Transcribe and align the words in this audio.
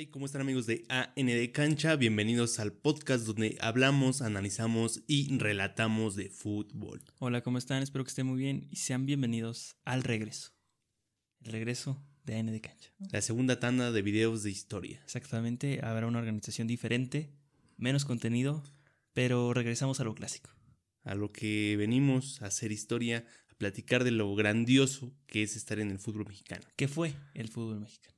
Hey, 0.00 0.06
¿cómo 0.06 0.26
están 0.26 0.42
amigos 0.42 0.66
de 0.66 0.84
AND 0.88 1.50
Cancha? 1.52 1.96
Bienvenidos 1.96 2.60
al 2.60 2.72
podcast 2.72 3.26
donde 3.26 3.58
hablamos, 3.60 4.22
analizamos 4.22 5.02
y 5.08 5.36
relatamos 5.38 6.14
de 6.14 6.30
fútbol. 6.30 7.02
Hola, 7.18 7.42
¿cómo 7.42 7.58
están? 7.58 7.82
Espero 7.82 8.04
que 8.04 8.10
estén 8.10 8.28
muy 8.28 8.38
bien 8.38 8.68
y 8.70 8.76
sean 8.76 9.06
bienvenidos 9.06 9.74
al 9.84 10.04
regreso. 10.04 10.52
El 11.40 11.50
regreso 11.50 12.00
de 12.22 12.36
AND 12.36 12.60
Cancha. 12.60 12.92
La 13.10 13.20
segunda 13.22 13.58
tanda 13.58 13.90
de 13.90 14.02
videos 14.02 14.44
de 14.44 14.52
historia. 14.52 15.00
Exactamente, 15.02 15.80
habrá 15.82 16.06
una 16.06 16.20
organización 16.20 16.68
diferente, 16.68 17.32
menos 17.76 18.04
contenido, 18.04 18.62
pero 19.14 19.52
regresamos 19.52 19.98
a 19.98 20.04
lo 20.04 20.14
clásico. 20.14 20.50
A 21.02 21.16
lo 21.16 21.32
que 21.32 21.74
venimos 21.76 22.40
a 22.40 22.46
hacer 22.46 22.70
historia, 22.70 23.26
a 23.50 23.54
platicar 23.56 24.04
de 24.04 24.12
lo 24.12 24.32
grandioso 24.36 25.12
que 25.26 25.42
es 25.42 25.56
estar 25.56 25.80
en 25.80 25.90
el 25.90 25.98
fútbol 25.98 26.26
mexicano. 26.28 26.64
¿Qué 26.76 26.86
fue 26.86 27.14
el 27.34 27.48
fútbol 27.48 27.80
mexicano? 27.80 28.17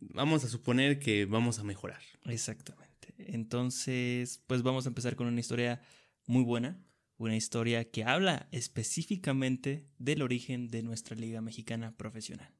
Vamos 0.00 0.44
a 0.44 0.48
suponer 0.48 0.98
que 0.98 1.24
vamos 1.26 1.58
a 1.58 1.64
mejorar. 1.64 2.00
Exactamente. 2.24 3.14
Entonces, 3.18 4.42
pues 4.46 4.62
vamos 4.62 4.86
a 4.86 4.88
empezar 4.88 5.16
con 5.16 5.26
una 5.26 5.40
historia 5.40 5.80
muy 6.26 6.42
buena, 6.42 6.84
una 7.16 7.36
historia 7.36 7.90
que 7.90 8.04
habla 8.04 8.48
específicamente 8.50 9.86
del 9.98 10.22
origen 10.22 10.68
de 10.68 10.82
nuestra 10.82 11.16
liga 11.16 11.40
mexicana 11.40 11.96
profesional. 11.96 12.52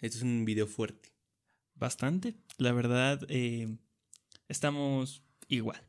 Este 0.00 0.18
es 0.18 0.22
un 0.22 0.44
video 0.44 0.66
fuerte. 0.66 1.12
Bastante. 1.74 2.34
La 2.58 2.72
verdad, 2.72 3.24
eh, 3.28 3.76
estamos 4.48 5.22
igual. 5.48 5.82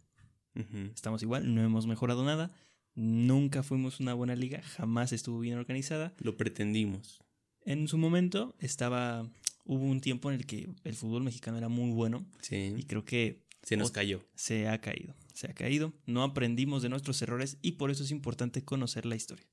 Estamos 0.94 1.22
igual, 1.22 1.54
no 1.54 1.62
hemos 1.62 1.86
mejorado 1.86 2.24
nada. 2.24 2.54
Nunca 2.94 3.62
fuimos 3.62 4.00
una 4.00 4.14
buena 4.14 4.38
liga, 4.38 4.62
jamás 4.62 5.12
estuvo 5.12 5.40
bien 5.40 5.58
organizada. 5.58 6.14
Lo 6.20 6.38
pretendimos. 6.38 7.22
En 7.66 7.90
su 7.90 7.98
momento 7.98 8.56
estaba. 8.60 9.30
Hubo 9.66 9.84
un 9.84 10.00
tiempo 10.00 10.30
en 10.32 10.38
el 10.38 10.46
que 10.46 10.70
el 10.84 10.94
fútbol 10.96 11.24
mexicano 11.24 11.58
era 11.58 11.70
muy 11.70 11.92
bueno 11.92 12.26
y 12.42 12.46
Sí. 12.46 12.76
creo 12.88 13.04
que 13.04 13.44
Se 13.64 13.76
nos 13.78 13.92
cayó. 13.92 14.24
se 14.36 14.68
ha 14.68 14.80
caído. 14.80 15.16
Se 15.34 15.48
ha 15.50 15.54
caído. 15.54 15.94
No 16.06 16.24
aprendimos 16.24 16.82
de 16.84 16.90
nuestros 16.90 17.22
errores 17.22 17.58
y 17.62 17.74
por 17.74 17.90
eso 17.92 18.04
es 18.04 18.12
importante 18.12 18.64
conocer 18.64 19.06
la 19.06 19.16
historia. 19.16 19.46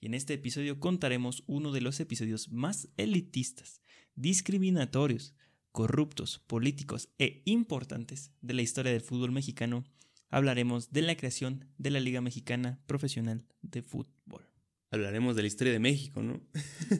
Y 0.00 0.06
en 0.06 0.14
este 0.14 0.34
episodio 0.34 0.80
contaremos 0.80 1.44
uno 1.46 1.70
de 1.70 1.80
los 1.80 2.00
episodios 2.00 2.50
más 2.50 2.88
elitistas, 2.96 3.80
discriminatorios, 4.16 5.34
corruptos, 5.70 6.40
políticos 6.48 7.08
e 7.18 7.42
importantes 7.44 8.32
de 8.40 8.54
la 8.54 8.62
historia 8.62 8.90
del 8.92 9.00
fútbol 9.00 9.30
mexicano. 9.30 9.84
Hablaremos 10.28 10.90
de 10.90 11.02
la 11.02 11.16
creación 11.16 11.66
de 11.78 11.90
la 11.90 12.00
Liga 12.00 12.20
Mexicana 12.20 12.80
Profesional 12.86 13.46
de 13.62 13.82
Fútbol. 13.82 14.42
Hablaremos 14.90 15.36
de 15.36 15.42
la 15.42 15.48
historia 15.48 15.72
de 15.72 15.78
México, 15.78 16.20
¿no? 16.22 16.40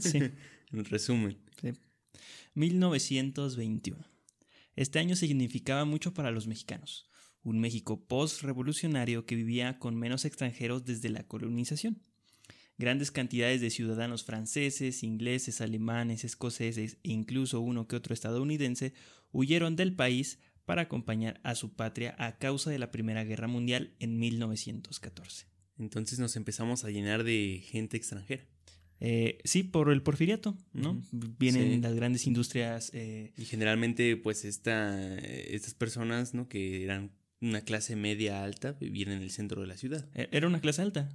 Sí. 0.01 0.21
En 0.73 0.85
resumen. 0.87 1.37
Sí. 1.61 1.73
1921. 2.55 4.05
Este 4.77 4.99
año 4.99 5.17
significaba 5.17 5.85
mucho 5.85 6.15
para 6.15 6.31
los 6.31 6.47
mexicanos. 6.47 7.09
Un 7.43 7.59
México 7.59 8.07
post-revolucionario 8.07 9.27
que 9.27 9.35
vivía 9.35 9.79
con 9.79 9.97
menos 9.97 10.25
extranjeros 10.25 10.85
desde 10.85 11.11
la 11.11 11.27
colonización. 11.27 12.01
Grandes 12.79 13.11
cantidades 13.11 13.61
de 13.61 13.71
ciudadanos 13.71 14.25
franceses, 14.25 15.03
ingleses, 15.03 15.61
alemanes, 15.61 16.25
escoceses 16.25 16.99
e 17.03 17.11
incluso 17.11 17.61
uno 17.61 17.87
que 17.87 17.97
otro 17.97 18.15
estadounidense 18.15 18.95
huyeron 19.31 19.77
del 19.77 19.95
país 19.95 20.39
para 20.65 20.83
acompañar 20.83 21.41
a 21.43 21.55
su 21.55 21.75
patria 21.75 22.15
a 22.19 22.39
causa 22.39 22.71
de 22.71 22.79
la 22.79 22.91
Primera 22.91 23.25
Guerra 23.25 23.49
Mundial 23.49 23.95
en 23.99 24.19
1914. 24.19 25.47
Entonces 25.79 26.19
nos 26.19 26.37
empezamos 26.37 26.85
a 26.85 26.91
llenar 26.91 27.25
de 27.25 27.63
gente 27.65 27.97
extranjera. 27.97 28.47
Eh, 29.05 29.39
sí, 29.43 29.65
por 29.65 29.91
el 29.91 30.01
porfiriato, 30.03 30.57
¿no? 30.73 31.03
Vienen 31.11 31.73
Sí. 31.75 31.81
las 31.81 31.95
grandes 31.95 32.25
industrias 32.29 32.91
eh, 32.95 33.33
Y 33.37 33.47
generalmente, 33.47 34.17
pues, 34.17 34.45
esta, 34.45 35.19
estas 35.19 35.75
personas, 35.75 36.35
¿no? 36.35 36.49
Que 36.49 36.85
eran 36.85 37.11
una 37.41 37.63
clase 37.63 37.97
media 37.97 38.45
alta, 38.45 38.73
vivían 38.75 39.11
en 39.11 39.21
el 39.23 39.33
centro 39.33 39.61
de 39.61 39.67
la 39.67 39.77
ciudad. 39.77 40.09
E- 40.15 40.29
Era 40.31 40.47
una 40.47 40.61
clase 40.61 40.83
alta, 40.83 41.11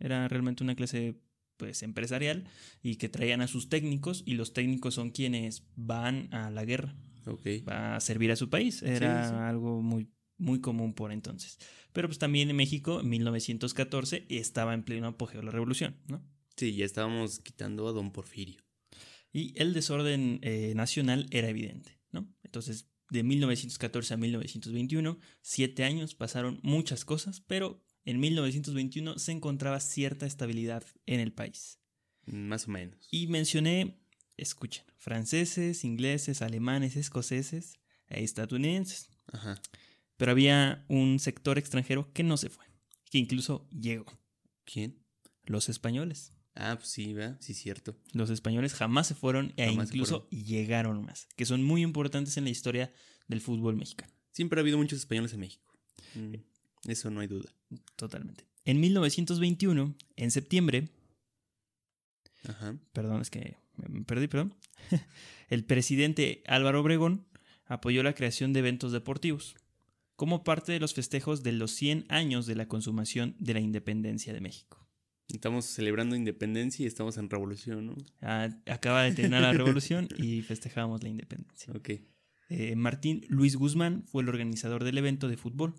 era 0.00 0.26
realmente 0.28 0.64
una 0.64 0.74
clase 0.74 1.20
pues 1.58 1.82
empresarial 1.82 2.44
y 2.82 2.96
que 2.96 3.08
traían 3.10 3.40
a 3.42 3.46
sus 3.48 3.68
técnicos 3.68 4.22
y 4.26 4.34
los 4.34 4.52
técnicos 4.54 4.94
son 4.94 5.10
quienes 5.10 5.66
van 5.76 6.32
a 6.32 6.50
la 6.50 6.64
guerra, 6.64 6.94
Ok. 7.26 7.46
a 7.66 7.98
servir 8.00 8.30
a 8.30 8.36
su 8.36 8.48
país. 8.48 8.82
Era 8.82 9.28
sí. 9.28 9.34
algo 9.34 9.82
muy 9.82 10.08
muy 10.38 10.60
común 10.60 10.92
por 10.94 11.12
entonces. 11.12 11.58
Pero 11.92 12.08
pues 12.08 12.18
también 12.18 12.50
en 12.50 12.56
México 12.56 13.00
en 13.00 13.08
1914 13.08 14.26
estaba 14.28 14.74
en 14.74 14.82
pleno 14.82 15.06
apogeo 15.08 15.40
la 15.42 15.50
revolución, 15.50 15.96
¿no? 16.08 16.22
Sí, 16.56 16.74
ya 16.74 16.84
estábamos 16.84 17.40
quitando 17.40 17.86
a 17.88 17.92
don 17.92 18.12
Porfirio. 18.12 18.60
Y 19.32 19.52
el 19.60 19.74
desorden 19.74 20.40
eh, 20.42 20.72
nacional 20.74 21.26
era 21.30 21.48
evidente, 21.48 22.00
¿no? 22.10 22.32
Entonces, 22.42 22.88
de 23.10 23.22
1914 23.22 24.14
a 24.14 24.16
1921, 24.16 25.18
siete 25.42 25.84
años, 25.84 26.14
pasaron 26.14 26.58
muchas 26.62 27.04
cosas, 27.04 27.40
pero 27.40 27.84
en 28.04 28.18
1921 28.20 29.18
se 29.18 29.32
encontraba 29.32 29.80
cierta 29.80 30.26
estabilidad 30.26 30.84
en 31.04 31.20
el 31.20 31.32
país. 31.32 31.78
Más 32.24 32.66
o 32.66 32.70
menos. 32.70 33.08
Y 33.10 33.26
mencioné, 33.26 34.00
escuchen, 34.36 34.84
franceses, 34.96 35.84
ingleses, 35.84 36.42
alemanes, 36.42 36.96
escoceses 36.96 37.74
e 38.08 38.24
estadounidenses. 38.24 39.10
Ajá. 39.32 39.60
Pero 40.16 40.32
había 40.32 40.84
un 40.88 41.18
sector 41.18 41.58
extranjero 41.58 42.12
que 42.12 42.22
no 42.22 42.36
se 42.36 42.48
fue, 42.48 42.64
que 43.10 43.18
incluso 43.18 43.68
llegó, 43.70 44.06
¿Quién? 44.64 45.04
los 45.44 45.68
españoles. 45.68 46.32
Ah, 46.56 46.76
pues 46.76 46.88
sí, 46.88 47.12
¿verdad? 47.12 47.36
Sí, 47.40 47.52
cierto. 47.54 47.94
Los 48.12 48.30
españoles 48.30 48.72
jamás 48.74 49.06
se 49.06 49.14
fueron 49.14 49.52
e 49.56 49.66
Jamás 49.66 49.88
incluso 49.88 50.26
llegaron 50.30 51.04
más, 51.04 51.28
que 51.36 51.44
son 51.44 51.62
muy 51.62 51.82
importantes 51.82 52.36
en 52.38 52.44
la 52.44 52.50
historia 52.50 52.92
del 53.28 53.40
fútbol 53.42 53.76
mexicano. 53.76 54.12
Siempre 54.32 54.58
ha 54.58 54.62
habido 54.62 54.78
muchos 54.78 54.98
españoles 54.98 55.32
en 55.34 55.40
México. 55.40 55.74
Mm, 56.14 56.34
Eso 56.90 57.10
no 57.10 57.20
hay 57.20 57.26
duda. 57.26 57.52
Totalmente. 57.96 58.46
En 58.64 58.80
1921, 58.80 59.94
en 60.16 60.30
septiembre, 60.30 60.88
Ajá. 62.48 62.76
perdón, 62.92 63.20
es 63.20 63.30
que 63.30 63.56
me 63.76 64.04
perdí, 64.04 64.26
perdón, 64.28 64.54
el 65.50 65.64
presidente 65.64 66.42
Álvaro 66.46 66.80
Obregón 66.80 67.26
apoyó 67.66 68.02
la 68.02 68.14
creación 68.14 68.52
de 68.52 68.60
eventos 68.60 68.92
deportivos 68.92 69.56
como 70.14 70.42
parte 70.44 70.72
de 70.72 70.80
los 70.80 70.94
festejos 70.94 71.42
de 71.42 71.52
los 71.52 71.72
100 71.72 72.06
años 72.08 72.46
de 72.46 72.54
la 72.54 72.66
consumación 72.68 73.36
de 73.38 73.52
la 73.54 73.60
independencia 73.60 74.32
de 74.32 74.40
México. 74.40 74.85
Estamos 75.28 75.64
celebrando 75.64 76.14
independencia 76.14 76.84
y 76.84 76.86
estamos 76.86 77.16
en 77.18 77.28
revolución, 77.28 77.86
¿no? 77.86 77.96
Ah, 78.22 78.48
acaba 78.66 79.02
de 79.02 79.12
terminar 79.12 79.42
la 79.42 79.52
revolución 79.52 80.08
y 80.18 80.42
festejamos 80.42 81.02
la 81.02 81.08
independencia. 81.08 81.72
Ok. 81.74 81.90
Eh, 82.48 82.76
Martín 82.76 83.24
Luis 83.28 83.56
Guzmán 83.56 84.04
fue 84.06 84.22
el 84.22 84.28
organizador 84.28 84.84
del 84.84 84.98
evento 84.98 85.28
de 85.28 85.36
fútbol, 85.36 85.74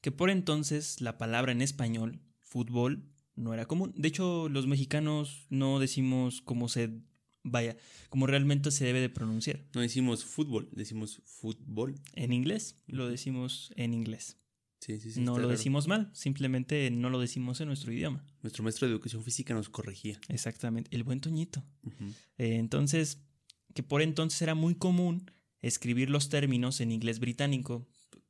que 0.00 0.12
por 0.12 0.30
entonces 0.30 1.00
la 1.00 1.18
palabra 1.18 1.52
en 1.52 1.60
español, 1.60 2.20
fútbol, 2.38 3.10
no 3.34 3.52
era 3.52 3.66
común. 3.66 3.92
De 3.96 4.08
hecho, 4.08 4.48
los 4.48 4.66
mexicanos 4.66 5.46
no 5.50 5.80
decimos 5.80 6.40
cómo 6.40 6.68
se 6.68 7.02
vaya, 7.42 7.76
como 8.08 8.26
realmente 8.26 8.70
se 8.70 8.84
debe 8.84 9.00
de 9.00 9.08
pronunciar. 9.08 9.64
No 9.74 9.80
decimos 9.80 10.24
fútbol, 10.24 10.68
decimos 10.72 11.22
fútbol. 11.24 11.94
En 12.14 12.32
inglés, 12.32 12.76
lo 12.86 13.08
decimos 13.08 13.72
en 13.76 13.94
inglés. 13.94 14.39
Sí, 14.80 14.98
sí, 14.98 15.12
sí. 15.12 15.20
no 15.20 15.32
lo 15.32 15.42
raro. 15.42 15.48
decimos 15.50 15.88
mal, 15.88 16.10
simplemente 16.14 16.90
no 16.90 17.10
lo 17.10 17.20
decimos 17.20 17.60
en 17.60 17.68
nuestro 17.68 17.92
idioma. 17.92 18.24
Nuestro 18.42 18.64
maestro 18.64 18.88
de 18.88 18.94
educación 18.94 19.22
física 19.22 19.52
nos 19.52 19.68
corregía. 19.68 20.18
Exactamente, 20.28 20.88
el 20.96 21.04
buen 21.04 21.20
Toñito. 21.20 21.62
Eh, 22.38 22.56
entonces, 22.56 23.22
que 23.74 23.82
por 23.82 24.00
entonces 24.00 24.40
era 24.40 24.54
muy 24.54 24.74
común 24.74 25.30
escribir 25.60 26.08
los 26.08 26.30
términos 26.30 26.80
en 26.80 26.92
inglés 26.92 27.20
británico. 27.20 27.86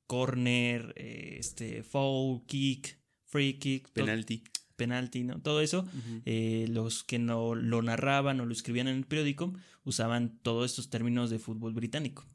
Corner, 0.07 0.93
eh, 0.97 1.37
este, 1.39 1.85
foul, 1.85 2.45
kick, 2.47 2.99
free 3.27 3.59
kick, 3.61 3.89
Penalti. 3.91 4.43
penalti, 4.75 5.23
¿no? 5.23 5.41
Todo 5.41 5.61
eso. 5.61 5.87
Eh, 6.25 6.67
los 6.69 7.05
que 7.05 7.21
no 7.21 7.55
lo 7.55 7.81
narraban 7.81 8.41
o 8.41 8.47
lo 8.47 8.53
escribían 8.53 8.89
en 8.89 8.97
el 8.97 9.07
periódico 9.07 9.55
usaban 9.85 10.41
todos 10.43 10.69
estos 10.69 10.91
términos 10.91 11.31
de 11.31 11.39
fútbol 11.39 11.75
británico. 11.75 12.27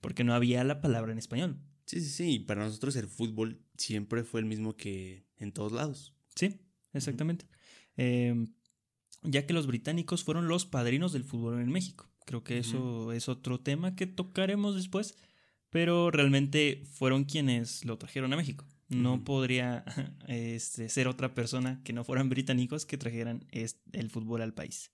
Porque 0.00 0.24
no 0.24 0.34
había 0.34 0.64
la 0.64 0.80
palabra 0.80 1.12
en 1.12 1.18
español. 1.18 1.56
Sí, 1.88 2.02
sí, 2.02 2.10
sí. 2.10 2.34
Y 2.34 2.38
para 2.40 2.64
nosotros 2.64 2.94
el 2.96 3.08
fútbol 3.08 3.62
siempre 3.78 4.22
fue 4.22 4.40
el 4.40 4.46
mismo 4.46 4.76
que 4.76 5.24
en 5.38 5.52
todos 5.52 5.72
lados. 5.72 6.14
Sí, 6.36 6.60
exactamente. 6.92 7.46
Eh, 7.96 8.46
ya 9.22 9.46
que 9.46 9.54
los 9.54 9.66
británicos 9.66 10.22
fueron 10.22 10.48
los 10.48 10.66
padrinos 10.66 11.12
del 11.12 11.24
fútbol 11.24 11.60
en 11.60 11.72
México. 11.72 12.10
Creo 12.26 12.44
que 12.44 12.58
eso 12.58 13.10
es 13.12 13.30
otro 13.30 13.58
tema 13.60 13.96
que 13.96 14.06
tocaremos 14.06 14.76
después, 14.76 15.16
pero 15.70 16.10
realmente 16.10 16.84
fueron 16.92 17.24
quienes 17.24 17.86
lo 17.86 17.96
trajeron 17.96 18.34
a 18.34 18.36
México. 18.36 18.66
No 18.88 19.24
podría 19.24 19.82
este, 20.28 20.90
ser 20.90 21.08
otra 21.08 21.34
persona 21.34 21.80
que 21.84 21.94
no 21.94 22.04
fueran 22.04 22.28
británicos 22.28 22.84
que 22.84 22.98
trajeran 22.98 23.46
el 23.50 24.10
fútbol 24.10 24.42
al 24.42 24.52
país. 24.52 24.92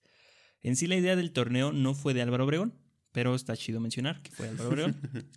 En 0.61 0.77
sí 0.77 0.87
la 0.87 0.95
idea 0.95 1.17
del 1.17 1.33
torneo 1.33 1.73
no 1.73 1.93
fue 1.93 2.13
de 2.13 2.21
Álvaro 2.21 2.45
Obregón, 2.45 2.73
pero 3.11 3.35
está 3.35 3.57
chido 3.57 3.81
mencionar 3.81 4.21
que 4.21 4.31
fue 4.31 4.47
Álvaro 4.47 4.69
Obregón, 4.69 4.95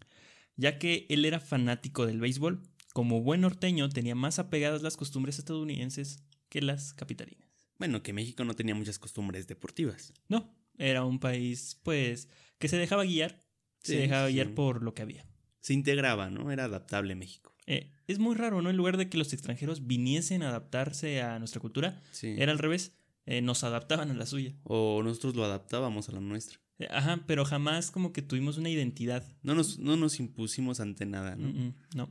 ya 0.58 0.78
que 0.78 1.06
él 1.08 1.24
era 1.24 1.40
fanático 1.40 2.04
del 2.04 2.20
béisbol. 2.20 2.60
Como 2.92 3.22
buen 3.22 3.40
norteño 3.40 3.88
tenía 3.88 4.14
más 4.14 4.38
apegadas 4.38 4.82
las 4.82 4.98
costumbres 4.98 5.38
estadounidenses 5.38 6.22
que 6.50 6.60
las 6.60 6.92
capitalinas. 6.92 7.48
Bueno, 7.78 8.02
que 8.02 8.12
México 8.12 8.44
no 8.44 8.54
tenía 8.54 8.74
muchas 8.74 8.98
costumbres 8.98 9.46
deportivas. 9.46 10.12
No, 10.28 10.54
era 10.76 11.04
un 11.04 11.18
país, 11.20 11.80
pues, 11.82 12.28
que 12.58 12.68
se 12.68 12.76
dejaba 12.76 13.04
guiar 13.04 13.42
se 13.82 13.96
dejaba 13.96 14.26
sí. 14.28 14.34
guiar 14.34 14.54
por 14.54 14.82
lo 14.82 14.94
que 14.94 15.02
había. 15.02 15.24
Se 15.60 15.72
integraba, 15.72 16.30
¿no? 16.30 16.50
Era 16.50 16.64
adaptable 16.64 17.14
México. 17.14 17.54
Eh, 17.66 17.90
es 18.06 18.18
muy 18.18 18.34
raro, 18.34 18.62
¿no? 18.62 18.70
En 18.70 18.76
lugar 18.76 18.96
de 18.96 19.08
que 19.08 19.18
los 19.18 19.32
extranjeros 19.32 19.86
viniesen 19.86 20.42
a 20.42 20.48
adaptarse 20.48 21.22
a 21.22 21.38
nuestra 21.38 21.60
cultura, 21.60 22.02
Sí. 22.10 22.34
era 22.38 22.52
al 22.52 22.58
revés, 22.58 22.92
eh, 23.26 23.42
nos 23.42 23.64
adaptaban 23.64 24.10
a 24.10 24.14
la 24.14 24.26
suya. 24.26 24.54
O 24.64 25.02
nosotros 25.02 25.36
lo 25.36 25.44
adaptábamos 25.44 26.08
a 26.08 26.12
la 26.12 26.20
nuestra. 26.20 26.58
Ajá, 26.90 27.24
pero 27.26 27.44
jamás 27.44 27.90
como 27.90 28.12
que 28.12 28.22
tuvimos 28.22 28.56
una 28.56 28.70
identidad. 28.70 29.24
No 29.42 29.54
nos, 29.54 29.78
no 29.78 29.96
nos 29.96 30.20
impusimos 30.20 30.78
ante 30.78 31.06
nada, 31.06 31.34
¿no? 31.34 31.48
Mm, 31.48 31.66
mm, 31.66 31.74
no. 31.96 32.08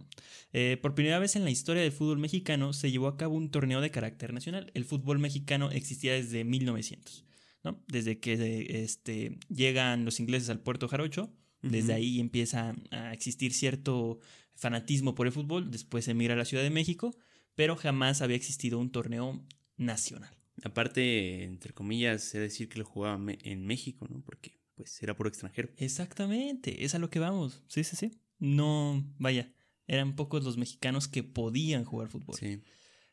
Eh, 0.51 0.77
por 0.81 0.93
primera 0.93 1.19
vez 1.19 1.37
en 1.37 1.45
la 1.45 1.51
historia 1.51 1.81
del 1.81 1.93
fútbol 1.93 2.17
mexicano 2.17 2.73
se 2.73 2.91
llevó 2.91 3.07
a 3.07 3.15
cabo 3.15 3.35
un 3.35 3.49
torneo 3.49 3.79
de 3.79 3.91
carácter 3.91 4.33
nacional. 4.33 4.71
El 4.73 4.83
fútbol 4.83 5.19
mexicano 5.19 5.71
existía 5.71 6.13
desde 6.13 6.43
1900, 6.43 7.25
¿no? 7.63 7.81
Desde 7.87 8.19
que 8.19 8.83
este, 8.83 9.37
llegan 9.47 10.03
los 10.03 10.19
ingleses 10.19 10.49
al 10.49 10.59
puerto 10.59 10.87
Jarocho, 10.87 11.33
desde 11.61 11.93
ahí 11.93 12.19
empieza 12.19 12.75
a 12.91 13.13
existir 13.13 13.51
cierto 13.51 14.19
fanatismo 14.55 15.15
por 15.15 15.27
el 15.27 15.33
fútbol, 15.33 15.69
después 15.69 16.05
se 16.05 16.11
emigra 16.11 16.33
a 16.33 16.37
la 16.37 16.45
Ciudad 16.45 16.63
de 16.63 16.69
México, 16.69 17.15
pero 17.55 17.75
jamás 17.75 18.21
había 18.21 18.37
existido 18.37 18.79
un 18.79 18.91
torneo 18.91 19.43
nacional. 19.75 20.29
Aparte, 20.63 21.43
entre 21.43 21.73
comillas, 21.73 22.23
sé 22.23 22.39
decir 22.39 22.69
que 22.69 22.79
lo 22.79 22.85
jugaba 22.85 23.19
en 23.27 23.65
México, 23.65 24.07
¿no? 24.09 24.21
Porque 24.21 24.56
pues 24.77 25.01
era 25.03 25.15
puro 25.15 25.27
extranjero. 25.27 25.69
Exactamente, 25.75 26.85
es 26.85 26.95
a 26.95 26.99
lo 26.99 27.09
que 27.09 27.19
vamos. 27.19 27.63
Sí, 27.67 27.83
sí, 27.83 27.95
sí. 27.95 28.21
No, 28.37 29.03
vaya, 29.17 29.51
eran 29.87 30.15
pocos 30.15 30.43
los 30.43 30.57
mexicanos 30.57 31.07
que 31.07 31.23
podían 31.23 31.83
jugar 31.83 32.07
fútbol. 32.07 32.37
Sí. 32.39 32.61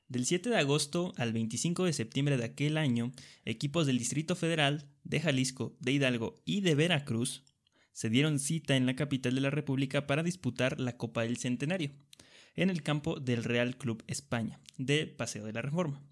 Del 0.06 0.26
7 0.26 0.50
de 0.50 0.58
agosto 0.58 1.14
al 1.16 1.32
25 1.32 1.86
de 1.86 1.94
septiembre 1.94 2.36
de 2.36 2.44
aquel 2.44 2.76
año, 2.76 3.10
equipos 3.46 3.86
del 3.86 3.98
Distrito 3.98 4.36
Federal, 4.36 4.90
de 5.02 5.20
Jalisco, 5.20 5.76
de 5.80 5.92
Hidalgo 5.92 6.34
y 6.44 6.60
de 6.60 6.74
Veracruz 6.74 7.42
se 7.92 8.10
dieron 8.10 8.38
cita 8.38 8.76
en 8.76 8.86
la 8.86 8.96
capital 8.96 9.34
de 9.34 9.40
la 9.40 9.50
República 9.50 10.06
para 10.06 10.22
disputar 10.22 10.80
la 10.80 10.96
Copa 10.96 11.22
del 11.22 11.38
Centenario, 11.38 11.92
en 12.54 12.68
el 12.68 12.82
campo 12.82 13.18
del 13.18 13.44
Real 13.44 13.78
Club 13.78 14.04
España, 14.06 14.60
de 14.76 15.06
Paseo 15.06 15.46
de 15.46 15.52
la 15.52 15.62
Reforma. 15.62 16.02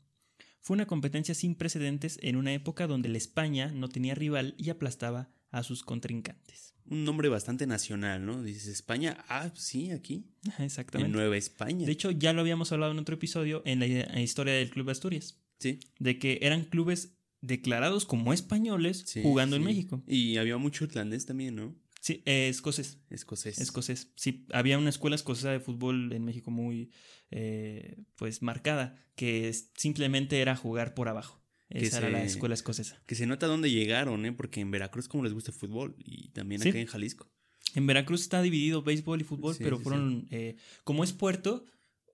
Fue 0.61 0.75
una 0.75 0.87
competencia 0.87 1.35
sin 1.35 1.57
precedentes 1.57 2.21
en 2.23 2.37
una 2.37 2.55
época 2.55 2.87
donde 2.87 3.09
la 3.09 3.19
España 3.19 3.73
no 3.75 3.89
tenía 3.89 4.15
rival 4.15 4.55
y 4.57 4.71
aplastaba 4.71 5.29
a 5.53 5.63
sus 5.63 5.85
contrincantes. 5.85 6.75
Un 6.87 7.05
nombre 7.05 7.29
bastante 7.29 7.67
nacional, 7.67 8.27
¿no? 8.27 8.43
Dices 8.43 8.67
España, 8.67 9.25
ah, 9.29 9.49
pues 9.51 9.63
sí, 9.63 9.93
aquí. 9.93 10.27
En 10.59 10.65
Exactamente. 10.65 11.13
Nueva 11.13 11.37
España. 11.37 11.87
De 11.87 11.93
hecho, 11.93 12.11
ya 12.11 12.33
lo 12.33 12.41
habíamos 12.41 12.73
hablado 12.73 12.91
en 12.91 12.99
otro 12.99 13.15
episodio 13.15 13.63
en 13.65 13.79
la 13.79 14.21
historia 14.21 14.55
del 14.55 14.71
Club 14.71 14.91
Asturias. 14.91 15.39
sí. 15.61 15.79
de 16.01 16.19
que 16.19 16.41
eran 16.43 16.65
clubes 16.65 17.17
declarados 17.41 18.05
como 18.05 18.33
españoles 18.33 19.05
sí, 19.07 19.23
jugando 19.23 19.57
en. 19.57 19.63
México. 19.63 20.03
Y 20.07 20.39
había 20.39 20.57
mucho 20.57 20.85
irlandés 20.85 21.27
también, 21.27 21.55
¿no? 21.55 21.77
Sí, 22.01 22.23
eh, 22.27 22.49
escocés. 22.49 22.99
Escocés. 23.11 23.59
Escocés. 23.59 24.13
Sí, 24.17 24.47
había 24.53 24.77
una 24.77 24.91
escuela 24.91 25.15
escocesa 25.15 25.53
de 25.53 25.61
fútbol 25.61 26.13
en 26.13 26.25
México 26.25 26.51
muy, 26.51 26.91
eh, 27.31 28.03
pues, 28.17 28.43
marcada, 28.43 28.97
que 29.15 29.53
simplemente 29.77 30.41
era 30.41 30.57
jugar 30.57 30.95
por 30.95 31.09
abajo. 31.09 31.42
Que 31.73 31.87
Esa 31.87 31.99
era 31.99 32.11
la 32.11 32.21
se- 32.21 32.27
escuela 32.27 32.55
escocesa. 32.55 33.03
Que 33.07 33.15
se 33.15 33.27
nota 33.27 33.47
dónde 33.47 33.71
llegaron, 33.71 34.27
¿eh? 34.27 34.33
Porque 34.33 34.61
en 34.61 34.71
Veracruz 34.71 35.09
como 35.09 35.25
les 35.25 35.33
gusta 35.33 35.51
el 35.51 35.57
fútbol 35.57 35.95
y 35.99 36.29
también 36.31 36.61
Sí. 36.61 36.69
acá 36.69 36.79
en 36.79 36.87
Jalisco. 36.87 37.31
En 37.75 37.87
Veracruz 37.87 38.21
está 38.23 38.43
dividido 38.43 38.83
béisbol 38.83 39.21
y 39.21 39.25
fútbol, 39.25 39.55
Sí, 39.55 39.65
pero 39.65 39.79
sí, 39.79 39.83
fueron, 39.85 40.27
eh, 40.31 40.57
como 40.85 41.05
es 41.05 41.13
puerto, 41.13 41.65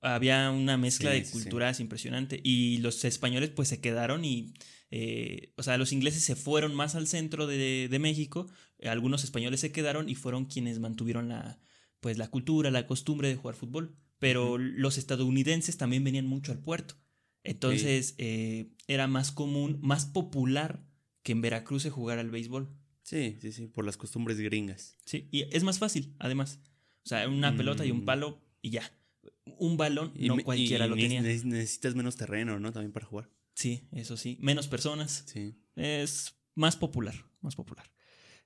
había 0.01 0.51
una 0.51 0.77
mezcla 0.77 1.11
de 1.11 1.25
culturas 1.25 1.81
impresionante. 1.81 2.41
Y 2.45 2.79
los 2.79 3.05
españoles 3.05 3.51
pues 3.51 3.67
se 3.69 3.81
quedaron 3.81 4.25
y, 4.25 4.55
eh, 4.91 5.53
o 5.57 5.63
sea, 5.65 5.77
los 5.77 5.93
ingleses 5.93 6.23
se 6.23 6.37
fueron 6.37 6.75
más 6.75 6.95
al 6.95 7.09
centro 7.09 7.47
de, 7.49 7.89
de 7.91 7.99
México, 7.99 8.49
algunos 8.85 9.25
españoles 9.25 9.59
se 9.61 9.73
quedaron 9.73 10.09
y 10.09 10.15
fueron 10.15 10.45
quienes 10.45 10.79
mantuvieron 10.79 11.29
la, 11.29 11.59
pues, 12.01 12.17
la 12.19 12.29
cultura, 12.31 12.71
la 12.71 12.87
costumbre 12.87 13.27
de 13.29 13.35
jugar 13.35 13.57
fútbol. 13.57 13.97
Pero 14.21 14.59
los 14.59 14.99
estadounidenses 14.99 15.77
también 15.77 16.05
venían 16.05 16.27
mucho 16.27 16.53
al 16.53 16.59
puerto. 16.61 16.95
Entonces 17.51 18.15
eh, 18.19 18.73
era 18.87 19.07
más 19.07 19.33
común, 19.33 19.79
más 19.83 20.07
popular 20.07 20.85
que 21.23 21.33
en 21.33 21.41
Veracruz 21.41 21.83
se 21.83 21.91
jugara 21.91 22.21
al 22.21 22.31
béisbol. 22.31 22.69
Sí, 23.03 23.39
sí, 23.41 23.53
sí, 23.53 23.67
por 23.67 23.85
las 23.87 23.97
costumbres 23.97 24.39
gringas. 24.39 24.97
Sí, 25.07 25.29
y 25.31 25.43
es 25.55 25.63
más 25.65 25.79
fácil, 25.79 26.15
además. 26.19 26.61
O 27.05 27.09
sea, 27.09 27.27
una 27.29 27.57
pelota 27.57 27.87
y 27.87 27.91
un 27.91 28.03
Mm. 28.03 28.05
palo 28.05 28.41
y 28.61 28.71
ya. 28.71 28.83
Un 29.59 29.77
balón, 29.79 30.13
Y 30.15 30.29
no 30.29 30.37
cualquiera 30.45 30.87
y 30.87 30.89
lo 30.91 30.95
tenía. 30.97 31.23
ne- 31.23 31.43
necesitas 31.45 31.95
menos 31.95 32.17
terreno, 32.17 32.61
¿no? 32.61 32.71
También 32.73 32.93
para 32.93 33.07
jugar. 33.07 33.31
Sí, 33.55 33.89
eso 33.93 34.17
sí. 34.17 34.37
Menos 34.41 34.69
personas. 34.69 35.25
Sí. 35.27 35.55
Es 35.75 36.35
más 36.55 36.77
popular, 36.77 37.15
más 37.41 37.57
popular. 37.57 37.91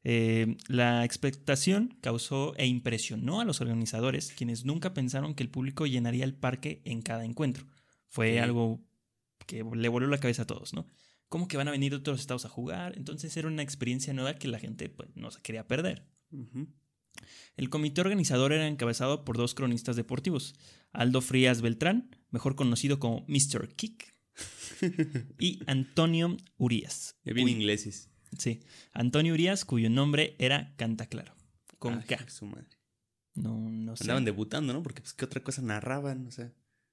Eh, 0.04 0.56
la 0.68 1.04
expectación 1.04 1.98
causó 2.00 2.54
e 2.56 2.66
impresionó 2.66 3.40
a 3.40 3.44
los 3.44 3.60
organizadores, 3.60 4.32
quienes 4.32 4.64
nunca 4.64 4.94
pensaron 4.94 5.34
que 5.34 5.42
el 5.42 5.48
público 5.50 5.86
llenaría 5.86 6.24
el 6.24 6.34
parque 6.34 6.82
en 6.84 7.02
cada 7.02 7.24
encuentro. 7.24 7.66
Fue 8.08 8.40
algo 8.40 8.80
que 9.52 9.76
le 9.76 9.88
voló 9.88 10.06
la 10.06 10.18
cabeza 10.18 10.42
a 10.42 10.46
todos, 10.46 10.72
¿no? 10.72 10.86
¿Cómo 11.28 11.46
que 11.46 11.58
van 11.58 11.68
a 11.68 11.72
venir 11.72 11.94
otros 11.94 12.20
estados 12.20 12.46
a 12.46 12.48
jugar? 12.48 12.96
Entonces 12.96 13.36
era 13.36 13.48
una 13.48 13.62
experiencia 13.62 14.14
nueva 14.14 14.38
que 14.38 14.48
la 14.48 14.58
gente 14.58 14.88
pues, 14.88 15.10
no 15.14 15.30
se 15.30 15.42
quería 15.42 15.66
perder. 15.66 16.08
El 17.56 17.68
comité 17.68 18.00
organizador 18.00 18.52
era 18.52 18.66
encabezado 18.66 19.24
por 19.24 19.36
dos 19.36 19.54
cronistas 19.54 19.96
deportivos, 19.96 20.54
Aldo 20.92 21.20
Frías 21.20 21.60
Beltrán, 21.60 22.16
mejor 22.30 22.56
conocido 22.56 22.98
como 22.98 23.26
Mr. 23.28 23.74
Kick, 23.76 24.14
y 25.38 25.60
Antonio 25.66 26.38
Urias. 26.56 27.18
Ya 27.24 27.34
bien 27.34 27.48
ingleses. 27.48 28.10
Sí, 28.38 28.60
Antonio 28.92 29.34
Urias, 29.34 29.66
cuyo 29.66 29.90
nombre 29.90 30.34
era 30.38 30.74
Cantaclaro, 30.76 31.34
con 31.78 31.98
Ay, 31.98 32.04
K. 32.06 32.30
su 32.30 32.46
madre. 32.46 32.78
No, 33.34 33.58
no 33.70 33.96
sé. 33.96 34.04
Andaban 34.04 34.24
debutando, 34.24 34.72
¿no? 34.72 34.82
Porque 34.82 35.02
pues 35.02 35.12
qué 35.12 35.26
otra 35.26 35.42
cosa 35.42 35.60
narraban, 35.60 36.26
o 36.26 36.30
sea, 36.30 36.50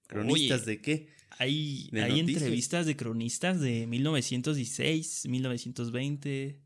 cronistas 0.09 0.63
Oye, 0.63 0.71
de 0.71 0.81
qué? 0.81 1.07
Hay, 1.37 1.87
de 1.91 2.01
hay 2.01 2.19
entrevistas 2.19 2.85
de 2.85 2.97
cronistas 2.97 3.61
de 3.61 3.87
1916, 3.87 5.27
1920. 5.29 6.59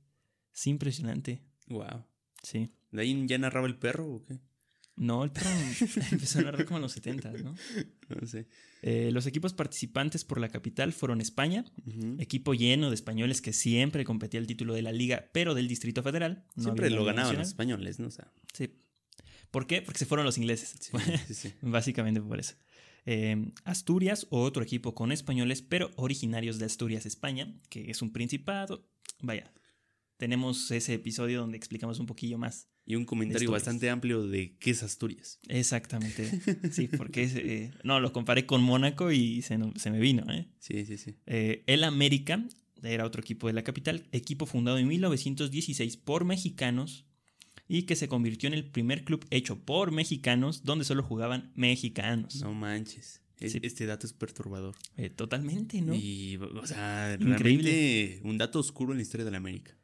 Es 0.54 0.68
impresionante. 0.68 1.44
Wow. 1.68 2.06
Sí. 2.42 2.72
¿De 2.92 3.02
ahí 3.02 3.26
ya 3.28 3.38
narraba 3.38 3.68
el 3.68 3.78
perro 3.78 4.08
o 4.08 4.24
qué? 4.24 4.40
No, 4.96 5.24
el 5.24 5.32
perro 5.32 5.50
empezó 6.12 6.40
a 6.40 6.44
narrar 6.44 6.66
como 6.66 6.78
en 6.78 6.84
los 6.84 6.94
70, 6.94 7.32
¿no? 7.34 7.56
No 8.10 8.28
sé. 8.28 8.48
Eh, 8.84 9.10
los 9.12 9.26
equipos 9.26 9.54
participantes 9.54 10.24
por 10.24 10.40
la 10.40 10.50
capital 10.50 10.94
fueron 10.94 11.22
España, 11.22 11.66
equipo 12.20 12.54
lleno 12.54 12.90
de 12.90 12.96
españoles 12.96 13.42
que 13.42 13.54
siempre 13.54 14.04
competía 14.06 14.40
el 14.40 14.46
título 14.46 14.74
de 14.74 14.82
la 14.82 14.92
liga, 14.92 15.30
pero 15.34 15.56
del 15.56 15.68
Distrito 15.68 16.04
Federal. 16.04 16.46
no 16.56 16.64
Siempre 16.64 16.90
lo 16.90 17.06
ganaban 17.06 17.38
los 17.38 17.48
españoles, 17.48 18.00
¿no? 18.00 18.08
O 18.08 18.12
sea, 18.12 18.32
Sí. 18.54 18.70
¿Por 19.52 19.68
qué? 19.68 19.82
Porque 19.82 20.00
se 20.00 20.06
fueron 20.06 20.26
los 20.26 20.38
ingleses. 20.38 20.76
sí, 20.80 20.92
sí, 21.28 21.34
sí. 21.34 21.54
Básicamente 21.62 22.22
por 22.22 22.40
eso. 22.40 22.56
Eh, 23.06 23.52
Asturias, 23.66 24.28
otro 24.30 24.64
equipo 24.64 24.96
con 24.96 25.12
españoles, 25.12 25.62
pero 25.62 25.92
originarios 25.96 26.60
de 26.60 26.66
Asturias, 26.66 27.06
España, 27.06 27.54
que 27.70 27.92
es 27.92 28.02
un 28.02 28.12
principado. 28.12 28.88
Vaya, 29.22 29.52
tenemos 30.18 30.72
ese 30.72 30.94
episodio 30.94 31.42
donde 31.42 31.58
explicamos 31.58 32.00
un 32.00 32.06
poquillo 32.06 32.38
más. 32.38 32.70
Y 32.86 32.96
un 32.96 33.06
comentario 33.06 33.50
bastante 33.50 33.90
amplio 33.90 34.28
de 34.28 34.58
qué 34.58 34.72
es 34.72 34.84
Asturias. 34.84 35.40
Exactamente. 35.48 36.30
Sí, 36.72 36.88
porque 36.88 37.24
eh, 37.24 37.72
no, 37.84 38.00
lo 38.00 38.12
comparé 38.12 38.46
con 38.46 38.62
Mónaco 38.62 39.12
y 39.12 39.42
se 39.42 39.58
me 39.58 40.00
vino. 40.00 40.24
¿eh? 40.34 40.48
Sí, 40.60 40.86
sí, 40.86 40.98
sí. 40.98 41.16
Eh, 41.26 41.64
el 41.68 41.84
América 41.84 42.44
era 42.82 43.06
otro 43.06 43.22
equipo 43.22 43.48
de 43.48 43.54
la 43.54 43.64
capital, 43.64 44.08
equipo 44.12 44.46
fundado 44.46 44.78
en 44.78 44.88
1916 44.88 45.98
por 45.98 46.26
mexicanos 46.26 47.06
y 47.76 47.84
que 47.84 47.96
se 47.96 48.08
convirtió 48.08 48.46
en 48.48 48.54
el 48.54 48.66
primer 48.66 49.04
club 49.04 49.26
hecho 49.32 49.58
por 49.58 49.92
mexicanos 49.92 50.64
donde 50.64 50.86
solo 50.86 51.02
jugaban 51.02 51.52
mexicanos. 51.56 52.40
No 52.42 52.54
manches. 52.54 53.22
Es- 53.40 53.54
Sí. 53.54 53.60
Este 53.64 53.86
dato 53.88 54.06
es 54.06 54.14
perturbador. 54.14 54.76
Eh, 54.96 55.10
totalmente, 55.10 55.82
¿no? 55.82 55.96
Y, 55.96 56.38
o 56.38 56.68
sea, 56.68 57.18
Increíble. 57.20 58.20
un 58.24 58.38
dato 58.38 58.60
oscuro 58.60 58.92
en 58.94 58.98
la 59.00 59.02
historia 59.02 59.26
de 59.26 59.32
la 59.32 59.38
América. 59.38 59.76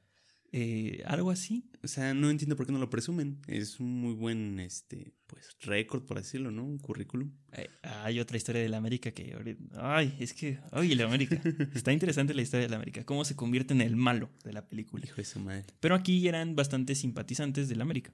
Eh, 0.51 1.03
algo 1.05 1.31
así. 1.31 1.69
O 1.83 1.87
sea, 1.87 2.13
no 2.13 2.29
entiendo 2.29 2.55
por 2.55 2.65
qué 2.65 2.71
no 2.71 2.79
lo 2.79 2.89
presumen. 2.89 3.39
Es 3.47 3.79
un 3.79 4.01
muy 4.01 4.13
buen, 4.13 4.59
este, 4.59 5.13
pues, 5.27 5.55
récord, 5.61 6.03
por 6.05 6.17
decirlo, 6.17 6.51
¿no? 6.51 6.63
Un 6.65 6.77
currículum. 6.79 7.31
Eh, 7.53 7.67
hay 7.83 8.19
otra 8.19 8.35
historia 8.37 8.61
de 8.61 8.69
la 8.69 8.77
América 8.77 9.11
que... 9.11 9.33
ahorita- 9.33 9.95
Ay, 9.95 10.15
es 10.19 10.33
que... 10.33 10.59
Ay, 10.71 10.95
la 10.95 11.05
América. 11.05 11.39
Está 11.75 11.93
interesante 11.93 12.33
la 12.33 12.41
historia 12.41 12.65
de 12.65 12.69
la 12.69 12.75
América. 12.77 13.05
Cómo 13.05 13.23
se 13.25 13.35
convierte 13.35 13.73
en 13.73 13.81
el 13.81 13.95
malo 13.95 14.29
de 14.43 14.53
la 14.53 14.67
película. 14.67 15.05
Hijo 15.05 15.17
de 15.17 15.25
su 15.25 15.39
madre. 15.39 15.65
Pero 15.79 15.95
aquí 15.95 16.27
eran 16.27 16.55
bastante 16.55 16.95
simpatizantes 16.95 17.69
del 17.69 17.81
América. 17.81 18.11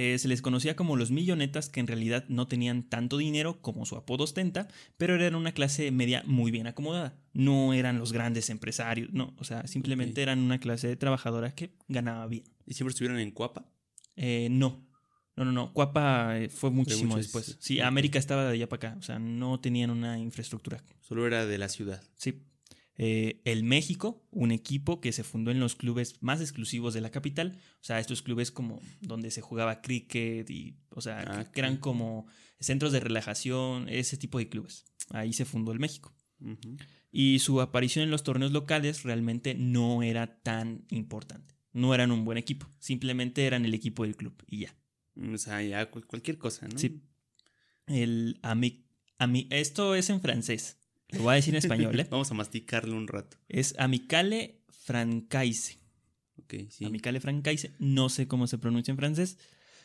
Eh, 0.00 0.16
se 0.18 0.28
les 0.28 0.42
conocía 0.42 0.76
como 0.76 0.94
los 0.94 1.10
millonetas 1.10 1.68
que 1.68 1.80
en 1.80 1.88
realidad 1.88 2.24
no 2.28 2.46
tenían 2.46 2.84
tanto 2.88 3.16
dinero 3.16 3.60
como 3.62 3.84
su 3.84 3.96
apodo 3.96 4.22
ostenta, 4.22 4.68
pero 4.96 5.16
eran 5.16 5.34
una 5.34 5.50
clase 5.50 5.90
media 5.90 6.22
muy 6.24 6.52
bien 6.52 6.68
acomodada. 6.68 7.18
No 7.32 7.72
eran 7.74 7.98
los 7.98 8.12
grandes 8.12 8.48
empresarios, 8.48 9.12
no, 9.12 9.34
o 9.38 9.44
sea, 9.44 9.66
simplemente 9.66 10.22
eran 10.22 10.38
una 10.38 10.60
clase 10.60 10.94
trabajadora 10.94 11.52
que 11.54 11.74
ganaba 11.88 12.28
bien. 12.28 12.44
¿Y 12.64 12.74
siempre 12.74 12.90
estuvieron 12.92 13.18
en 13.18 13.32
Cuapa? 13.32 13.66
Eh, 14.14 14.46
no, 14.52 14.86
no, 15.34 15.44
no, 15.44 15.50
no, 15.50 15.72
Cuapa 15.72 16.38
eh, 16.38 16.48
fue 16.48 16.70
muchísimo 16.70 17.16
después. 17.16 17.46
des- 17.48 17.56
Sí. 17.60 17.80
América 17.80 18.20
estaba 18.20 18.44
de 18.44 18.52
allá 18.52 18.68
para 18.68 18.90
acá, 18.90 18.98
o 19.00 19.02
sea, 19.02 19.18
no 19.18 19.58
tenían 19.58 19.90
una 19.90 20.16
infraestructura. 20.20 20.80
Solo 21.00 21.26
era 21.26 21.44
de 21.44 21.58
la 21.58 21.68
ciudad. 21.68 22.00
Sí. 22.14 22.44
Eh, 23.00 23.40
el 23.44 23.62
México, 23.62 24.26
un 24.32 24.50
equipo 24.50 25.00
que 25.00 25.12
se 25.12 25.22
fundó 25.22 25.50
en 25.52 25.60
los 25.60 25.76
clubes 25.76 26.16
más 26.20 26.40
exclusivos 26.40 26.94
de 26.94 27.00
la 27.00 27.10
capital. 27.10 27.56
O 27.80 27.84
sea, 27.84 28.00
estos 28.00 28.22
clubes 28.22 28.50
como 28.50 28.80
donde 29.00 29.30
se 29.30 29.40
jugaba 29.40 29.80
cricket 29.80 30.50
y, 30.50 30.76
o 30.90 31.00
sea, 31.00 31.24
Ah, 31.26 31.44
que 31.52 31.60
eran 31.60 31.76
como 31.76 32.26
centros 32.58 32.90
de 32.92 32.98
relajación, 33.00 33.88
ese 33.88 34.16
tipo 34.16 34.38
de 34.38 34.48
clubes. 34.48 34.84
Ahí 35.10 35.32
se 35.32 35.44
fundó 35.44 35.70
el 35.72 35.78
México. 35.78 36.12
Y 37.10 37.38
su 37.38 37.60
aparición 37.60 38.02
en 38.04 38.10
los 38.10 38.22
torneos 38.24 38.52
locales 38.52 39.02
realmente 39.04 39.54
no 39.54 40.02
era 40.02 40.40
tan 40.42 40.84
importante. 40.90 41.54
No 41.72 41.94
eran 41.94 42.10
un 42.10 42.24
buen 42.24 42.38
equipo, 42.38 42.68
simplemente 42.80 43.46
eran 43.46 43.64
el 43.64 43.74
equipo 43.74 44.02
del 44.04 44.16
club 44.16 44.34
y 44.46 44.60
ya. 44.60 44.74
O 45.32 45.38
sea, 45.38 45.62
ya 45.62 45.88
cual- 45.90 46.06
cualquier 46.06 46.38
cosa, 46.38 46.66
¿no? 46.68 46.78
Sí. 46.78 47.00
El 47.86 48.38
ami- 48.42 48.84
esto 49.50 49.94
es 49.94 50.10
en 50.10 50.20
francés. 50.20 50.77
Lo 51.10 51.22
voy 51.22 51.32
a 51.32 51.36
decir 51.36 51.54
en 51.54 51.58
español, 51.58 51.98
¿eh? 51.98 52.06
Vamos 52.10 52.30
a 52.30 52.34
masticarlo 52.34 52.96
un 52.96 53.08
rato. 53.08 53.38
Es 53.48 53.74
Amicale 53.78 54.60
Francaise. 54.68 55.78
Ok, 56.36 56.54
sí. 56.70 56.84
Amicale 56.84 57.20
Francaise, 57.20 57.72
no 57.78 58.08
sé 58.08 58.28
cómo 58.28 58.46
se 58.46 58.58
pronuncia 58.58 58.92
en 58.92 58.98
francés. 58.98 59.38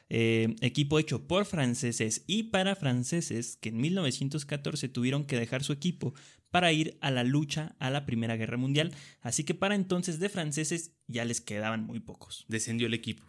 Eh, 0.10 0.56
equipo 0.62 1.00
hecho 1.00 1.28
por 1.28 1.46
franceses 1.46 2.24
y 2.28 2.44
para 2.44 2.76
franceses 2.76 3.58
que 3.60 3.70
en 3.70 3.78
1914 3.78 4.90
tuvieron 4.90 5.26
que 5.26 5.40
dejar 5.40 5.64
su 5.64 5.72
equipo 5.74 6.14
para 6.52 6.72
ir 6.72 6.98
a 7.02 7.10
la 7.10 7.24
lucha 7.24 7.76
a 7.80 7.90
la 7.90 8.06
Primera 8.06 8.36
Guerra 8.36 8.58
Mundial. 8.58 8.94
Así 9.22 9.44
que 9.44 9.56
para 9.56 9.76
entonces 9.76 10.20
de 10.20 10.30
franceses 10.30 10.92
ya 11.08 11.26
les 11.26 11.42
quedaban 11.42 11.86
muy 11.86 12.00
pocos. 12.00 12.46
Descendió 12.48 12.88
el 12.88 12.94
equipo. 12.94 13.24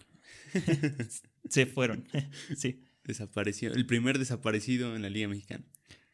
Se 1.49 1.65
fueron. 1.67 2.07
sí. 2.57 2.83
Desapareció. 3.05 3.73
El 3.73 3.87
primer 3.87 4.19
desaparecido 4.19 4.97
en 4.97 5.03
la 5.03 5.11
Liga 5.11 5.29
Mexicana. 5.29 5.65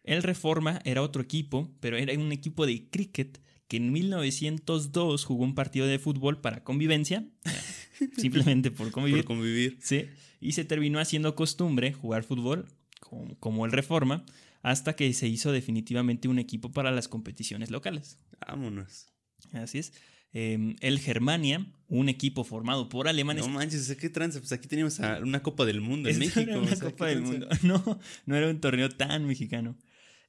El 0.05 0.23
Reforma 0.23 0.81
era 0.85 1.03
otro 1.03 1.23
equipo, 1.23 1.71
pero 1.81 1.97
era 1.97 2.13
un 2.19 2.33
equipo 2.33 2.67
de 2.67 2.89
cricket 2.89 3.41
que 3.69 3.77
en 3.77 3.93
1902 3.93 5.25
jugó 5.25 5.45
un 5.45 5.55
partido 5.55 5.87
de 5.87 5.99
fútbol 5.99 6.41
para 6.41 6.65
convivencia, 6.65 7.25
simplemente 8.17 8.71
por 8.71 8.91
convivir. 8.91 9.25
Por 9.25 9.37
convivir. 9.37 9.79
Sí, 9.81 10.07
y 10.41 10.53
se 10.53 10.65
terminó 10.65 10.99
haciendo 10.99 11.35
costumbre 11.35 11.93
jugar 11.93 12.25
fútbol, 12.25 12.67
como, 13.01 13.39
como 13.39 13.67
el 13.67 13.73
Reforma, 13.73 14.25
hasta 14.63 14.97
que 14.97 15.13
se 15.13 15.29
hizo 15.29 15.53
definitivamente 15.53 16.29
un 16.29 16.39
equipo 16.39 16.73
para 16.73 16.91
las 16.91 17.09
competiciones 17.09 17.71
locales. 17.71 18.19
Vámonos. 18.47 19.07
Así 19.53 19.79
es. 19.79 19.93
Eh, 20.33 20.77
el 20.81 21.01
Germania, 21.01 21.67
un 21.89 22.09
equipo 22.09 22.45
formado 22.45 22.89
por 22.89 23.09
alemanes. 23.09 23.47
No 23.47 23.53
manches, 23.53 23.97
qué 23.97 24.09
tranza. 24.11 24.39
Pues 24.39 24.53
aquí 24.53 24.69
teníamos 24.69 25.01
a 25.01 25.19
una 25.19 25.43
Copa 25.43 25.65
del 25.65 25.81
Mundo 25.81 26.09
en 26.09 26.19
México. 26.19 26.53
o 26.55 26.59
una 26.61 26.77
sea, 26.77 26.91
Copa 26.91 27.07
del 27.07 27.25
tranza. 27.25 27.33
Mundo. 27.33 27.49
No, 27.63 28.01
no 28.27 28.37
era 28.37 28.49
un 28.49 28.61
torneo 28.61 28.89
tan 28.91 29.27
mexicano. 29.27 29.77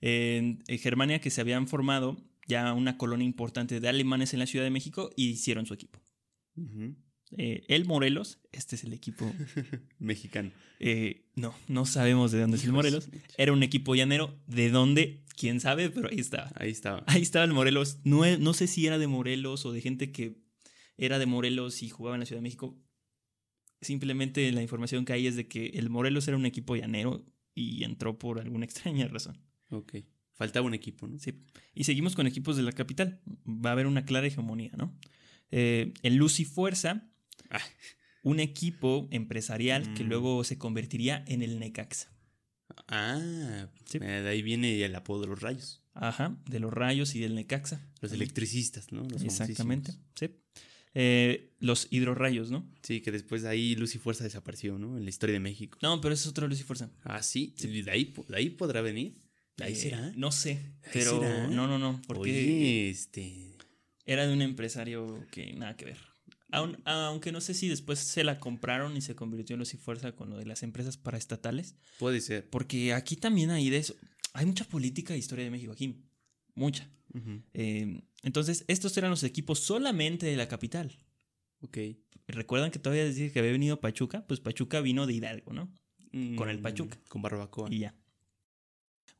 En, 0.01 0.63
en 0.67 0.79
Germania 0.79 1.21
que 1.21 1.29
se 1.29 1.41
habían 1.41 1.67
formado 1.67 2.17
ya 2.47 2.73
una 2.73 2.97
colonia 2.97 3.25
importante 3.25 3.79
de 3.79 3.87
alemanes 3.87 4.33
en 4.33 4.39
la 4.39 4.47
Ciudad 4.47 4.65
de 4.65 4.71
México 4.71 5.11
y 5.15 5.29
hicieron 5.29 5.65
su 5.65 5.73
equipo. 5.73 6.01
Eh, 7.37 7.63
el 7.69 7.85
Morelos, 7.85 8.39
este 8.51 8.75
es 8.75 8.83
el 8.83 8.93
equipo. 8.93 9.31
Mexicano. 9.99 10.51
eh, 10.79 11.29
no, 11.35 11.55
no 11.67 11.85
sabemos 11.85 12.31
de 12.31 12.41
dónde 12.41 12.57
es 12.57 12.65
el 12.65 12.73
Morelos. 12.73 13.09
Era 13.37 13.53
un 13.53 13.63
equipo 13.63 13.95
llanero. 13.95 14.37
¿De 14.47 14.69
dónde? 14.69 15.23
¿Quién 15.37 15.59
sabe? 15.59 15.89
Pero 15.89 16.09
ahí 16.09 16.19
estaba. 16.19 16.51
Ahí 16.55 16.71
estaba. 16.71 17.03
Ahí 17.07 17.21
estaba 17.21 17.45
el 17.45 17.53
Morelos. 17.53 17.99
No, 18.03 18.25
no 18.37 18.53
sé 18.53 18.67
si 18.67 18.85
era 18.85 18.97
de 18.97 19.07
Morelos 19.07 19.65
o 19.65 19.71
de 19.71 19.81
gente 19.81 20.11
que 20.11 20.41
era 20.97 21.19
de 21.19 21.25
Morelos 21.25 21.83
y 21.83 21.89
jugaba 21.89 22.15
en 22.15 22.19
la 22.21 22.25
Ciudad 22.25 22.39
de 22.39 22.43
México. 22.43 22.77
Simplemente 23.81 24.51
la 24.51 24.61
información 24.61 25.05
que 25.05 25.13
hay 25.13 25.25
es 25.25 25.35
de 25.35 25.47
que 25.47 25.67
el 25.67 25.89
Morelos 25.89 26.27
era 26.27 26.37
un 26.37 26.45
equipo 26.45 26.75
llanero 26.75 27.25
y 27.55 27.83
entró 27.83 28.19
por 28.19 28.39
alguna 28.39 28.65
extraña 28.69 29.07
razón. 29.07 29.39
Ok. 29.71 29.95
Faltaba 30.33 30.65
un 30.65 30.73
equipo, 30.73 31.07
¿no? 31.07 31.19
Sí. 31.19 31.33
Y 31.73 31.83
seguimos 31.83 32.15
con 32.15 32.27
equipos 32.27 32.55
de 32.57 32.63
la 32.63 32.71
capital. 32.71 33.21
Va 33.47 33.69
a 33.71 33.73
haber 33.73 33.87
una 33.87 34.05
clara 34.05 34.27
hegemonía, 34.27 34.71
¿no? 34.77 34.97
Eh, 35.51 35.93
el 36.03 36.15
Lucy 36.15 36.45
Fuerza, 36.45 37.09
Ah. 37.49 37.59
un 38.23 38.39
equipo 38.39 39.07
empresarial 39.11 39.93
que 39.93 40.03
Mm. 40.03 40.07
luego 40.07 40.43
se 40.43 40.57
convertiría 40.57 41.23
en 41.27 41.41
el 41.41 41.59
Necaxa. 41.59 42.09
Ah, 42.87 43.67
Sí. 43.85 43.99
de 43.99 44.27
ahí 44.29 44.41
viene 44.41 44.83
el 44.83 44.95
apodo 44.95 45.21
de 45.21 45.27
los 45.27 45.41
rayos. 45.41 45.83
Ajá, 45.93 46.37
de 46.49 46.59
los 46.61 46.71
Rayos 46.73 47.15
y 47.15 47.19
del 47.19 47.35
Necaxa. 47.35 47.85
Los 47.99 48.13
electricistas, 48.13 48.93
¿no? 48.93 49.03
Los 49.03 49.23
Exactamente, 49.23 49.93
sí. 50.15 50.29
Eh, 50.93 51.53
los 51.59 51.87
hidrorrayos, 51.91 52.49
¿no? 52.49 52.65
Sí, 52.81 53.01
que 53.01 53.11
después 53.11 53.41
de 53.41 53.49
ahí 53.49 53.75
Luz 53.75 53.95
y 53.95 53.97
Fuerza 53.97 54.23
desapareció, 54.23 54.77
¿no? 54.77 54.97
En 54.97 55.03
la 55.03 55.09
historia 55.09 55.33
de 55.33 55.39
México. 55.41 55.77
No, 55.81 55.99
pero 55.99 56.13
es 56.13 56.25
otro 56.27 56.47
Lucy 56.47 56.63
Fuerza. 56.63 56.89
Ah, 57.03 57.21
sí. 57.23 57.53
¿Y 57.59 57.81
¿De 57.81 57.91
ahí, 57.91 58.13
de 58.27 58.35
ahí 58.37 58.49
podrá 58.51 58.81
venir? 58.81 59.17
¿De 59.61 59.67
ahí 59.67 59.73
Eh, 59.73 59.75
será? 59.75 60.11
No 60.15 60.31
sé, 60.31 60.51
¿Ahí 60.83 60.89
pero 60.93 61.19
será? 61.19 61.47
no, 61.47 61.67
no, 61.67 61.77
no, 61.79 62.01
porque 62.07 62.29
Oye, 62.31 62.89
este... 62.89 63.55
era 64.05 64.27
de 64.27 64.33
un 64.33 64.41
empresario 64.41 65.25
que 65.31 65.53
nada 65.53 65.75
que 65.77 65.85
ver. 65.85 65.97
Aun- 66.51 66.81
aunque 66.83 67.31
no 67.31 67.39
sé 67.39 67.53
si 67.53 67.69
después 67.69 67.99
se 67.99 68.23
la 68.25 68.37
compraron 68.39 68.97
y 68.97 69.01
se 69.01 69.15
convirtió 69.15 69.53
en 69.53 69.59
Lucy 69.59 69.77
Fuerza 69.77 70.11
con 70.13 70.29
lo 70.29 70.37
de 70.37 70.45
las 70.45 70.63
empresas 70.63 70.97
paraestatales, 70.97 71.75
Puede 71.97 72.19
ser. 72.19 72.49
porque 72.49 72.93
aquí 72.93 73.15
también 73.15 73.51
hay 73.51 73.69
de 73.69 73.77
eso. 73.77 73.95
Hay 74.33 74.45
mucha 74.45 74.65
política 74.65 75.13
de 75.13 75.19
historia 75.19 75.45
de 75.45 75.51
México 75.51 75.71
aquí, 75.71 76.03
mucha. 76.55 76.89
Eh, 77.53 78.01
entonces, 78.23 78.65
estos 78.67 78.95
eran 78.97 79.11
los 79.11 79.23
equipos 79.23 79.59
solamente 79.59 80.25
de 80.25 80.35
la 80.35 80.47
capital. 80.47 80.91
Ok. 81.61 81.77
¿Recuerdan 82.27 82.71
que 82.71 82.79
todavía 82.79 83.03
decía 83.05 83.31
que 83.31 83.39
había 83.39 83.51
venido 83.51 83.79
Pachuca? 83.81 84.25
Pues 84.27 84.39
Pachuca 84.39 84.79
vino 84.81 85.05
de 85.07 85.13
Hidalgo, 85.13 85.53
¿no? 85.53 85.73
Con 86.35 86.49
el 86.49 86.59
Mm, 86.59 86.61
Pachuca. 86.61 86.97
Con 87.09 87.21
barbacoa. 87.21 87.69
Y 87.71 87.79
ya. 87.79 87.95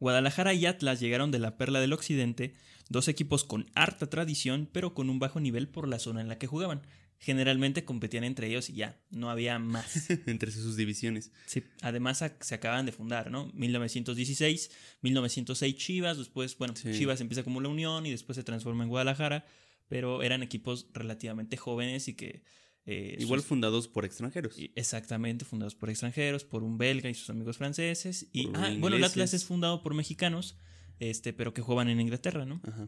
Guadalajara 0.01 0.55
y 0.55 0.65
Atlas 0.65 1.00
llegaron 1.00 1.29
de 1.29 1.38
la 1.38 1.58
Perla 1.58 1.79
del 1.79 1.93
Occidente, 1.93 2.55
dos 2.89 3.08
equipos 3.08 3.43
con 3.43 3.70
harta 3.75 4.10
tradición, 4.10 4.67
pero 4.72 4.96
con 4.96 5.12
un 5.12 5.20
bajo 5.20 5.39
nivel 5.39 5.70
por 5.70 5.88
la 5.88 6.00
zona 6.00 6.22
en 6.22 6.27
la 6.27 6.39
que 6.39 6.48
jugaban. 6.48 6.81
Generalmente 7.20 7.86
competían 7.86 8.24
entre 8.24 8.48
ellos 8.48 8.72
y 8.72 8.74
ya, 8.74 9.00
no 9.12 9.29
había 9.29 9.60
más. 9.60 10.10
Entre 10.25 10.51
sus 10.51 10.75
divisiones. 10.75 11.31
Sí, 11.46 11.63
además 11.84 12.24
se 12.39 12.55
acaban 12.55 12.88
de 12.88 12.91
fundar, 12.91 13.29
¿no? 13.29 13.51
1916, 13.53 14.72
1906 15.01 15.75
Chivas, 15.75 16.17
después, 16.17 16.58
bueno, 16.58 16.75
Sí. 16.75 16.93
Chivas 16.93 17.22
empieza 17.22 17.43
como 17.43 17.62
la 17.62 17.70
Unión 17.70 18.08
y 18.08 18.10
después 18.10 18.38
se 18.38 18.43
transforma 18.43 18.84
en 18.84 18.89
Guadalajara, 18.89 19.46
pero 19.88 20.24
eran 20.24 20.41
equipos 20.41 20.88
relativamente 20.93 21.58
jóvenes 21.58 22.08
y 22.08 22.15
que... 22.15 22.41
eh, 22.85 23.15
Igual 23.19 23.41
sus- 23.41 23.47
fundados 23.50 23.88
por 23.88 24.05
extranjeros. 24.05 24.55
Exactamente, 24.75 25.45
fundados 25.45 25.75
por 25.75 25.89
extranjeros, 25.89 26.43
por 26.43 26.63
un 26.63 26.77
belga 26.77 27.09
y 27.09 27.13
sus 27.13 27.29
amigos 27.29 27.57
franceses. 27.57 28.27
Y, 28.33 28.50
ah, 28.55 28.73
bueno, 28.79 28.95
el 28.97 29.03
Atlas 29.03 29.33
es 29.33 29.45
fundado 29.45 29.81
por 29.83 29.93
mexicanos, 29.93 30.57
este, 31.00 31.33
pero 31.33 31.53
que 31.53 31.61
juegan 31.61 31.89
en 31.89 32.00
Inglaterra, 32.01 32.45
¿no? 32.45 32.61
Ajá. 32.63 32.88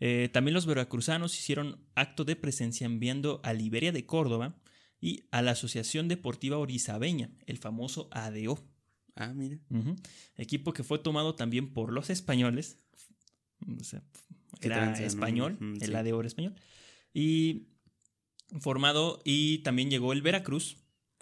Eh, 0.00 0.30
también 0.32 0.54
los 0.54 0.64
veracruzanos 0.66 1.38
hicieron 1.38 1.78
acto 1.94 2.24
de 2.24 2.34
presencia 2.36 2.86
enviando 2.86 3.40
a 3.44 3.52
Liberia 3.52 3.92
de 3.92 4.06
Córdoba 4.06 4.56
y 5.00 5.24
a 5.30 5.42
la 5.42 5.50
Asociación 5.52 6.08
Deportiva 6.08 6.56
Orizabeña, 6.58 7.30
el 7.46 7.58
famoso 7.58 8.08
ADO. 8.12 8.58
Ah, 9.16 9.32
mira. 9.34 9.58
Equipo 10.36 10.72
que 10.72 10.84
fue 10.84 10.98
tomado 10.98 11.34
también 11.34 11.72
por 11.74 11.92
los 11.92 12.08
españoles. 12.10 12.78
O 13.78 13.84
sea, 13.84 14.02
Qué 14.60 14.68
era 14.68 14.92
español, 15.04 15.58
el 15.80 15.88
sí. 15.88 15.94
ADO 15.94 16.20
era 16.20 16.26
español. 16.28 16.54
Y 17.12 17.66
formado, 18.60 19.20
y 19.24 19.58
también 19.58 19.90
llegó 19.90 20.12
el 20.12 20.22
Veracruz, 20.22 20.76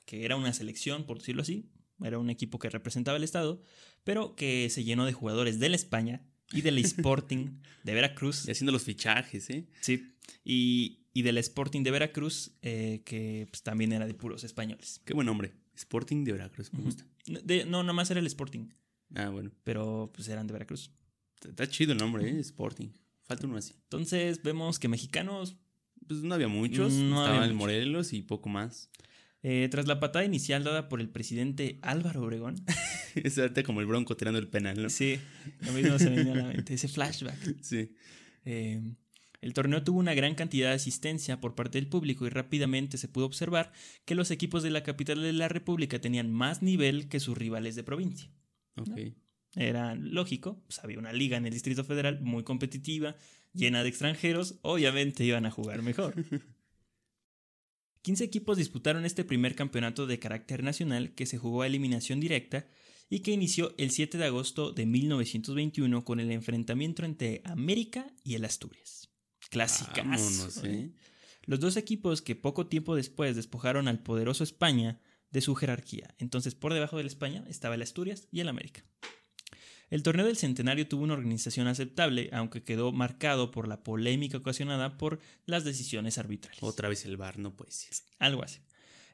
que 0.04 0.24
era 0.24 0.36
una 0.36 0.52
selección, 0.52 1.04
por 1.04 1.18
decirlo 1.18 1.42
así. 1.42 1.70
Era 2.02 2.18
un 2.18 2.30
equipo 2.30 2.58
que 2.58 2.70
representaba 2.70 3.16
el 3.18 3.24
estado, 3.24 3.60
pero 4.04 4.36
que 4.36 4.70
se 4.70 4.84
llenó 4.84 5.04
de 5.04 5.12
jugadores 5.12 5.58
de 5.58 5.68
la 5.68 5.76
España 5.76 6.22
y 6.52 6.62
del 6.62 6.78
Sporting 6.84 7.60
de 7.84 7.94
Veracruz. 7.94 8.46
Y 8.46 8.52
haciendo 8.52 8.72
los 8.72 8.84
fichajes, 8.84 9.50
¿eh? 9.50 9.66
Sí. 9.80 10.14
Y, 10.44 11.00
y 11.12 11.22
del 11.22 11.38
Sporting 11.38 11.82
de 11.82 11.90
Veracruz, 11.90 12.52
eh, 12.62 13.02
que 13.04 13.48
pues, 13.50 13.62
también 13.62 13.92
era 13.92 14.06
de 14.06 14.14
puros 14.14 14.44
españoles. 14.44 15.00
Qué 15.04 15.12
buen 15.14 15.26
nombre. 15.26 15.52
Sporting 15.74 16.24
de 16.24 16.32
Veracruz, 16.32 16.72
me 16.72 16.80
gusta. 16.82 17.04
De- 17.26 17.64
no, 17.66 17.82
nomás 17.82 18.10
era 18.10 18.20
el 18.20 18.26
Sporting, 18.26 18.68
Ah, 19.14 19.28
bueno. 19.30 19.50
pero 19.64 20.10
pues 20.14 20.28
eran 20.28 20.46
de 20.46 20.52
Veracruz. 20.52 20.90
Está- 21.34 21.48
Está 21.50 21.68
chido 21.68 21.92
el 21.92 21.98
nombre, 21.98 22.28
¿eh? 22.28 22.38
Sporting. 22.40 22.88
Falta 23.24 23.46
uno 23.46 23.56
así. 23.58 23.74
Entonces 23.84 24.42
vemos 24.42 24.78
que 24.78 24.88
mexicanos, 24.88 25.56
Pues 26.08 26.22
no 26.22 26.34
había 26.34 26.48
muchos. 26.48 26.92
No 26.94 27.22
Estaba 27.24 27.44
había. 27.44 27.54
Morelos 27.54 28.12
y 28.12 28.22
poco 28.22 28.48
más. 28.48 28.90
eh, 29.42 29.68
tras 29.70 29.86
la 29.86 30.00
patada 30.00 30.24
inicial 30.24 30.64
dada 30.64 30.88
por 30.88 31.00
el 31.00 31.08
presidente 31.10 31.78
Álvaro 31.82 32.22
Obregón, 32.22 32.56
es 33.14 33.38
ahorita 33.38 33.62
como 33.62 33.80
el 33.80 33.86
bronco 33.86 34.16
tirando 34.16 34.38
el 34.40 34.48
penal, 34.48 34.82
¿no? 34.82 34.90
sí, 34.90 35.18
lo 35.60 35.72
mismo 35.72 35.98
se 35.98 36.10
me 36.10 36.16
vino 36.24 36.32
a 36.32 36.36
la 36.36 36.44
mente, 36.44 36.74
ese 36.74 36.88
flashback. 36.88 37.38
Sí. 37.62 37.94
Eh, 38.44 38.80
el 39.40 39.52
torneo 39.52 39.84
tuvo 39.84 40.00
una 40.00 40.14
gran 40.14 40.34
cantidad 40.34 40.70
de 40.70 40.74
asistencia 40.74 41.40
por 41.40 41.54
parte 41.54 41.78
del 41.78 41.86
público 41.86 42.26
y 42.26 42.30
rápidamente 42.30 42.98
se 42.98 43.06
pudo 43.06 43.26
observar 43.26 43.70
que 44.04 44.16
los 44.16 44.32
equipos 44.32 44.64
de 44.64 44.70
la 44.70 44.82
capital 44.82 45.22
de 45.22 45.32
la 45.32 45.46
República 45.48 46.00
tenían 46.00 46.32
más 46.32 46.60
nivel 46.62 47.08
que 47.08 47.20
sus 47.20 47.38
rivales 47.38 47.76
de 47.76 47.84
provincia. 47.84 48.30
Ok. 48.76 48.98
Era 49.54 49.94
lógico, 49.94 50.62
pues 50.66 50.78
había 50.80 50.98
una 50.98 51.12
liga 51.12 51.36
en 51.36 51.46
el 51.46 51.52
Distrito 51.52 51.84
Federal 51.84 52.20
muy 52.20 52.44
competitiva, 52.44 53.16
llena 53.52 53.82
de 53.82 53.88
extranjeros, 53.88 54.58
obviamente 54.62 55.24
iban 55.24 55.46
a 55.46 55.50
jugar 55.50 55.82
mejor. 55.82 56.14
15 58.02 58.24
equipos 58.24 58.56
disputaron 58.56 59.04
este 59.04 59.24
primer 59.24 59.54
campeonato 59.54 60.06
de 60.06 60.18
carácter 60.18 60.62
nacional 60.62 61.14
que 61.14 61.26
se 61.26 61.36
jugó 61.36 61.62
a 61.62 61.66
eliminación 61.66 62.20
directa 62.20 62.66
y 63.10 63.20
que 63.20 63.32
inició 63.32 63.74
el 63.78 63.90
7 63.90 64.18
de 64.18 64.24
agosto 64.24 64.72
de 64.72 64.86
1921 64.86 66.04
con 66.04 66.20
el 66.20 66.30
enfrentamiento 66.30 67.04
entre 67.04 67.42
América 67.44 68.06
y 68.22 68.34
el 68.34 68.44
Asturias. 68.44 69.10
Clásicas. 69.50 70.62
¿eh? 70.64 70.92
Los 71.44 71.60
dos 71.60 71.76
equipos 71.76 72.22
que 72.22 72.36
poco 72.36 72.66
tiempo 72.66 72.94
después 72.94 73.34
despojaron 73.34 73.88
al 73.88 74.02
poderoso 74.02 74.44
España 74.44 75.00
de 75.30 75.40
su 75.40 75.54
jerarquía. 75.54 76.14
Entonces, 76.18 76.54
por 76.54 76.74
debajo 76.74 76.98
del 76.98 77.06
España 77.06 77.44
estaba 77.48 77.74
el 77.74 77.82
Asturias 77.82 78.28
y 78.30 78.40
el 78.40 78.48
América. 78.48 78.84
El 79.90 80.02
torneo 80.02 80.26
del 80.26 80.36
centenario 80.36 80.86
tuvo 80.86 81.04
una 81.04 81.14
organización 81.14 81.66
aceptable, 81.66 82.28
aunque 82.32 82.62
quedó 82.62 82.92
marcado 82.92 83.50
por 83.50 83.66
la 83.68 83.82
polémica 83.82 84.36
ocasionada 84.36 84.98
por 84.98 85.18
las 85.46 85.64
decisiones 85.64 86.18
arbitrales. 86.18 86.62
Otra 86.62 86.88
vez 86.88 87.06
el 87.06 87.16
bar, 87.16 87.38
no 87.38 87.54
puede 87.54 87.72
ser. 87.72 87.92
Algo 88.18 88.42
así. 88.42 88.60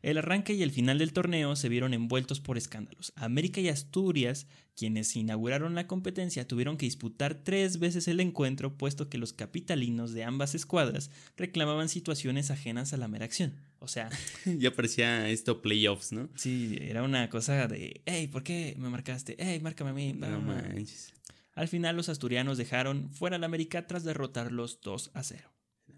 El 0.02 0.18
arranque 0.18 0.52
y 0.52 0.62
el 0.62 0.70
final 0.70 0.98
del 0.98 1.14
torneo 1.14 1.56
se 1.56 1.70
vieron 1.70 1.94
envueltos 1.94 2.38
por 2.38 2.58
escándalos. 2.58 3.14
América 3.16 3.62
y 3.62 3.70
Asturias, 3.70 4.46
quienes 4.76 5.16
inauguraron 5.16 5.74
la 5.74 5.86
competencia, 5.86 6.46
tuvieron 6.46 6.76
que 6.76 6.84
disputar 6.84 7.42
tres 7.42 7.78
veces 7.78 8.06
el 8.06 8.20
encuentro, 8.20 8.76
puesto 8.76 9.08
que 9.08 9.16
los 9.16 9.32
capitalinos 9.32 10.12
de 10.12 10.24
ambas 10.24 10.54
escuadras 10.54 11.10
reclamaban 11.38 11.88
situaciones 11.88 12.50
ajenas 12.50 12.92
a 12.92 12.98
la 12.98 13.08
mera 13.08 13.24
acción. 13.24 13.54
O 13.84 13.88
sea, 13.88 14.10
ya 14.44 14.74
parecía 14.74 15.28
esto 15.30 15.62
playoffs, 15.62 16.12
¿no? 16.12 16.28
sí, 16.34 16.76
era 16.80 17.02
una 17.02 17.30
cosa 17.30 17.68
de, 17.68 18.02
hey, 18.06 18.26
¿por 18.28 18.42
qué 18.42 18.74
me 18.78 18.88
marcaste? 18.88 19.36
Hey, 19.38 19.60
márcame 19.60 19.90
a 19.90 19.94
mí. 19.94 20.12
No 20.14 20.26
va, 20.28 20.38
va". 20.38 20.62
manches. 20.62 21.12
Al 21.54 21.68
final 21.68 21.94
los 21.96 22.08
asturianos 22.08 22.58
dejaron 22.58 23.10
fuera 23.12 23.36
al 23.36 23.44
América 23.44 23.86
tras 23.86 24.02
derrotarlos 24.02 24.80
2 24.82 25.12
a 25.14 25.22
0. 25.22 25.48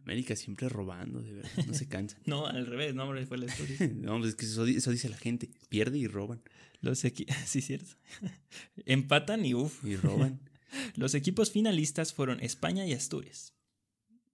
América 0.05 0.37
siempre 0.37 0.69
robando, 0.69 1.21
de 1.23 1.33
verdad, 1.33 1.51
no 1.67 1.75
se 1.75 1.89
cansan. 1.89 2.21
No, 2.27 2.47
al 2.47 2.67
revés, 2.67 2.95
no, 2.95 3.05
hombre, 3.05 3.25
fue 3.27 3.39
la 3.39 3.47
Asturias. 3.47 3.81
No, 3.95 4.19
pues 4.19 4.31
es 4.31 4.35
que 4.37 4.45
eso, 4.47 4.65
di- 4.65 4.77
eso 4.77 4.91
dice 4.91 5.09
la 5.09 5.17
gente. 5.17 5.49
Pierde 5.69 5.99
y 5.99 6.07
roban. 6.07 6.43
Los 6.81 7.05
equi- 7.05 7.27
sí, 7.47 7.61
cierto. 7.63 7.97
Empatan 8.85 9.45
y 9.45 9.55
uff. 9.55 9.85
Y 9.85 9.97
roban. 9.97 10.41
Los 10.95 11.15
equipos 11.15 11.51
finalistas 11.51 12.13
fueron 12.13 12.41
España 12.41 12.87
y 12.87 12.93
Asturias. 12.93 13.55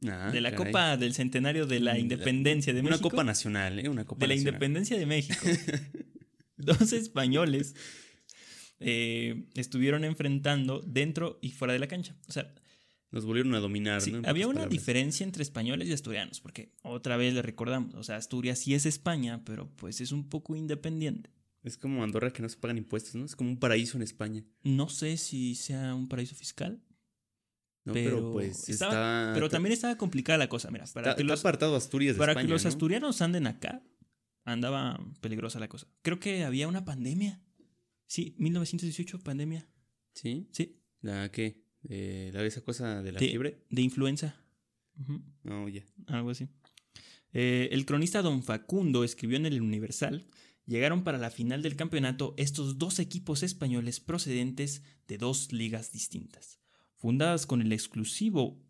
Ah, 0.09 0.31
de 0.33 0.41
la 0.41 0.51
caray. 0.51 0.67
Copa 0.67 0.97
del 0.97 1.15
Centenario 1.15 1.67
de 1.67 1.81
la 1.81 1.95
Mm, 1.95 1.99
Independencia 1.99 2.73
de 2.73 2.81
Una 2.81 2.91
México. 2.91 3.11
copa 3.11 3.25
nacional, 3.25 3.79
¿eh? 3.79 3.89
Una 3.89 4.05
copa 4.05 4.21
de 4.21 4.29
la. 4.29 4.35
Independencia 4.35 4.99
de 4.99 5.07
México. 5.07 5.39
Dos 6.57 6.93
españoles 6.93 7.75
eh, 8.81 9.45
estuvieron 9.55 10.05
enfrentando 10.05 10.81
dentro 10.87 11.39
y 11.43 11.51
fuera 11.51 11.73
de 11.73 11.79
la 11.79 11.87
cancha. 11.89 12.17
O 12.29 12.33
sea, 12.33 12.53
Nos 13.11 13.25
volvieron 13.25 13.55
a 13.55 13.61
dominar, 13.61 14.01
sí, 14.01 14.11
¿no? 14.13 14.23
Había 14.27 14.47
una 14.47 14.61
palabras. 14.61 14.71
diferencia 14.73 15.25
entre 15.25 15.43
españoles 15.43 15.89
y 15.89 15.93
asturianos, 15.93 16.41
porque 16.41 16.73
otra 16.83 17.17
vez 17.17 17.35
le 17.35 17.43
recordamos, 17.43 17.95
o 17.95 18.03
sea, 18.03 18.17
Asturias 18.17 18.59
sí 18.59 18.75
es 18.75 18.87
España, 18.87 19.43
pero 19.45 19.69
pues 19.77 20.01
es 20.01 20.13
un 20.13 20.29
poco 20.29 20.57
independiente. 20.57 21.31
Es 21.63 21.77
como 21.77 22.03
Andorra 22.03 22.33
que 22.33 22.43
no 22.43 22.49
se 22.49 22.57
pagan 22.57 22.79
impuestos, 22.79 23.15
¿no? 23.15 23.25
Es 23.25 23.37
como 23.37 23.51
un 23.51 23.59
paraíso 23.59 23.97
en 23.97 24.03
España. 24.03 24.43
No 24.65 24.89
sé 24.89 25.17
si 25.17 25.55
sea 25.55 25.95
un 25.95 26.09
paraíso 26.09 26.35
fiscal, 26.35 26.81
No, 27.85 27.93
pero, 27.93 28.17
pero, 28.17 28.33
pues 28.33 28.69
estaba- 28.69 28.93
está. 28.93 29.31
pero 29.35 29.49
también 29.49 29.73
estaba 29.73 29.97
complicada 29.97 30.39
la 30.39 30.49
cosa. 30.49 30.71
Mira, 30.71 30.85
para 30.93 31.09
está, 31.11 31.17
que 31.17 31.23
está 31.23 31.33
los, 31.33 31.41
apartado 31.41 31.75
Asturias 31.77 32.15
de 32.15 32.19
para 32.19 32.33
España, 32.33 32.47
que 32.47 32.53
los 32.53 32.63
¿no? 32.65 32.69
asturianos 32.69 33.21
anden 33.23 33.47
acá, 33.47 33.83
andaba 34.45 34.99
peligrosa 35.21 35.59
la 35.59 35.69
cosa. 35.69 35.87
Creo 36.03 36.19
que 36.21 36.45
había 36.45 36.69
una 36.69 36.85
pandemia. 36.85 37.43
Sí, 38.07 38.35
1918, 38.39 39.19
pandemia. 39.21 39.69
¿Sí? 40.15 40.49
Sí, 40.53 40.81
¿La 41.01 41.31
qué? 41.33 41.65
Eh, 41.89 42.31
¿La 42.33 42.45
esa 42.45 42.61
cosa 42.63 43.03
de 43.03 43.11
la 43.13 43.19
De- 43.19 43.29
fiebre? 43.29 43.65
de 43.71 43.83
influenza. 43.83 44.37
Ujú, 45.01 45.23
No, 45.43 45.69
ya. 45.69 45.85
algo 46.07 46.31
así. 46.31 46.49
Eh, 47.33 47.71
el 47.73 47.87
cronista 47.87 48.23
Don 48.23 48.43
Facundo 48.43 49.03
escribió 49.05 49.39
en 49.39 49.47
el 49.47 49.61
Universal, 49.63 50.29
llegaron 50.67 51.03
para 51.03 51.19
la 51.19 51.31
final 51.31 51.63
del 51.63 51.75
campeonato 51.77 52.35
estos 52.37 52.79
dos 52.79 52.99
equipos 53.01 53.43
españoles 53.43 53.99
procedentes 54.01 54.83
de 55.09 55.19
dos 55.19 55.51
ligas 55.51 55.91
distintas, 55.93 56.61
fundadas 57.03 57.47
con 57.47 57.61
el 57.61 57.73
exclusivo 57.73 58.65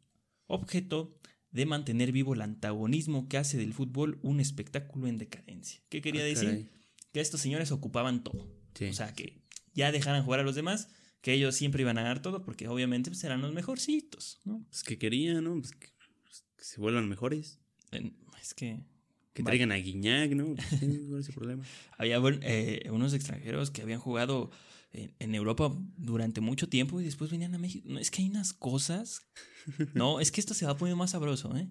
objeto 0.47 1.19
de 1.51 1.67
mantener 1.67 2.13
vivo 2.13 2.33
el 2.33 2.41
antagonismo 2.41 3.29
que 3.29 3.37
hace 3.37 3.59
del 3.59 3.75
fútbol 3.75 4.19
un 4.23 4.41
espectáculo 4.41 5.07
en 5.07 5.19
decadencia. 5.19 5.83
¿Qué 5.91 6.01
quería 6.01 6.23
Ah, 6.23 6.25
decir? 6.25 6.49
caray. 6.49 6.69
Que 7.13 7.21
estos 7.21 7.43
señores 7.43 7.71
ocupaban 7.73 8.25
todo. 8.25 8.49
Sí. 8.75 8.87
O 8.87 8.93
sea, 8.95 9.13
que 9.13 9.43
ya 9.75 9.93
dejaran 9.93 10.25
jugar 10.25 10.41
a 10.41 10.45
los 10.45 10.55
demás, 10.55 10.89
que 11.21 11.35
ellos 11.35 11.55
siempre 11.55 11.83
iban 11.83 11.99
a 11.99 12.03
ganar 12.03 12.23
todo, 12.23 12.43
porque 12.43 12.69
obviamente 12.69 13.11
pues, 13.11 13.23
eran 13.25 13.43
los 13.43 13.53
mejorcitos, 13.53 14.41
¿no? 14.45 14.65
Pues 14.71 14.83
que 14.83 14.97
querían, 14.97 15.45
¿no? 15.45 15.53
Pues 15.61 15.73
que, 15.73 15.89
pues 16.25 16.45
que 16.57 16.65
se 16.65 16.81
vuelvan 16.81 17.07
mejores. 17.11 17.61
Es 18.41 18.55
que 18.55 18.81
Que 19.35 19.43
traigan 19.43 19.73
a 19.73 19.77
Guiñac, 19.77 20.31
¿no? 20.33 20.55
Pues, 20.55 20.67
sí, 20.81 21.05
¿Cuál 21.07 21.21
es 21.21 21.29
el 21.29 21.35
problema? 21.35 21.65
había 21.99 22.17
eh, 22.41 22.89
unos 22.91 23.13
extranjeros 23.13 23.71
que 23.71 23.83
habían 23.83 24.01
jugado 24.01 24.51
en, 24.93 25.15
en 25.19 25.35
Europa 25.35 25.75
durante 25.97 26.41
mucho 26.41 26.69
tiempo 26.69 27.01
y 27.01 27.05
después 27.05 27.31
venían 27.31 27.55
a 27.55 27.59
México. 27.59 27.89
No, 27.89 27.99
es 27.99 28.11
que 28.11 28.23
hay 28.23 28.29
unas 28.29 28.53
cosas. 28.53 29.23
No, 29.95 30.19
es 30.19 30.33
que 30.33 30.41
esto 30.41 30.55
se 30.55 30.67
va 30.67 30.77
poniendo 30.77 30.97
más 30.97 31.13
sabroso, 31.13 31.57
¿eh? 31.57 31.69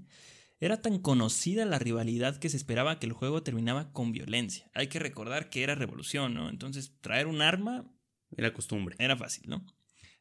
Era 0.62 0.82
tan 0.82 1.00
conocida 1.00 1.66
la 1.66 1.78
rivalidad 1.78 2.38
que 2.38 2.48
se 2.48 2.56
esperaba 2.56 3.00
que 3.00 3.08
el 3.08 3.14
juego 3.14 3.44
terminaba 3.44 3.92
con 3.92 4.14
violencia. 4.14 4.70
Hay 4.74 4.88
que 4.88 5.00
recordar 5.00 5.50
que 5.50 5.64
era 5.64 5.76
revolución, 5.76 6.36
¿no? 6.36 6.50
Entonces, 6.50 6.94
traer 7.02 7.28
un 7.28 7.42
arma 7.42 7.92
Era 8.38 8.54
costumbre. 8.54 8.96
Era 9.00 9.18
fácil, 9.18 9.50
¿no? 9.50 9.66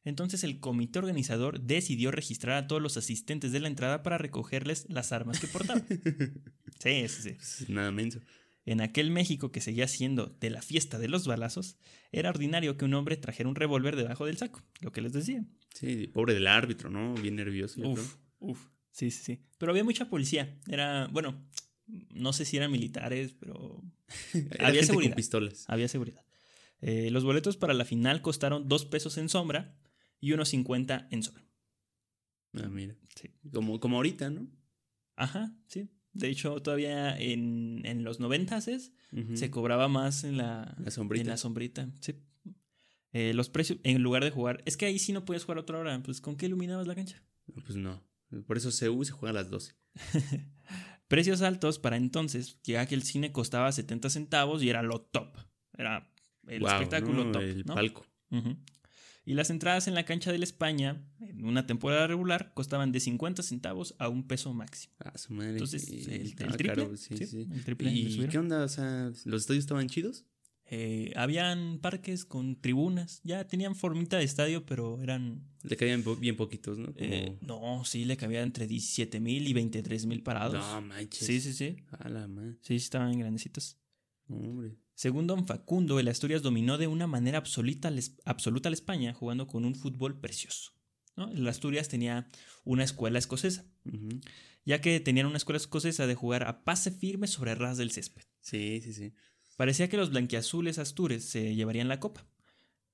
Entonces 0.02 0.44
el 0.44 0.60
comité 0.60 0.98
organizador 0.98 1.60
decidió 1.60 2.10
registrar 2.10 2.56
a 2.56 2.66
todos 2.66 2.80
los 2.80 2.96
asistentes 2.96 3.52
de 3.52 3.60
la 3.60 3.68
entrada 3.68 4.02
para 4.02 4.18
recogerles 4.18 4.86
las 4.88 5.12
armas 5.12 5.38
que 5.38 5.46
portaban. 5.46 5.86
Sí, 6.80 7.06
sí, 7.08 7.36
sí. 7.38 7.66
Nada 7.68 7.90
menso. 7.90 8.20
En 8.66 8.80
aquel 8.80 9.10
México 9.10 9.50
que 9.50 9.60
seguía 9.60 9.88
siendo 9.88 10.26
de 10.40 10.50
la 10.50 10.62
fiesta 10.62 10.98
de 10.98 11.08
los 11.08 11.26
balazos, 11.26 11.76
era 12.12 12.30
ordinario 12.30 12.76
que 12.76 12.84
un 12.84 12.94
hombre 12.94 13.16
trajera 13.16 13.48
un 13.48 13.54
revólver 13.54 13.96
debajo 13.96 14.26
del 14.26 14.36
saco, 14.36 14.62
lo 14.80 14.92
que 14.92 15.00
les 15.00 15.12
decía. 15.12 15.44
Sí, 15.74 16.08
pobre 16.08 16.34
del 16.34 16.46
árbitro, 16.46 16.90
¿no? 16.90 17.14
Bien 17.14 17.36
nervioso. 17.36 17.80
Uf, 17.80 18.16
uf. 18.38 18.68
Sí, 18.90 19.10
sí, 19.10 19.22
sí. 19.24 19.42
Pero 19.58 19.72
había 19.72 19.84
mucha 19.84 20.08
policía. 20.08 20.58
Era, 20.68 21.08
bueno, 21.08 21.46
no 21.86 22.32
sé 22.32 22.44
si 22.44 22.56
eran 22.56 22.70
militares, 22.70 23.34
pero. 23.38 23.82
Era 24.50 24.68
había 24.68 24.84
seguridad. 24.84 25.12
con 25.12 25.16
pistolas. 25.16 25.64
había 25.68 25.88
seguridad. 25.88 26.24
Eh, 26.80 27.10
los 27.10 27.24
boletos 27.24 27.56
para 27.56 27.74
la 27.74 27.84
final 27.84 28.22
costaron 28.22 28.68
dos 28.68 28.84
pesos 28.84 29.18
en 29.18 29.28
sombra 29.28 29.76
y 30.18 30.32
unos 30.32 30.48
50 30.50 31.08
en 31.10 31.22
sobre. 31.22 31.44
Ah, 32.54 32.68
mira. 32.68 32.96
Sí. 33.14 33.30
Como, 33.52 33.78
como 33.80 33.96
ahorita, 33.96 34.30
¿no? 34.30 34.48
Ajá, 35.16 35.54
sí. 35.66 35.88
De 36.12 36.28
hecho, 36.28 36.60
todavía 36.60 37.18
en, 37.18 37.82
en 37.84 38.02
los 38.04 38.18
noventas 38.20 38.68
Ujú. 39.12 39.36
se 39.36 39.50
cobraba 39.50 39.88
más 39.88 40.24
en 40.24 40.36
la, 40.36 40.74
La 40.78 40.90
sombrita. 40.90 41.22
en 41.22 41.28
la 41.28 41.36
sombrita. 41.36 41.88
Sí. 42.00 42.14
Eh, 43.12 43.32
los 43.34 43.48
precios, 43.50 43.78
en 43.82 44.02
lugar 44.02 44.22
de 44.24 44.30
jugar, 44.30 44.62
es 44.66 44.76
que 44.76 44.86
ahí 44.86 44.98
sí 44.98 45.12
no 45.12 45.24
podías 45.24 45.44
jugar 45.44 45.58
a 45.58 45.60
otra 45.62 45.78
hora. 45.78 46.00
Pues, 46.02 46.20
¿con 46.20 46.36
qué 46.36 46.46
iluminabas 46.46 46.86
la 46.86 46.94
cancha? 46.94 47.22
Pues 47.54 47.76
no. 47.76 48.02
Por 48.46 48.56
eso 48.56 48.70
CU 48.70 49.04
se 49.04 49.12
juega 49.12 49.30
a 49.30 49.42
las 49.42 49.50
12. 49.50 49.74
Precios 51.08 51.42
altos 51.42 51.78
para 51.80 51.96
entonces, 51.96 52.58
ya 52.62 52.86
que 52.86 52.94
el 52.94 53.02
cine 53.02 53.32
costaba 53.32 53.72
70 53.72 54.10
centavos 54.10 54.62
y 54.62 54.68
era 54.70 54.82
lo 54.82 55.00
top. 55.00 55.36
Era 55.76 56.12
el 56.46 56.64
espectáculo 56.64 57.24
¿no? 57.24 57.32
top. 57.32 57.42
El 57.42 57.64
¿no? 57.66 57.74
palco. 57.74 58.06
Y 59.24 59.34
las 59.34 59.50
entradas 59.50 59.86
en 59.86 59.94
la 59.94 60.04
cancha 60.04 60.32
del 60.32 60.42
España, 60.42 61.04
en 61.20 61.44
una 61.44 61.66
temporada 61.66 62.06
regular, 62.06 62.52
costaban 62.54 62.90
de 62.90 63.00
50 63.00 63.42
centavos 63.42 63.94
a 63.98 64.08
un 64.08 64.26
peso 64.26 64.52
máximo. 64.54 64.94
Ah, 64.98 65.16
su 65.16 65.32
madre. 65.34 65.52
Entonces, 65.52 65.88
el, 66.08 66.34
triple. 66.34 66.66
caro, 66.66 66.96
sí, 66.96 67.16
sí, 67.16 67.26
sí. 67.26 67.46
El 67.52 67.64
triple 67.64 67.90
le 67.90 67.96
¿Y 67.98 68.28
qué 68.28 68.38
onda? 68.38 68.64
O 68.64 68.68
sea, 68.68 69.12
¿los 69.24 69.42
estadios 69.42 69.62
estaban 69.64 69.88
chidos? 69.88 70.24
Eh, 70.72 71.12
habían 71.16 71.80
parques 71.80 72.24
con 72.24 72.60
tribunas. 72.60 73.20
Ya 73.24 73.46
tenían 73.46 73.74
formita 73.74 74.18
de 74.18 74.24
estadio, 74.24 74.64
pero 74.64 75.00
eran. 75.02 75.42
Le 75.64 75.76
caían 75.76 76.02
po- 76.02 76.16
bien 76.16 76.36
poquitos, 76.36 76.78
¿no? 76.78 76.86
Como... 76.86 76.96
eh, 76.98 77.36
no, 77.42 77.84
sí, 77.84 78.04
le 78.04 78.16
cabía 78.16 78.40
entre 78.42 78.66
17 78.68 79.18
mil 79.20 79.46
y 79.48 79.52
23 79.52 80.06
mil 80.06 80.22
parados. 80.22 80.54
no, 80.64 80.80
manches. 80.82 81.26
sí, 81.26 81.40
sí, 81.40 81.52
sí. 81.52 81.76
A 81.98 82.08
la 82.08 82.26
madre. 82.28 82.52
Sí, 82.62 82.78
sí, 82.78 82.84
estaban 82.84 83.18
grandecitos. 83.18 83.76
Hombre. 84.28 84.76
Según 85.00 85.26
Don 85.26 85.46
Facundo, 85.46 85.98
el 85.98 86.08
Asturias 86.08 86.42
dominó 86.42 86.76
de 86.76 86.86
una 86.86 87.06
manera 87.06 87.38
absoluta, 87.38 87.90
absoluta 88.26 88.68
a 88.68 88.70
la 88.70 88.74
España, 88.74 89.14
jugando 89.14 89.46
con 89.46 89.64
un 89.64 89.74
fútbol 89.74 90.20
precioso. 90.20 90.72
¿no? 91.16 91.30
El 91.30 91.48
Asturias 91.48 91.88
tenía 91.88 92.28
una 92.64 92.84
escuela 92.84 93.18
escocesa, 93.18 93.64
ya 94.66 94.82
que 94.82 95.00
tenían 95.00 95.24
una 95.24 95.38
escuela 95.38 95.56
escocesa 95.56 96.06
de 96.06 96.14
jugar 96.14 96.46
a 96.46 96.64
pase 96.64 96.90
firme 96.90 97.28
sobre 97.28 97.54
ras 97.54 97.78
del 97.78 97.92
césped. 97.92 98.24
Sí, 98.42 98.82
sí, 98.82 98.92
sí. 98.92 99.14
Parecía 99.56 99.88
que 99.88 99.96
los 99.96 100.10
blanquiazules 100.10 100.78
astures 100.78 101.24
se 101.24 101.54
llevarían 101.54 101.88
la 101.88 101.98
copa. 101.98 102.26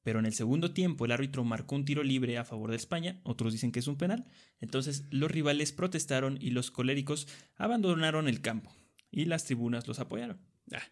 Pero 0.04 0.20
en 0.20 0.26
el 0.26 0.32
segundo 0.32 0.70
tiempo 0.70 1.06
el 1.06 1.10
árbitro 1.10 1.42
marcó 1.42 1.74
un 1.74 1.86
tiro 1.86 2.04
libre 2.04 2.38
a 2.38 2.44
favor 2.44 2.70
de 2.70 2.76
España, 2.76 3.20
otros 3.24 3.52
dicen 3.52 3.72
que 3.72 3.80
es 3.80 3.88
un 3.88 3.98
penal. 3.98 4.26
Entonces 4.60 5.06
los 5.10 5.28
rivales 5.28 5.72
protestaron 5.72 6.38
y 6.40 6.50
los 6.50 6.70
coléricos 6.70 7.26
abandonaron 7.56 8.28
el 8.28 8.42
campo 8.42 8.72
y 9.10 9.24
las 9.24 9.44
tribunas 9.44 9.88
los 9.88 9.98
apoyaron. 9.98 10.40
Ah, 10.72 10.84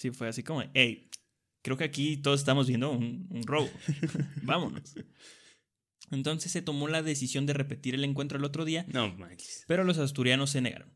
Sí, 0.00 0.10
fue 0.12 0.28
así 0.28 0.42
como, 0.42 0.62
hey, 0.72 1.10
creo 1.62 1.76
que 1.76 1.84
aquí 1.84 2.16
todos 2.16 2.40
estamos 2.40 2.66
viendo 2.68 2.90
un, 2.90 3.26
un 3.30 3.42
robo. 3.42 3.68
Vámonos. 4.42 4.94
Entonces 6.10 6.50
se 6.50 6.62
tomó 6.62 6.88
la 6.88 7.02
decisión 7.02 7.44
de 7.44 7.52
repetir 7.52 7.94
el 7.94 8.04
encuentro 8.04 8.38
el 8.38 8.44
otro 8.44 8.64
día, 8.64 8.86
no 8.88 9.14
manches. 9.16 9.64
pero 9.68 9.84
los 9.84 9.98
asturianos 9.98 10.50
se 10.50 10.60
negaron. 10.62 10.90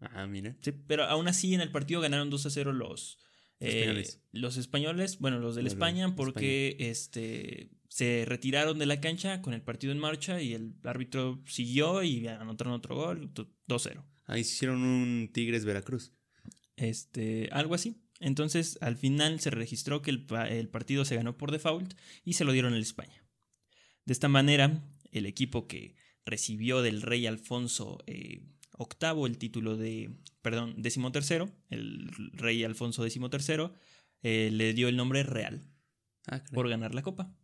Ah, 0.00 0.26
mira. 0.26 0.56
Sí, 0.62 0.72
pero 0.72 1.04
aún 1.04 1.28
así 1.28 1.54
en 1.54 1.60
el 1.60 1.70
partido 1.70 2.00
ganaron 2.00 2.28
2 2.28 2.46
a 2.46 2.50
0 2.50 2.72
los, 2.72 3.18
Los 3.60 3.70
eh, 3.70 3.78
españoles. 3.80 4.20
los 4.32 4.56
españoles, 4.56 5.18
bueno, 5.18 5.38
los 5.38 5.54
del 5.54 5.66
España, 5.66 6.14
porque 6.16 6.76
este 6.78 7.70
se 7.88 8.24
retiraron 8.26 8.78
de 8.78 8.86
la 8.86 9.00
cancha 9.00 9.42
con 9.42 9.52
el 9.54 9.62
partido 9.62 9.92
en 9.92 9.98
marcha 9.98 10.40
y 10.42 10.54
el 10.54 10.74
árbitro 10.84 11.42
siguió 11.46 12.02
y 12.02 12.26
anotaron 12.26 12.72
otro 12.72 12.96
gol, 12.96 13.32
2-0. 13.34 14.04
Ahí 14.26 14.44
se 14.44 14.54
hicieron 14.54 14.82
un 14.82 15.30
Tigres 15.32 15.64
Veracruz. 15.64 16.12
Este, 16.76 17.48
algo 17.52 17.74
así. 17.74 17.96
Entonces, 18.20 18.78
al 18.80 18.96
final 18.96 19.40
se 19.40 19.50
registró 19.50 20.02
que 20.02 20.10
el, 20.10 20.26
el 20.48 20.68
partido 20.68 21.04
se 21.04 21.16
ganó 21.16 21.36
por 21.36 21.50
default 21.50 21.94
y 22.24 22.34
se 22.34 22.44
lo 22.44 22.52
dieron 22.52 22.74
al 22.74 22.80
España. 22.80 23.24
De 24.04 24.12
esta 24.12 24.28
manera, 24.28 24.84
el 25.10 25.26
equipo 25.26 25.66
que 25.66 25.96
recibió 26.24 26.82
del 26.82 27.02
rey 27.02 27.26
Alfonso 27.26 27.98
eh, 28.06 28.42
VIII 28.78 29.26
el 29.26 29.38
título 29.38 29.76
de, 29.76 30.10
perdón, 30.42 30.74
decimotercero, 30.78 31.50
el 31.70 32.08
rey 32.32 32.62
Alfonso 32.62 33.08
XIII, 33.08 33.70
eh, 34.22 34.50
le 34.52 34.74
dio 34.74 34.88
el 34.88 34.96
nombre 34.96 35.22
Real 35.22 35.70
Ah, 36.26 36.42
por 36.52 36.68
ganar 36.68 36.94
la 36.94 37.02
copa. 37.02 37.34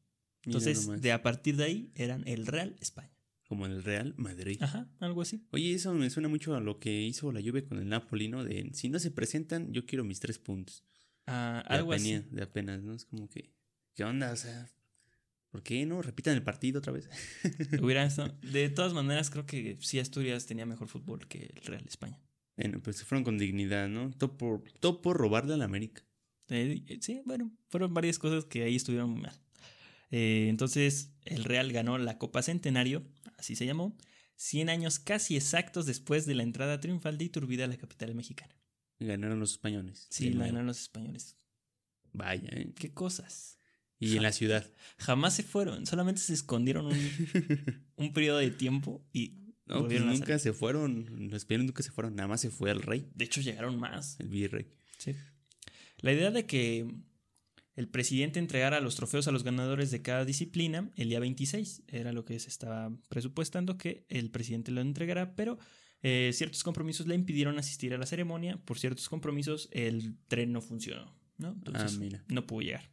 Entonces, 0.45 1.01
de 1.01 1.13
a 1.13 1.23
partir 1.23 1.57
de 1.57 1.65
ahí 1.65 1.93
eran 1.95 2.27
el 2.27 2.47
Real 2.47 2.77
España. 2.81 3.16
Como 3.49 3.67
en 3.67 3.73
el 3.73 3.85
Real 3.85 4.15
Madrid. 4.17 4.59
Ajá, 4.61 4.89
algo 4.99 5.23
así. 5.23 5.47
Oye, 5.53 5.73
eso 5.75 5.95
me 5.95 6.11
suena 6.11 6.29
mucho 6.29 6.57
a 6.57 6.61
lo 6.61 6.81
que 6.81 7.03
hizo 7.03 7.31
la 7.31 7.41
Juve 7.41 7.65
con 7.65 7.79
el 7.79 7.89
Napoli, 7.89 8.29
¿no? 8.29 8.43
De 8.45 8.71
si 8.73 8.89
no 8.89 8.99
se 8.99 9.11
presentan, 9.11 9.73
yo 9.73 9.87
quiero 9.87 10.05
mis 10.05 10.19
tres 10.21 10.39
puntos. 10.39 10.83
Ah, 11.27 11.65
De 11.69 11.75
algo 11.77 11.93
así. 11.93 12.15
apenas, 12.15 12.33
de 12.35 12.43
apenas, 12.43 12.83
¿no? 12.83 12.95
Es 12.95 13.05
como 13.05 13.29
que, 13.29 13.53
¿qué 13.95 14.05
onda? 14.05 14.33
O 14.33 14.37
sea, 14.37 14.69
¿por 15.51 15.63
qué 15.63 15.87
no? 15.87 16.03
Repitan 16.03 16.35
el 16.35 16.43
partido 16.43 16.79
otra 16.81 16.93
vez. 16.93 17.09
De 18.43 18.69
todas 18.71 18.93
maneras, 18.93 19.31
creo 19.31 19.47
que 19.47 19.77
sí 19.81 19.99
Asturias 20.01 20.47
tenía 20.47 20.67
mejor 20.67 20.89
fútbol 20.89 21.27
que 21.29 21.51
el 21.55 21.63
Real 21.63 21.85
España. 21.87 22.21
Bueno, 22.57 22.81
pues 22.83 22.97
se 22.97 23.05
fueron 23.05 23.23
con 23.23 23.39
dignidad, 23.39 23.89
¿no? 23.89 24.11
Todo 24.11 24.37
por, 24.37 24.63
todo 24.81 25.03
por 25.03 25.17
robarle 25.19 25.55
a 25.55 25.57
la 25.57 25.67
América. 25.67 26.03
Eh, 26.49 26.83
eh, 26.87 26.99
sí, 27.01 27.23
bueno, 27.25 27.53
fueron 27.69 27.93
varias 27.93 28.19
cosas 28.19 28.45
que 28.45 28.63
ahí 28.63 28.77
estuvieron 28.77 29.11
muy 29.11 29.21
mal. 29.23 29.35
Eh, 30.11 30.47
entonces, 30.49 31.11
el 31.25 31.45
Real 31.45 31.73
ganó 31.73 31.99
la 31.99 32.19
Copa 32.19 32.43
Centenario, 32.43 33.05
así 33.39 33.57
se 33.57 33.67
llamó, 33.67 33.97
100 34.37 34.69
años 34.69 34.99
casi 34.99 35.37
exactos 35.37 35.87
después 35.87 36.27
de 36.27 36.35
la 36.35 36.43
entrada 36.43 36.81
triunfal 36.81 37.17
de 37.19 37.25
Iturbide 37.25 37.65
a 37.65 37.69
la 37.69 37.77
capital 37.77 38.15
mexicana. 38.15 38.55
Ganaron 38.99 39.41
los 39.41 39.53
españoles. 39.53 40.07
Sí, 40.11 40.31
la 40.31 40.47
ganaron 40.47 40.67
los 40.67 40.81
españoles. 40.81 41.37
Vaya, 42.13 42.49
¿eh? 42.53 42.73
¿Qué 42.79 42.93
cosas? 42.93 43.59
Y 43.99 44.17
en 44.17 44.23
la 44.23 44.33
ciudad. 44.33 44.71
Jamás 44.99 45.35
se 45.35 45.43
fueron, 45.43 45.87
solamente 45.87 46.21
se 46.21 46.35
escondieron 46.35 46.87
un, 46.87 46.95
un 47.97 48.13
periodo 48.13 48.39
de 48.39 48.51
tiempo 48.51 49.07
y 49.13 49.31
No, 49.67 49.75
pues 49.75 49.81
volvieron 49.83 50.09
nunca 50.11 50.39
se 50.39 50.53
fueron. 50.53 51.29
Los 51.31 51.43
españoles 51.43 51.67
nunca 51.67 51.83
se 51.83 51.91
fueron. 51.91 52.15
Nada 52.15 52.29
más 52.29 52.41
se 52.43 52.51
fue 52.51 52.71
el 52.71 52.83
rey, 52.83 53.09
De 53.15 53.25
hecho, 53.25 53.41
llegaron 53.41 53.79
más. 53.79 54.19
el 54.21 54.29
virrey. 54.29 54.67
Sí. 54.99 55.15
La 55.99 56.13
idea 56.13 56.31
de 56.31 56.45
que 56.47 56.87
el 57.77 57.89
presidente 57.89 58.39
entregara 58.39 58.81
los 58.81 58.97
trofeos 58.97 59.29
a 59.29 59.33
los 59.33 59.45
ganadores 59.45 59.91
de 59.91 60.01
cada 60.03 60.25
disciplina 60.25 60.91
el 60.97 61.11
día 61.11 61.21
26 61.21 61.83
era 61.89 62.13
lo 62.13 62.25
que 62.25 62.39
se 62.41 62.49
estaba 62.49 62.91
presupuestando 63.09 63.77
que 63.77 64.07
el 64.09 64.31
presidente 64.31 64.73
lo 64.73 64.81
entregara, 64.81 65.37
pero 65.37 65.59
eh, 66.03 66.31
ciertos 66.33 66.65
compromisos 66.65 67.07
le 67.07 67.15
impidieron 67.15 67.59
asistir 67.59 67.93
a 67.93 67.99
la 67.99 68.07
ceremonia. 68.07 68.59
Por 68.65 68.79
ciertos 68.79 69.09
compromisos, 69.09 69.69
el 69.73 70.17
tren 70.29 70.53
no 70.53 70.63
funcionó. 70.63 71.15
¿no? 71.37 71.49
Entonces, 71.49 71.95
ah, 71.97 71.99
mira. 72.01 72.25
no 72.29 72.47
pudo 72.47 72.63
llegar. 72.63 72.91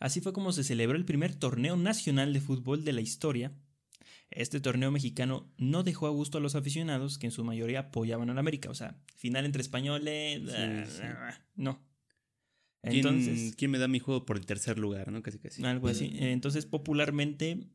Así 0.00 0.20
fue 0.20 0.32
como 0.32 0.52
se 0.52 0.64
celebró 0.64 0.96
el 0.96 1.04
primer 1.04 1.34
torneo 1.34 1.76
nacional 1.76 2.32
de 2.32 2.40
fútbol 2.40 2.84
de 2.84 2.92
la 2.92 3.00
historia. 3.00 3.52
Este 4.30 4.60
torneo 4.60 4.90
mexicano 4.90 5.52
no 5.58 5.82
dejó 5.84 6.06
a 6.06 6.10
gusto 6.10 6.38
a 6.38 6.40
los 6.40 6.54
aficionados, 6.54 7.18
que 7.18 7.26
en 7.26 7.32
su 7.32 7.44
mayoría 7.44 7.80
apoyaban 7.80 8.30
al 8.30 8.38
América. 8.38 8.70
O 8.70 8.74
sea, 8.74 8.96
final 9.16 9.44
entre 9.44 9.62
españoles. 9.62 10.42
Sí, 10.44 10.96
sí. 10.96 11.02
No. 11.54 11.87
¿Quién, 12.82 12.96
Entonces, 12.96 13.54
¿Quién 13.56 13.70
me 13.70 13.78
da 13.78 13.88
mi 13.88 13.98
juego 13.98 14.24
por 14.24 14.36
el 14.36 14.46
tercer 14.46 14.78
lugar, 14.78 15.10
no? 15.10 15.22
Casi, 15.22 15.38
casi. 15.38 15.64
algo 15.64 15.88
así. 15.88 16.10
Entonces, 16.18 16.64
popularmente, 16.66 17.68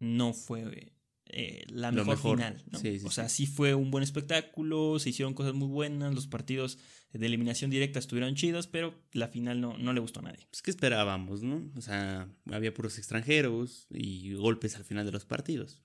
no 0.00 0.32
fue 0.32 0.92
eh, 1.26 1.64
la 1.68 1.92
mejor, 1.92 2.16
mejor. 2.16 2.36
final. 2.38 2.64
¿no? 2.70 2.78
Sí, 2.78 2.98
sí, 2.98 3.06
o 3.06 3.10
sea, 3.10 3.28
sí. 3.28 3.46
sí 3.46 3.52
fue 3.52 3.74
un 3.74 3.90
buen 3.90 4.04
espectáculo, 4.04 4.98
se 4.98 5.10
hicieron 5.10 5.34
cosas 5.34 5.54
muy 5.54 5.68
buenas, 5.68 6.14
los 6.14 6.26
partidos 6.26 6.78
de 7.12 7.26
eliminación 7.26 7.70
directa 7.70 7.98
estuvieron 7.98 8.34
chidos, 8.34 8.66
pero 8.66 8.94
la 9.12 9.28
final 9.28 9.60
no, 9.60 9.78
no 9.78 9.92
le 9.92 10.00
gustó 10.00 10.20
a 10.20 10.24
nadie. 10.24 10.46
Pues, 10.50 10.62
¿qué 10.62 10.70
esperábamos, 10.70 11.42
no? 11.42 11.70
O 11.76 11.80
sea, 11.80 12.28
había 12.50 12.74
puros 12.74 12.98
extranjeros 12.98 13.86
y 13.90 14.34
golpes 14.34 14.76
al 14.76 14.84
final 14.84 15.06
de 15.06 15.12
los 15.12 15.24
partidos. 15.24 15.80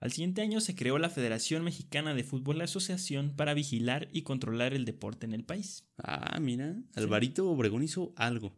Al 0.00 0.12
siguiente 0.12 0.40
año 0.40 0.60
se 0.60 0.74
creó 0.74 0.98
la 0.98 1.10
Federación 1.10 1.62
Mexicana 1.62 2.14
de 2.14 2.24
Fútbol 2.24 2.58
la 2.58 2.64
Asociación 2.64 3.34
para 3.36 3.52
vigilar 3.54 4.08
y 4.12 4.22
controlar 4.22 4.72
el 4.72 4.84
deporte 4.86 5.26
en 5.26 5.34
el 5.34 5.44
país. 5.44 5.84
Ah, 5.98 6.38
mira. 6.40 6.74
Alvarito 6.94 7.48
Obregón 7.50 7.82
hizo 7.82 8.12
algo. 8.16 8.56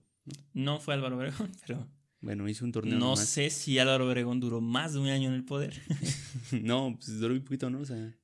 No 0.55 0.79
fue 0.79 0.95
Álvaro 0.95 1.17
Obregón, 1.17 1.51
pero 1.67 1.89
Bueno, 2.21 2.49
hizo 2.49 2.65
un 2.65 2.71
torneo 2.71 2.95
no 2.97 3.07
nomás. 3.07 3.27
sé 3.29 3.51
si 3.51 3.79
Álvaro 3.81 4.07
Obregón 4.07 4.39
duró 4.39 4.61
más 4.61 4.93
de 4.93 5.01
un 5.01 5.09
año 5.09 5.29
en 5.29 5.35
el 5.35 5.45
poder. 5.45 5.75
no, 6.63 6.95
pues 6.97 7.19
duró 7.19 7.35
un 7.35 7.43
poquito, 7.43 7.69
¿no? 7.71 7.81
O 7.81 7.85
sea, 7.85 8.17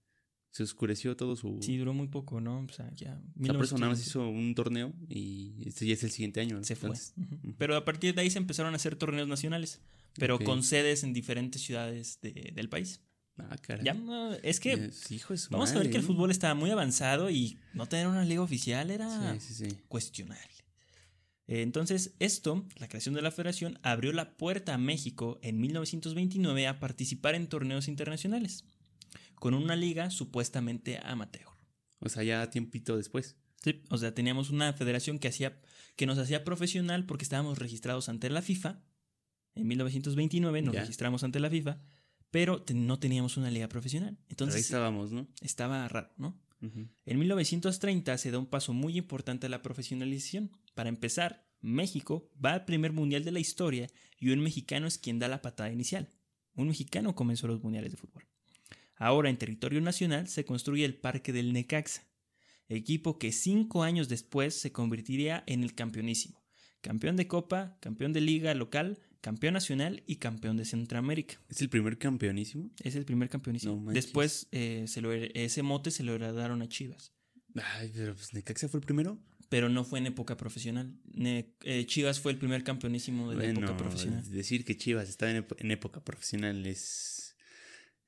se 0.51 0.63
oscureció 0.63 1.17
todo 1.17 1.35
su... 1.35 1.59
Sí, 1.61 1.77
duró 1.77 1.93
muy 1.95 2.07
poco, 2.07 2.41
¿no? 2.41 2.61
O 2.61 2.73
sea, 2.73 2.89
ya. 2.95 3.21
Eso 3.41 3.79
nada 3.79 3.89
más 3.89 3.99
1920. 3.99 4.01
hizo 4.03 4.29
un 4.29 4.55
torneo 4.55 4.93
y 5.09 5.65
este 5.69 5.87
ya 5.89 5.95
es 5.95 6.05
el 6.05 6.11
siguiente 6.13 6.41
año. 6.41 6.57
¿no? 6.59 6.63
Se 6.65 6.77
fue. 6.77 6.91
Entonces. 6.91 7.15
Pero 7.59 7.75
a 7.77 7.85
partir 7.85 8.15
de 8.15 8.21
ahí 8.21 8.31
se 8.31 8.39
empezaron 8.39 8.75
a 8.75 8.77
hacer 8.77 8.95
torneos 8.95 9.27
nacionales, 9.27 9.81
pero 10.15 10.39
con 10.39 10.63
sedes 10.63 11.03
en 11.03 11.13
diferentes 11.13 11.63
ciudades 11.63 12.21
de- 12.23 12.53
del 12.55 12.69
país. 12.69 13.01
Ah, 13.39 13.57
caray. 13.61 13.85
Ya, 13.85 13.95
no, 13.95 14.33
es 14.35 14.61
que 14.61 14.73
Es- 14.73 15.11
hijo 15.13 15.35
vamos 15.51 15.73
a 15.73 15.79
ver 15.79 15.91
que 15.91 15.97
el 15.97 16.03
fútbol 16.03 16.31
estaba 16.31 16.55
muy 16.55 16.71
avanzado 16.71 17.31
y 17.31 17.59
no 17.73 17.87
tener 17.87 18.07
una 18.09 18.25
liga 18.25 18.43
oficial 18.43 18.91
era 18.91 19.35
Sí, 19.39 19.41
sí, 19.55 19.69
sí. 19.71 19.77
cuestionable. 19.89 20.45
Eh, 21.47 21.63
Entonces, 21.63 22.15
esto, 22.19 22.67
la 22.77 22.89
creación 22.89 23.15
de 23.15 23.23
la 23.23 23.31
federación, 23.31 23.79
abrió 23.83 24.13
la 24.13 24.37
puerta 24.37 24.75
a 24.75 24.79
México 24.79 25.39
en 25.43 25.61
1929 25.61 26.67
a 26.67 26.79
participar 26.79 27.35
en 27.35 27.47
torneos 27.49 27.89
internacionales, 27.89 28.65
con 29.35 29.55
una 29.55 29.75
liga 29.77 30.11
supuestamente 30.11 31.01
amateur. 31.03 31.47
O 32.01 32.09
sea, 32.09 32.23
ya 32.23 32.51
tiempito 32.51 32.97
después. 32.97 33.37
Sí, 33.65 33.83
o 33.89 33.97
sea, 33.99 34.15
teníamos 34.15 34.51
una 34.51 34.73
federación 34.75 35.19
que, 35.19 35.29
hacía, 35.29 35.59
que 35.97 36.07
nos 36.07 36.19
hacía 36.19 36.45
profesional 36.45 37.07
porque 37.07 37.25
estábamos 37.25 37.59
registrados 37.59 38.09
ante 38.09 38.29
la 38.31 38.43
FIFA. 38.43 38.81
En 39.55 39.67
1929 39.67 40.63
nos 40.63 40.75
Ya. 40.75 40.81
registramos 40.83 41.25
ante 41.25 41.41
la 41.41 41.51
FIFA, 41.51 41.81
pero 42.31 42.65
no 42.75 42.99
teníamos 42.99 43.37
una 43.37 43.51
liga 43.51 43.69
profesional. 43.69 44.15
Pero 44.15 44.25
ahí 44.25 44.31
Entonces, 44.31 44.61
estábamos, 44.63 45.13
¿no? 45.13 45.29
estaba 45.41 45.87
raro, 45.89 46.11
¿no? 46.17 46.41
En 46.61 47.19
1930 47.21 48.19
se 48.19 48.31
da 48.33 48.39
un 48.39 48.47
paso 48.47 48.73
muy 48.73 48.99
importante 48.99 49.47
a 49.47 49.49
la 49.49 49.63
profesionalización. 49.63 50.51
Para 50.75 50.89
empezar, 50.89 51.47
México 51.61 52.31
va 52.45 52.53
al 52.53 52.65
primer 52.65 52.93
mundial 52.93 53.25
de 53.25 53.31
la 53.31 53.39
historia 53.39 53.89
y 54.19 54.31
un 54.31 54.41
mexicano 54.41 54.89
es 54.89 54.99
quien 54.99 55.21
da 55.21 55.29
la 55.29 55.41
patada 55.41 55.71
inicial. 55.71 56.09
Un 56.55 56.69
mexicano 56.69 57.15
comenzó 57.15 57.47
los 57.47 57.63
mundiales 57.63 57.93
de 57.93 57.97
fútbol. 57.97 58.27
Ahora 58.97 59.31
en 59.31 59.37
territorio 59.37 59.81
nacional 59.81 60.27
se 60.27 60.45
construye 60.45 60.85
el 60.85 60.97
Parque 60.97 61.33
del 61.33 61.53
Necaxa, 61.53 62.09
equipo 62.69 63.19
que 63.19 63.31
cinco 63.31 63.85
años 63.85 64.09
después 64.09 64.55
se 64.55 64.73
convertiría 64.73 65.45
en 65.47 65.63
el 65.63 65.75
campeonísimo. 65.75 66.43
Campeón 66.81 67.17
de 67.17 67.29
Copa, 67.29 67.77
campeón 67.81 68.13
de 68.13 68.21
Liga 68.21 68.55
local, 68.55 68.99
campeón 69.21 69.55
nacional 69.55 70.03
y 70.07 70.17
campeón 70.17 70.57
de 70.57 70.65
Centroamérica. 70.65 71.41
¿Es 71.49 71.61
el 71.61 71.69
primer 71.69 71.99
campeonísimo? 71.99 72.71
Es 72.83 72.95
el 72.95 73.05
primer 73.05 73.29
campeonísimo. 73.29 73.83
No. 73.85 73.93
Después 73.93 74.47
eh, 74.53 74.85
se 74.89 75.01
lo 75.01 75.13
ese 75.13 75.63
mote 75.63 75.91
se 75.91 76.03
lo 76.05 76.15
heredaron 76.15 76.63
a 76.63 76.69
Chivas. 76.69 77.13
Ay, 77.79 77.91
pero 77.95 78.15
pues 78.15 78.33
Necaxa 78.35 78.69
fue 78.69 78.81
el 78.81 78.87
primero. 78.87 79.19
pero 79.49 79.69
no 79.71 79.83
fue 79.83 79.99
en 79.99 80.07
época 80.07 80.37
profesional. 80.37 80.95
Ne- 81.13 81.55
eh, 81.65 81.87
Chivas 81.87 82.21
fue 82.21 82.33
el 82.33 82.39
primer 82.39 82.63
campeonísimo 82.65 83.31
de 83.31 83.37
la 83.37 83.43
Bueno, 83.45 83.61
época 83.61 83.77
profesional. 83.79 84.23
decir 84.31 84.65
que 84.65 84.77
Chivas 84.77 85.09
estaba 85.09 85.33
en, 85.33 85.71
época 85.71 86.05
profesional 86.05 86.67
es. 86.67 87.35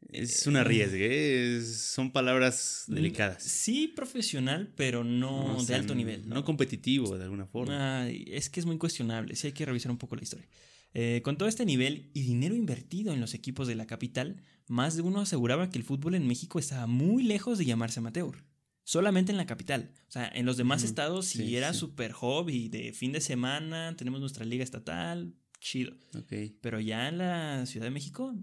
Es 0.08 0.46
Eh, 0.46 0.50
un 0.50 0.56
arriesgue. 0.56 1.56
Es- 1.58 1.76
son 1.76 2.10
palabras 2.12 2.84
delicadas. 2.88 3.42
Sí, 3.42 3.88
profesional, 3.88 4.72
pero 4.76 5.02
no 5.04 5.56
O 5.56 5.64
de 5.64 5.74
alto 5.74 5.94
nivel. 5.94 6.28
No, 6.28 6.44
competitivo, 6.44 7.16
de 7.18 7.24
alguna 7.24 7.46
forma. 7.46 8.08
Es 8.08 8.48
que 8.50 8.60
es 8.60 8.66
muy 8.66 8.78
cuestionable, 8.78 9.34
sí 9.34 9.46
hay 9.48 9.52
que 9.54 9.64
revisar 9.66 9.90
un 9.90 9.98
poco 9.98 10.16
la 10.16 10.22
historia. 10.22 10.46
Eh, 10.92 11.20
con 11.24 11.36
todo 11.36 11.48
este 11.48 11.64
nivel 11.64 12.10
y 12.14 12.22
dinero 12.22 12.54
invertido 12.54 13.12
en 13.12 13.20
los 13.20 13.34
equipos 13.34 13.68
de 13.68 13.76
la 13.76 13.86
capital, 13.86 14.42
más 14.66 14.96
de 14.96 15.02
uno 15.02 15.20
aseguraba 15.20 15.70
que 15.70 15.78
el 15.78 15.84
fútbol 15.84 16.14
en 16.14 16.26
México 16.26 16.58
estaba 16.58 16.86
muy 16.86 17.22
lejos 17.22 17.58
de 17.58 17.64
llamarse 17.64 18.00
amateur. 18.00 18.44
Solamente 18.82 19.30
en 19.30 19.38
la 19.38 19.46
capital. 19.46 19.92
O 20.08 20.10
sea, 20.10 20.28
en 20.34 20.46
los 20.46 20.56
demás 20.56 20.82
estados 20.82 21.26
sí, 21.26 21.38
sí, 21.38 21.56
era 21.56 21.72
sí. 21.72 21.80
super 21.80 22.12
hobby 22.12 22.68
de 22.68 22.92
fin 22.92 23.12
de 23.12 23.20
semana, 23.20 23.94
tenemos 23.96 24.20
nuestra 24.20 24.44
liga 24.44 24.64
estatal, 24.64 25.34
chido. 25.60 25.92
Ok. 26.16 26.32
Pero 26.60 26.80
ya 26.80 27.08
en 27.08 27.18
la 27.18 27.66
Ciudad 27.66 27.86
de 27.86 27.92
México, 27.92 28.34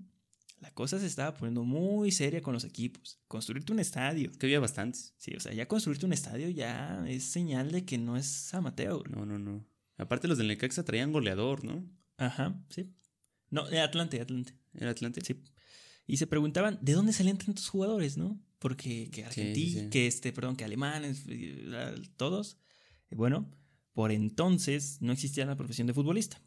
la 0.62 0.74
cosa 0.74 1.00
se 1.00 1.06
estaba 1.06 1.34
poniendo 1.34 1.64
muy 1.64 2.12
seria 2.12 2.42
con 2.42 2.54
los 2.54 2.64
equipos. 2.64 3.20
Construirte 3.28 3.74
un 3.74 3.80
estadio. 3.80 4.32
Que 4.40 4.46
había 4.46 4.60
bastantes. 4.60 5.14
Sí, 5.18 5.34
o 5.36 5.40
sea, 5.40 5.54
ya 5.54 5.68
construirte 5.68 6.06
un 6.06 6.14
estadio 6.14 6.50
ya 6.50 7.04
es 7.08 7.26
señal 7.26 7.72
de 7.72 7.84
que 7.84 7.98
no 7.98 8.16
es 8.16 8.54
amateur. 8.54 9.10
No, 9.10 9.26
no, 9.26 9.38
no. 9.38 9.66
Aparte, 9.98 10.28
los 10.28 10.38
del 10.38 10.48
Necaxa 10.48 10.86
traían 10.86 11.12
goleador, 11.12 11.64
¿no? 11.64 11.84
Ajá, 12.18 12.60
sí. 12.70 12.92
No, 13.50 13.70
eh, 13.70 13.80
Atlante, 13.80 14.20
Atlante. 14.20 14.54
¿Era 14.74 14.92
Atlante? 14.92 15.22
Sí. 15.22 15.42
Y 16.06 16.18
se 16.18 16.28
preguntaban, 16.28 16.80
¿de 16.82 16.94
dónde 16.94 17.14
salían 17.14 17.38
tantos 17.38 17.70
jugadores, 17.70 18.18
no? 18.18 18.40
Porque 18.60 19.10
que 19.12 19.26
Sí, 19.32 19.54
sí. 19.56 19.90
que 19.90 20.08
este, 20.08 20.34
perdón, 20.34 20.56
que 20.56 20.64
alemanes, 20.64 21.24
eh, 21.28 21.96
todos. 22.16 22.58
Bueno, 23.12 23.50
por 23.94 24.12
entonces 24.12 24.98
no 25.02 25.14
existía 25.14 25.46
la 25.46 25.56
profesión 25.56 25.88
de 25.88 25.94
futbolista. 25.94 26.42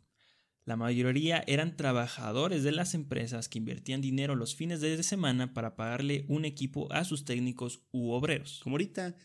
La 0.65 0.77
mayoría 0.77 1.43
eran 1.47 1.77
trabajadores 1.77 2.63
de 2.63 2.73
las 2.73 2.95
empresas 2.95 3.49
que 3.49 3.59
invertían 3.59 4.01
dinero 4.01 4.37
los 4.37 4.55
fines 4.55 4.81
de 4.81 5.03
semana 5.03 5.53
para 5.55 5.75
pagarle 5.75 6.25
un 6.29 6.45
equipo 6.45 6.93
a 6.93 7.05
sus 7.05 7.25
técnicos 7.25 7.83
u 7.91 8.11
obreros. 8.11 8.61
Como 8.63 8.75
ahorita, 8.75 9.17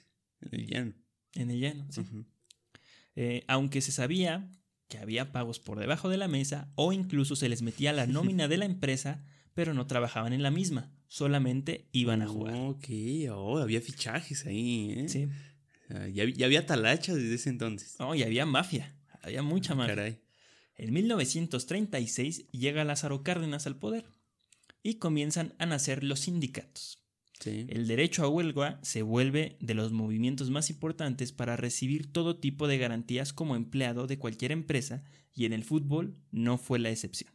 en 0.41 0.59
el 0.59 0.67
llano. 0.67 0.93
En 1.33 1.51
el 1.51 1.59
llano, 1.59 1.87
sí. 1.91 2.01
Eh, 3.15 3.43
aunque 3.47 3.81
se 3.81 3.91
sabía 3.91 4.49
que 4.87 4.97
había 4.97 5.31
pagos 5.31 5.59
por 5.59 5.79
debajo 5.79 6.09
de 6.09 6.17
la 6.17 6.27
mesa 6.27 6.71
o 6.75 6.93
incluso 6.93 7.35
se 7.35 7.49
les 7.49 7.61
metía 7.61 7.93
la 7.93 8.07
nómina 8.07 8.47
de 8.47 8.57
la 8.57 8.65
empresa, 8.65 9.23
pero 9.53 9.73
no 9.73 9.87
trabajaban 9.87 10.33
en 10.33 10.43
la 10.43 10.51
misma, 10.51 10.91
solamente 11.07 11.87
iban 11.91 12.21
a 12.21 12.27
jugar. 12.27 12.55
Ok, 12.55 12.85
oh, 13.31 13.57
había 13.59 13.81
fichajes 13.81 14.45
ahí, 14.45 14.93
¿eh? 14.97 15.09
Sí. 15.09 15.27
Ya, 16.13 16.25
ya 16.25 16.45
había 16.45 16.65
talachas 16.65 17.15
desde 17.15 17.35
ese 17.35 17.49
entonces. 17.49 17.95
Oh, 17.99 18.15
y 18.15 18.23
había 18.23 18.45
mafia, 18.45 18.95
había 19.21 19.43
mucha 19.43 19.73
Ah, 19.73 19.75
mafia. 19.75 19.95
Caray. 19.95 20.19
En 20.77 20.91
1936 20.93 22.51
llega 22.51 22.83
Lázaro 22.83 23.23
Cárdenas 23.23 23.65
al 23.67 23.77
poder 23.77 24.05
y 24.83 24.95
comienzan 24.95 25.53
a 25.57 25.65
nacer 25.65 26.03
los 26.03 26.21
sindicatos. 26.21 26.99
Sí. 27.39 27.65
El 27.69 27.87
derecho 27.87 28.23
a 28.23 28.29
huelga 28.29 28.79
se 28.81 29.01
vuelve 29.01 29.57
de 29.59 29.73
los 29.73 29.91
movimientos 29.91 30.49
más 30.49 30.69
importantes 30.69 31.31
para 31.31 31.57
recibir 31.57 32.11
todo 32.11 32.37
tipo 32.37 32.67
de 32.67 32.77
garantías 32.77 33.33
como 33.33 33.55
empleado 33.55 34.07
de 34.07 34.17
cualquier 34.17 34.51
empresa 34.51 35.03
y 35.33 35.45
en 35.45 35.53
el 35.53 35.63
fútbol 35.63 36.17
no 36.31 36.57
fue 36.57 36.79
la 36.79 36.89
excepción. 36.89 37.31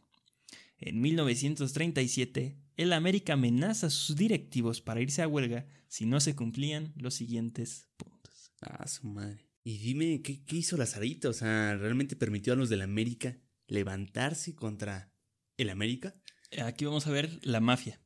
En 0.79 0.99
1937, 0.99 2.57
el 2.77 2.93
América 2.93 3.33
amenaza 3.33 3.87
a 3.87 3.91
sus 3.91 4.15
directivos 4.15 4.81
para 4.81 5.01
irse 5.01 5.21
a 5.21 5.27
huelga 5.27 5.67
si 5.87 6.07
no 6.07 6.19
se 6.19 6.35
cumplían 6.35 6.93
los 6.95 7.13
siguientes 7.13 7.87
puntos. 7.97 8.51
Ah, 8.61 8.87
su 8.87 9.07
madre. 9.07 9.47
Y 9.63 9.77
dime, 9.77 10.21
¿qué, 10.23 10.43
qué 10.43 10.55
hizo 10.57 10.77
Lazarito? 10.77 11.29
O 11.29 11.33
sea, 11.33 11.75
¿realmente 11.75 12.15
permitió 12.15 12.53
a 12.53 12.55
los 12.55 12.69
del 12.69 12.81
América 12.81 13.37
levantarse 13.67 14.55
contra 14.55 15.13
el 15.57 15.69
América? 15.69 16.15
Aquí 16.63 16.85
vamos 16.85 17.05
a 17.05 17.11
ver 17.11 17.39
la 17.43 17.59
mafia. 17.59 18.01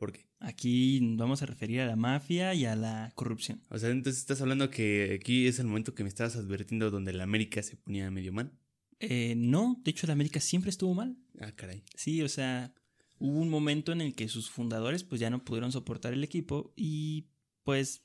¿Por 0.00 0.12
qué? 0.12 0.24
Aquí 0.38 0.98
vamos 1.18 1.42
a 1.42 1.46
referir 1.46 1.82
a 1.82 1.86
la 1.86 1.94
mafia 1.94 2.54
y 2.54 2.64
a 2.64 2.74
la 2.74 3.12
corrupción. 3.16 3.62
O 3.68 3.78
sea, 3.78 3.90
entonces 3.90 4.18
estás 4.18 4.40
hablando 4.40 4.70
que 4.70 5.18
aquí 5.20 5.46
es 5.46 5.58
el 5.58 5.66
momento 5.66 5.94
que 5.94 6.04
me 6.04 6.08
estabas 6.08 6.36
advirtiendo 6.36 6.90
donde 6.90 7.10
el 7.10 7.20
América 7.20 7.62
se 7.62 7.76
ponía 7.76 8.10
medio 8.10 8.32
mal. 8.32 8.50
Eh, 8.98 9.34
no, 9.36 9.78
de 9.84 9.90
hecho 9.90 10.06
el 10.06 10.12
América 10.12 10.40
siempre 10.40 10.70
estuvo 10.70 10.94
mal. 10.94 11.18
Ah, 11.38 11.52
caray. 11.52 11.84
Sí, 11.94 12.22
o 12.22 12.30
sea, 12.30 12.72
hubo 13.18 13.40
un 13.40 13.50
momento 13.50 13.92
en 13.92 14.00
el 14.00 14.14
que 14.14 14.26
sus 14.28 14.48
fundadores 14.48 15.04
pues 15.04 15.20
ya 15.20 15.28
no 15.28 15.44
pudieron 15.44 15.70
soportar 15.70 16.14
el 16.14 16.24
equipo 16.24 16.72
y 16.76 17.26
pues 17.62 18.02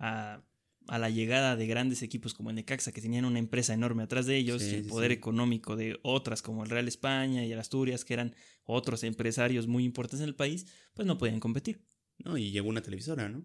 a, 0.00 0.42
a 0.88 0.98
la 0.98 1.10
llegada 1.10 1.56
de 1.56 1.66
grandes 1.66 2.02
equipos 2.02 2.34
como 2.34 2.50
el 2.50 2.56
Necaxa 2.56 2.92
que 2.92 3.00
tenían 3.00 3.24
una 3.24 3.38
empresa 3.38 3.74
enorme 3.74 4.02
atrás 4.02 4.26
de 4.26 4.36
ellos 4.36 4.62
Sí, 4.62 4.70
y 4.70 4.74
el 4.74 4.86
poder 4.86 5.10
sí. 5.10 5.16
económico 5.18 5.76
de 5.76 5.98
otras 6.02 6.42
como 6.42 6.64
el 6.64 6.70
Real 6.70 6.88
España 6.88 7.44
y 7.44 7.52
el 7.52 7.58
Asturias 7.58 8.04
que 8.04 8.14
eran 8.14 8.34
otros 8.64 9.02
empresarios 9.04 9.66
muy 9.66 9.84
importantes 9.84 10.20
en 10.20 10.28
el 10.28 10.34
país, 10.34 10.66
pues 10.94 11.06
no 11.06 11.18
podían 11.18 11.40
competir. 11.40 11.80
No, 12.24 12.36
y 12.38 12.50
llegó 12.50 12.68
una 12.68 12.82
televisora, 12.82 13.28
¿no? 13.28 13.44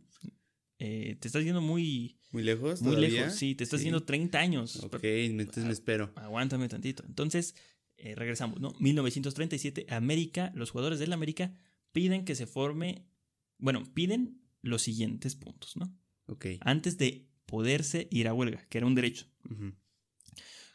Eh, 0.79 1.17
te 1.19 1.27
estás 1.27 1.43
yendo 1.43 1.61
muy, 1.61 2.17
Muy 2.31 2.41
lejos. 2.43 2.81
muy 2.81 2.95
todavía? 2.95 3.21
lejos, 3.21 3.35
sí, 3.37 3.53
te 3.53 3.63
estás 3.63 3.81
Sí. 3.81 3.85
yendo 3.85 4.03
30 4.03 4.39
años. 4.39 4.77
Ok, 4.83 5.03
entonces 5.03 5.65
me 5.65 5.73
espero. 5.73 6.11
Aguántame 6.15 6.67
tantito. 6.69 7.03
Entonces, 7.05 7.53
eh, 7.97 8.15
regresamos, 8.15 8.59
¿no? 8.59 8.73
1937, 8.79 9.85
América, 9.89 10.51
los 10.55 10.71
jugadores 10.71 10.97
del 10.99 11.13
América 11.13 11.53
piden 11.91 12.25
que 12.25 12.33
se 12.35 12.47
forme, 12.47 13.05
bueno, 13.59 13.83
piden 13.93 14.41
los 14.63 14.81
siguientes 14.81 15.35
puntos, 15.35 15.75
¿no? 15.77 15.93
Ok. 16.27 16.45
Antes 16.61 16.97
de 16.97 17.27
poderse 17.51 18.07
ir 18.09 18.27
a 18.27 18.33
huelga, 18.33 18.65
que 18.69 18.77
era 18.79 18.87
un 18.87 18.95
derecho. 18.95 19.25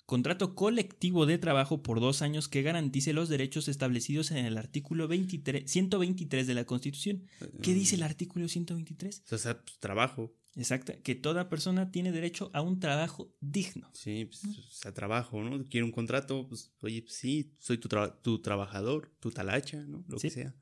Contrato 0.05 0.55
colectivo 0.55 1.27
de 1.27 1.37
trabajo 1.39 1.83
por 1.83 1.99
dos 1.99 2.23
años 2.23 2.47
que 2.49 2.63
garantice 2.63 3.13
los 3.13 3.29
derechos 3.29 3.67
establecidos 3.67 4.31
en 4.31 4.45
el 4.47 4.57
artículo 4.57 5.09
23, 5.09 5.69
123 5.69 6.47
de 6.47 6.55
la 6.55 6.65
Constitución. 6.65 7.25
¿Qué 7.61 7.75
dice 7.75 7.97
el 7.97 8.05
artículo 8.05 8.47
123? 8.47 9.25
O 9.33 9.39
sea, 9.39 9.61
pues, 9.61 9.79
trabajo. 9.81 10.33
Exacto, 10.55 10.93
que 11.03 11.15
toda 11.17 11.49
persona 11.51 11.91
tiene 11.91 12.13
derecho 12.13 12.51
a 12.55 12.63
un 12.63 12.79
trabajo 12.79 13.35
digno. 13.41 13.91
Sí, 13.95 14.27
pues, 14.27 14.45
o 14.45 14.71
sea, 14.71 14.95
trabajo, 14.95 15.43
¿no? 15.43 15.63
Quiero 15.65 15.85
un 15.87 15.93
contrato, 15.93 16.47
pues, 16.49 16.73
oye, 16.83 17.03
pues, 17.03 17.15
sí, 17.15 17.53
soy 17.59 17.77
tu, 17.79 17.89
tra- 17.89 18.15
tu 18.23 18.41
trabajador, 18.41 19.13
tu 19.19 19.31
talacha, 19.33 19.85
¿no? 19.87 20.05
Lo 20.09 20.19
Sí. 20.19 20.29
que 20.29 20.35
sea. 20.35 20.55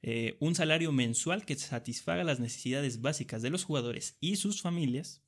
eh, 0.00 0.36
un 0.40 0.54
salario 0.54 0.92
mensual 0.92 1.44
que 1.44 1.56
satisfaga 1.56 2.22
las 2.22 2.38
necesidades 2.38 3.00
básicas 3.00 3.42
de 3.42 3.50
los 3.50 3.64
jugadores 3.64 4.16
y 4.20 4.36
sus 4.36 4.62
familias, 4.62 5.22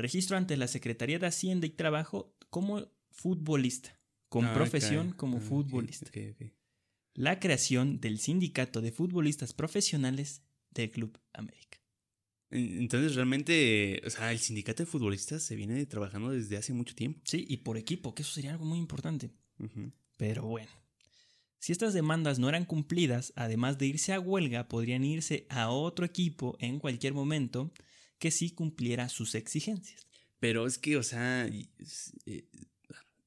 registro 0.00 0.36
ante 0.36 0.56
la 0.56 0.66
Secretaría 0.68 1.18
de 1.18 1.26
Hacienda 1.26 1.66
y 1.66 1.70
Trabajo 1.70 2.34
como 2.50 2.88
futbolista, 3.10 3.98
con 4.28 4.46
Ah, 4.46 4.54
profesión 4.54 5.12
como 5.12 5.38
Ah, 5.38 5.40
futbolista, 5.40 6.10
la 7.14 7.38
creación 7.40 8.00
del 8.00 8.18
Sindicato 8.18 8.80
de 8.80 8.92
Futbolistas 8.92 9.52
Profesionales 9.54 10.42
del 10.70 10.90
Club 10.90 11.18
América. 11.32 11.78
En- 12.50 12.78
Entonces, 12.80 13.14
realmente, 13.14 14.00
o 14.04 14.10
sea, 14.10 14.32
el 14.32 14.38
sindicato 14.38 14.82
de 14.82 14.86
futbolistas 14.86 15.42
se 15.42 15.54
viene 15.56 15.84
trabajando 15.86 16.30
desde 16.30 16.56
hace 16.56 16.72
mucho 16.72 16.94
tiempo. 16.94 17.20
Sí, 17.24 17.44
y 17.48 17.58
por 17.58 17.76
equipo, 17.76 18.14
que 18.14 18.22
eso 18.22 18.32
sería 18.32 18.52
algo 18.52 18.64
muy 18.64 18.78
importante. 18.78 19.30
Pero 20.16 20.44
bueno, 20.46 20.70
si 21.58 21.72
estas 21.72 21.92
demandas 21.94 22.38
no 22.38 22.48
eran 22.48 22.64
cumplidas, 22.64 23.32
además 23.36 23.78
de 23.78 23.86
irse 23.86 24.12
a 24.12 24.20
huelga, 24.20 24.68
podrían 24.68 25.04
irse 25.04 25.46
a 25.48 25.70
otro 25.70 26.04
equipo 26.06 26.56
en 26.60 26.78
cualquier 26.78 27.12
momento 27.14 27.72
que 28.20 28.30
sí 28.30 28.50
cumpliera 28.50 29.08
sus 29.08 29.34
exigencias. 29.34 30.06
Pero 30.38 30.66
es 30.68 30.78
que, 30.78 30.96
o 30.96 31.02
sea, 31.02 31.46
eh, 31.48 32.44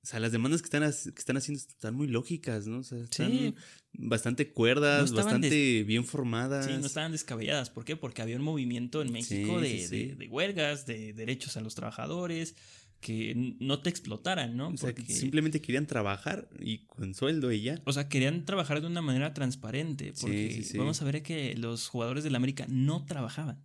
o 0.01 0.05
sea, 0.05 0.19
las 0.19 0.31
demandas 0.31 0.61
que 0.61 0.65
están, 0.65 0.81
que 0.83 1.19
están 1.19 1.37
haciendo 1.37 1.59
están 1.59 1.95
muy 1.95 2.07
lógicas, 2.07 2.67
¿no? 2.67 2.79
O 2.79 2.83
sea, 2.83 2.99
están 2.99 3.31
Sí. 3.31 3.53
bastante 3.93 4.51
cuerdas, 4.51 5.11
No 5.11 5.17
bastante 5.17 5.83
bien 5.83 6.05
formadas. 6.05 6.65
Sí, 6.65 6.71
no 6.79 6.85
estaban 6.87 7.11
descabelladas. 7.11 7.69
¿Por 7.69 7.85
qué? 7.85 7.95
Porque 7.95 8.21
había 8.21 8.35
un 8.37 8.43
movimiento 8.43 9.01
en 9.01 9.11
México 9.11 9.61
Sí, 9.61 9.67
de, 9.67 9.87
sí, 9.87 10.05
de- 10.07 10.15
de 10.15 10.27
huelgas, 10.27 10.85
de 10.85 11.13
derechos 11.13 11.55
a 11.57 11.61
los 11.61 11.75
trabajadores, 11.75 12.55
que 12.99 13.55
no 13.59 13.81
te 13.81 13.89
explotaran, 13.89 14.55
¿no? 14.55 14.69
O 14.69 14.77
sea, 14.77 14.93
que 14.93 15.01
Porque- 15.01 15.13
simplemente 15.13 15.61
querían 15.61 15.87
trabajar 15.87 16.49
y 16.59 16.85
con 16.85 17.13
sueldo 17.13 17.51
y 17.51 17.61
ya. 17.61 17.81
o 17.85 17.91
sea, 17.93 18.07
querían 18.09 18.45
trabajar 18.45 18.79
de 18.81 18.87
una 18.87 19.01
manera 19.01 19.33
transparente. 19.33 20.11
Sí, 20.15 20.21
Porque 20.21 20.51
sí, 20.53 20.63
sí. 20.63 20.77
vamos 20.77 21.01
a 21.01 21.05
ver 21.05 21.21
que 21.23 21.55
los 21.55 21.87
jugadores 21.89 22.23
del 22.23 22.35
América 22.35 22.65
no 22.69 23.05
trabajaban. 23.05 23.61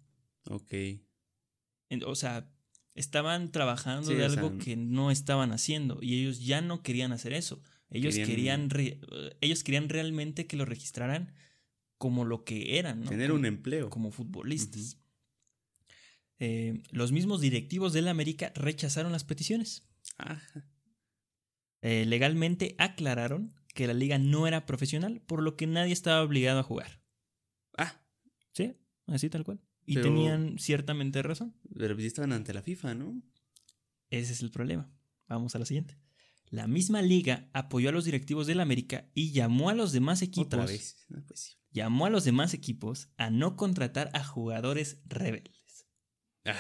Ok. 0.51 0.73
O 2.07 2.15
sea, 2.15 2.51
estaban 2.95 3.51
trabajando 3.53 4.09
Sí, 4.09 4.15
de 4.15 4.25
o 4.27 4.31
sea, 4.31 4.43
algo 4.43 4.59
que 4.59 4.77
no 4.77 5.11
estaban 5.11 5.53
haciendo 5.53 5.99
y 6.03 6.21
ellos 6.21 6.45
ya 6.45 6.61
no 6.61 6.83
querían 6.83 7.13
hacer 7.13 7.33
eso. 7.33 7.63
Ellos 7.91 8.15
Querían- 8.17 8.29
querían, 8.29 8.71
re- 8.71 9.01
eh, 9.13 9.37
ellos 9.41 9.65
querían 9.65 9.89
realmente 9.89 10.47
que 10.47 10.57
lo 10.57 10.65
registraran 10.67 11.33
como 11.97 12.25
lo 12.25 12.45
que 12.45 12.79
eran, 12.79 13.01
¿no? 13.01 13.09
Tener 13.11 13.29
Como- 13.31 13.41
un 13.41 13.47
empleo. 13.47 13.89
como 13.91 14.11
futbolistas. 14.11 14.99
Eh, 16.39 16.83
los 16.91 17.11
mismos 17.13 17.41
directivos 17.41 17.93
del 17.93 18.09
América 18.09 18.53
rechazaron 18.55 19.11
las 19.13 19.25
peticiones. 19.25 19.85
Ajá. 20.19 20.65
Eh, 21.81 22.05
legalmente 22.07 22.75
aclararon 22.79 23.55
que 23.75 23.87
la 23.87 23.95
liga 23.95 24.19
no 24.19 24.47
era 24.47 24.67
profesional, 24.67 25.21
por 25.23 25.43
lo 25.43 25.57
que 25.57 25.67
nadie 25.67 25.93
estaba 25.93 26.23
obligado 26.23 26.61
a 26.61 26.65
jugar. 26.65 27.01
Ah, 27.77 28.01
¿Sí? 28.53 28.75
Así 29.07 29.31
tal 29.31 29.45
cual. 29.45 29.61
Y 29.91 29.95
Pero- 29.95 30.07
tenían 30.09 30.59
ciertamente 30.59 31.23
razón. 31.23 31.55
pero 31.77 31.99
ya 31.99 32.07
estaban 32.07 32.33
ante 32.33 32.53
la 32.53 32.63
FIFA, 32.63 32.95
¿no? 32.95 33.23
Ese 34.11 34.33
es 34.35 34.43
el 34.43 34.51
problema. 34.51 34.91
Vamos 35.29 35.55
a 35.55 35.59
la 35.59 35.65
siguiente. 35.65 35.99
La 36.51 36.67
misma 36.67 37.01
liga 37.03 37.49
apoyó 37.53 37.89
a 37.89 37.93
los 37.93 38.05
directivos 38.05 38.47
del 38.47 38.61
América 38.61 39.09
y 39.15 39.33
llamó 39.33 39.71
a 39.71 39.75
los 39.75 39.93
demás 39.93 40.19
Otra 40.23 40.27
equipos, 40.27 40.67
vez. 40.71 41.05
No, 41.09 41.23
pues 41.27 41.41
sí. 41.41 41.53
llamó 41.73 42.07
a 42.07 42.11
los 42.11 42.25
demás 42.25 42.55
equipos 42.55 43.09
a 43.17 43.31
no 43.31 43.57
contratar 43.57 44.11
a 44.15 44.23
jugadores 44.25 45.01
rebeldes. 45.07 45.87
Ay, 46.45 46.55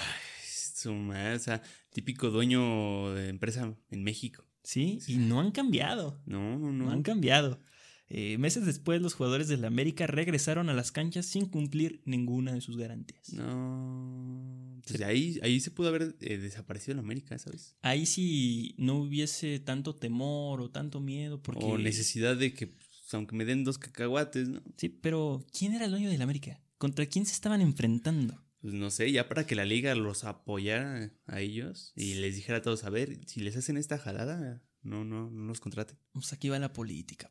su 0.74 0.92
madre, 0.94 1.34
o 1.34 1.38
sea, 1.38 1.62
típico 1.90 2.30
dueño 2.30 3.12
de 3.14 3.28
empresa 3.28 3.74
en 3.90 4.02
México. 4.04 4.44
¿Sí? 4.62 4.98
Y 5.06 5.16
no 5.16 5.40
han 5.40 5.50
cambiado. 5.52 6.20
No, 6.26 6.58
no, 6.58 6.72
No 6.72 6.84
no. 6.86 6.90
han 6.90 7.02
cambiado. 7.02 7.62
Eh, 8.10 8.38
meses 8.38 8.64
después, 8.64 9.02
los 9.02 9.14
jugadores 9.14 9.48
del 9.48 9.64
América 9.64 10.06
regresaron 10.06 10.70
a 10.70 10.74
las 10.74 10.92
canchas 10.92 11.26
sin 11.26 11.46
cumplir 11.46 12.00
ninguna 12.06 12.54
de 12.54 12.60
sus 12.60 12.76
garantías. 12.76 13.32
No. 13.32 14.80
Pues 14.86 15.00
ahí, 15.02 15.38
ahí 15.42 15.60
se 15.60 15.70
pudo 15.70 15.88
haber 15.88 16.16
eh, 16.20 16.38
desaparecido 16.38 16.92
en 16.94 17.00
América, 17.00 17.38
¿sabes? 17.38 17.76
Ahí 17.82 18.06
sí 18.06 18.74
no 18.78 18.96
hubiese 18.96 19.60
tanto 19.60 19.94
temor 19.94 20.62
o 20.62 20.70
tanto 20.70 21.00
miedo, 21.00 21.42
porque. 21.42 21.64
O 21.64 21.76
necesidad 21.76 22.36
de 22.36 22.54
que, 22.54 22.68
pues, 22.68 23.12
aunque 23.12 23.36
me 23.36 23.44
den 23.44 23.64
dos 23.64 23.76
cacahuates, 23.76 24.48
¿no? 24.48 24.62
Sí, 24.76 24.88
pero 24.88 25.44
¿quién 25.52 25.74
era 25.74 25.84
el 25.84 25.90
dueño 25.90 26.10
del 26.10 26.22
América? 26.22 26.62
¿Contra 26.78 27.04
quién 27.06 27.26
se 27.26 27.32
estaban 27.32 27.60
enfrentando? 27.60 28.42
Pues 28.60 28.74
no 28.74 28.90
sé, 28.90 29.12
ya 29.12 29.28
para 29.28 29.46
que 29.46 29.54
la 29.54 29.64
liga 29.64 29.94
los 29.94 30.24
apoyara 30.24 31.12
a 31.26 31.40
ellos 31.40 31.92
y 31.94 32.14
les 32.14 32.34
dijera 32.34 32.58
a 32.58 32.62
todos, 32.62 32.84
a 32.84 32.90
ver, 32.90 33.20
si 33.26 33.40
les 33.40 33.56
hacen 33.56 33.76
esta 33.76 33.98
jalada, 33.98 34.62
no, 34.82 35.04
no, 35.04 35.30
no 35.30 35.46
los 35.46 35.60
contraten. 35.60 35.98
Pues 36.12 36.32
aquí 36.32 36.48
va 36.48 36.58
la 36.58 36.72
política. 36.72 37.30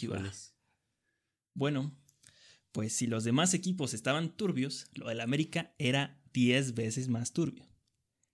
Híjoles. 0.00 0.54
Bueno, 1.54 1.96
pues 2.72 2.92
si 2.94 3.06
los 3.06 3.24
demás 3.24 3.52
equipos 3.54 3.94
estaban 3.94 4.34
turbios, 4.36 4.86
lo 4.94 5.08
del 5.08 5.20
América 5.20 5.74
era 5.78 6.20
10 6.32 6.74
veces 6.74 7.08
más 7.08 7.32
turbio. 7.32 7.66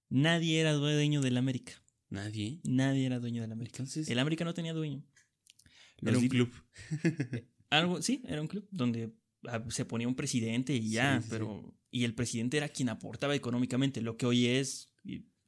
Nadie 0.09 0.61
era 0.61 0.73
dueño 0.73 1.21
del 1.21 1.37
América. 1.37 1.73
Nadie. 2.11 2.61
Nadie 2.65 3.07
era 3.07 3.19
dueño 3.19 3.43
del 3.43 3.53
América. 3.53 3.77
Entonces, 3.79 4.09
El 4.09 4.19
América 4.19 4.45
no 4.45 4.55
tenía 4.55 4.73
dueño. 4.73 5.05
era 6.01 6.17
un 6.17 6.29
club. 6.29 6.51
Algo, 7.71 8.01
sí, 8.01 8.23
era 8.27 8.41
un 8.41 8.49
club 8.49 8.67
donde 8.71 9.13
ah, 9.47 9.63
se 9.69 9.85
ponía 9.85 10.09
un 10.09 10.15
presidente 10.15 10.75
y 10.75 10.91
ya, 10.91 11.17
Sí, 11.19 11.23
sí, 11.25 11.25
sí. 11.25 11.29
pero. 11.31 11.75
Y 11.91 12.05
el 12.05 12.15
presidente 12.15 12.57
era 12.59 12.69
quien 12.69 12.89
aportaba 12.91 13.35
económicamente, 13.35 14.01
lo 14.03 14.17
que 14.17 14.27
hoy 14.27 14.47
es 14.47 14.91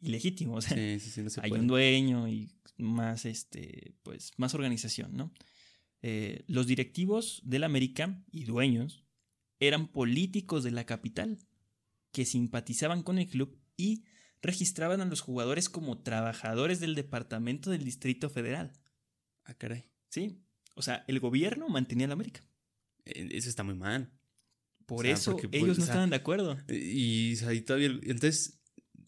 ilegítimo. 0.01 0.55
O 0.57 0.61
sea, 0.61 0.77
Sí, 0.77 0.99
sí, 1.01 1.11
sí, 1.11 1.23
no 1.23 1.31
se 1.31 1.41
hay 1.43 1.51
puede. 1.51 1.61
un 1.63 1.69
dueño 1.69 2.29
y 2.29 2.51
más, 2.79 3.25
este, 3.27 3.95
pues, 4.03 4.33
más 4.39 4.55
organización, 4.55 5.15
¿no? 5.17 5.33
Eh, 6.03 6.45
los 6.47 6.67
directivos 6.67 7.43
del 7.45 7.65
América 7.65 8.25
y 8.33 8.45
dueños 8.45 9.05
eran 9.59 9.89
políticos 9.89 10.65
de 10.65 10.71
la 10.71 10.87
capital 10.87 11.39
que 12.13 12.25
simpatizaban 12.25 13.03
con 13.03 13.19
el 13.19 13.29
club 13.29 13.59
y 13.77 14.05
registraban 14.43 15.01
a 15.01 15.05
los 15.05 15.21
jugadores 15.21 15.69
como 15.69 16.03
trabajadores 16.03 16.81
del 16.81 16.95
departamento 16.95 17.71
del 17.71 17.85
Distrito 17.85 18.31
Federal. 18.31 18.73
Ah, 19.45 19.55
caray. 19.55 19.87
¿Sí? 20.09 20.43
O 20.75 20.83
sea, 20.83 21.05
el 21.09 21.21
gobierno 21.21 21.69
mantenía 21.69 22.07
al 22.07 22.13
América. 22.13 22.43
Eh, 23.05 23.29
Eso 23.33 23.49
está 23.49 23.63
muy 23.63 23.75
mal. 23.75 24.11
Por 24.87 25.01
O 25.01 25.03
sea, 25.03 25.13
eso 25.13 25.33
porque, 25.33 25.49
pues, 25.49 25.63
ellos 25.63 25.79
no 25.79 25.85
o 25.85 25.87
sea, 25.87 25.93
estaban 25.95 26.11
de 26.11 26.17
acuerdo. 26.17 26.59
Y, 26.69 27.35
o 27.35 27.37
sea, 27.37 27.53
y 27.53 27.61
todavía. 27.61 27.89
Entonces, 27.89 28.60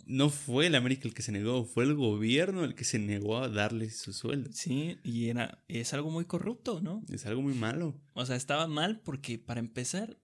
no 0.04 0.30
fue 0.30 0.66
el 0.66 0.74
América 0.74 1.06
el 1.08 1.14
que 1.14 1.22
se 1.22 1.32
negó, 1.32 1.64
fue 1.64 1.84
el 1.84 1.94
gobierno 1.94 2.64
el 2.64 2.74
que 2.74 2.84
se 2.84 2.98
negó 2.98 3.38
a 3.38 3.48
darle 3.48 3.90
su 3.90 4.12
sueldo. 4.12 4.50
Sí, 4.52 4.98
y 5.04 5.28
era, 5.28 5.62
es 5.68 5.92
algo 5.94 6.10
muy 6.10 6.24
corrupto, 6.24 6.80
¿no? 6.80 7.02
Es 7.10 7.26
algo 7.26 7.42
muy 7.42 7.54
malo. 7.54 8.00
O 8.14 8.26
sea, 8.26 8.36
estaba 8.36 8.66
mal 8.66 9.00
porque, 9.00 9.38
para 9.38 9.60
empezar, 9.60 10.18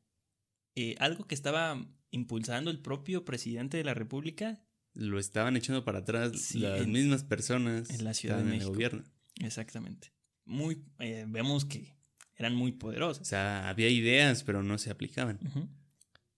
eh, 0.74 0.94
algo 0.98 1.26
que 1.26 1.34
estaba 1.34 1.86
impulsando 2.10 2.70
el 2.70 2.80
propio 2.80 3.24
presidente 3.24 3.76
de 3.76 3.84
la 3.84 3.94
República, 3.94 4.64
Lo 4.94 5.18
estaban 5.18 5.56
echando 5.56 5.84
para 5.84 5.98
atrás 6.00 6.32
Sí, 6.40 6.58
las 6.58 6.80
en- 6.80 6.90
mismas 6.92 7.22
personas 7.22 7.90
en 7.90 8.02
la 8.04 8.14
Ciudad 8.14 8.36
de 8.36 8.40
estaban 8.42 8.46
en 8.46 8.50
México. 8.58 8.68
el 8.70 8.74
gobierno. 8.74 9.04
exactamente. 9.40 10.12
Muy, 10.44 10.82
eh, 10.98 11.24
vemos 11.28 11.64
que 11.66 11.94
eran 12.34 12.54
muy 12.56 12.72
O 12.72 12.78
poderosos. 12.78 13.28
sea, 13.28 13.68
había 13.68 13.88
ideas, 13.90 14.42
pero 14.44 14.62
no 14.62 14.78
se 14.78 14.90
aplicaban. 14.90 15.38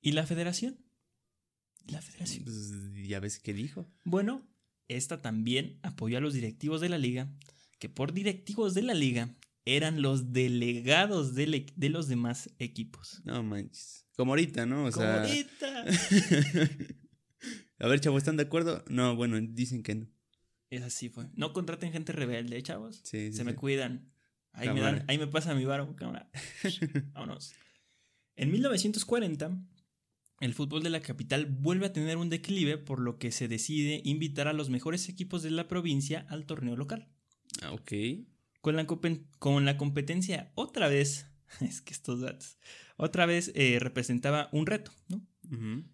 ¿Y 0.03 0.12
la 0.12 0.26
federación? 0.26 0.79
La 1.90 2.03
federación. 2.03 2.44
Pues, 2.44 2.72
ya 3.07 3.20
ves 3.20 3.38
qué 3.38 3.53
dijo. 3.53 3.87
Bueno, 4.05 4.46
esta 4.88 5.20
también 5.22 5.79
apoyó 5.83 6.18
a 6.18 6.20
los 6.20 6.35
directivos 6.35 6.81
de 6.81 6.88
la 6.88 6.98
liga, 6.98 7.33
que 7.79 7.88
por 7.88 8.12
directivos 8.12 8.74
de 8.74 8.83
la 8.83 8.94
liga 8.94 9.37
eran 9.64 10.03
los 10.03 10.33
delegados 10.33 11.35
del 11.35 11.66
de, 11.76 11.88
los 11.88 12.09
demás 12.09 12.50
equipos. 12.59 13.20
No 13.24 13.42
manches. 13.42 14.07
Como 14.16 14.33
ahorita, 14.33 14.66
¿no? 14.66 14.87
O 14.87 14.90
Como 14.90 15.05
sea. 15.07 15.22
ahorita. 15.22 15.85
a 17.79 17.87
ver, 17.88 18.00
chavos, 18.00 18.18
¿están 18.18 18.37
de 18.37 18.42
acuerdo? 18.44 18.85
No, 18.88 19.16
bueno, 19.16 19.38
dicen 19.40 19.83
que 19.83 19.94
no. 19.94 20.07
Es 20.70 20.83
así 20.83 21.09
fue. 21.09 21.26
No 21.35 21.53
contraten 21.53 21.92
gente 21.92 22.12
rebelde, 22.12 22.62
chavos. 22.62 23.00
Sí, 23.05 23.31
sí, 23.31 23.33
Se 23.33 23.44
me 23.44 23.53
sí. 23.53 23.57
cuidan. 23.57 24.12
Ahí 24.53 24.68
me, 24.70 24.81
dan, 24.81 25.05
ahí 25.09 25.18
me 25.18 25.26
pasa 25.26 25.55
mi 25.55 25.64
varo, 25.64 25.94
cámara. 25.96 26.31
Vámonos. 27.12 27.53
En 28.37 28.50
1940, 28.50 29.62
el 30.40 30.55
fútbol 30.55 30.83
de 30.83 30.90
la 30.90 31.00
capital 31.00 31.46
vuelve 31.46 31.87
a 31.87 31.92
tener 31.92 32.16
un 32.16 32.29
declive, 32.31 32.79
por 32.79 33.00
lo 33.00 33.18
que 33.18 33.31
se 33.31 33.46
decide 33.48 34.00
invitar 34.05 34.48
a 34.48 34.53
los 34.53 34.70
mejores 34.70 35.09
equipos 35.09 35.42
de 35.42 35.50
la 35.50 35.68
provincia 35.68 36.26
al 36.29 36.46
torneo 36.46 36.76
local. 36.76 37.09
Ah, 37.62 37.72
ok. 37.72 37.92
Con 38.61 38.76
la, 38.76 38.87
compen- 38.87 39.26
con 39.38 39.64
la 39.64 39.76
competencia 39.76 40.50
otra 40.55 40.88
vez, 40.88 41.26
es 41.61 41.81
que 41.83 41.92
estos 41.92 42.20
datos, 42.20 42.59
otra 42.96 43.26
vez 43.26 43.53
eh, 43.55 43.79
representaba 43.81 44.48
un 44.53 44.66
reto, 44.66 44.92
¿no? 45.09 45.26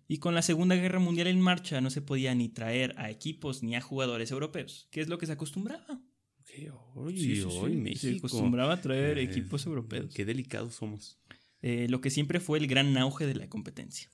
Y 0.06 0.18
con 0.18 0.34
la 0.34 0.42
Segunda 0.42 0.74
Guerra 0.76 0.98
Mundial 0.98 1.28
en 1.28 1.40
marcha 1.40 1.80
no 1.80 1.88
se 1.88 2.02
podía 2.02 2.34
ni 2.34 2.50
traer 2.50 2.92
a 2.98 3.08
equipos 3.10 3.62
ni 3.62 3.74
a 3.74 3.80
jugadores 3.80 4.30
europeos, 4.30 4.86
que 4.90 5.00
es 5.00 5.08
lo 5.08 5.16
que 5.16 5.24
se 5.24 5.32
acostumbraba. 5.32 5.98
Ok, 6.40 6.50
hoy, 6.94 7.16
Sí, 7.18 7.36
sí, 7.36 7.42
hoy 7.50 7.72
sí, 7.72 7.76
México. 7.78 8.00
Se 8.10 8.16
acostumbraba 8.18 8.74
a 8.74 8.80
traer 8.82 9.16
Eh, 9.16 9.22
equipos 9.22 9.64
europeos. 9.64 10.12
Qué 10.12 10.26
delicados 10.26 10.74
somos. 10.74 11.18
Eh, 11.62 11.86
lo 11.88 12.02
que 12.02 12.10
siempre 12.10 12.38
fue 12.38 12.58
el 12.58 12.66
gran 12.66 12.98
auge 12.98 13.26
de 13.26 13.34
la 13.34 13.48
competencia. 13.48 14.10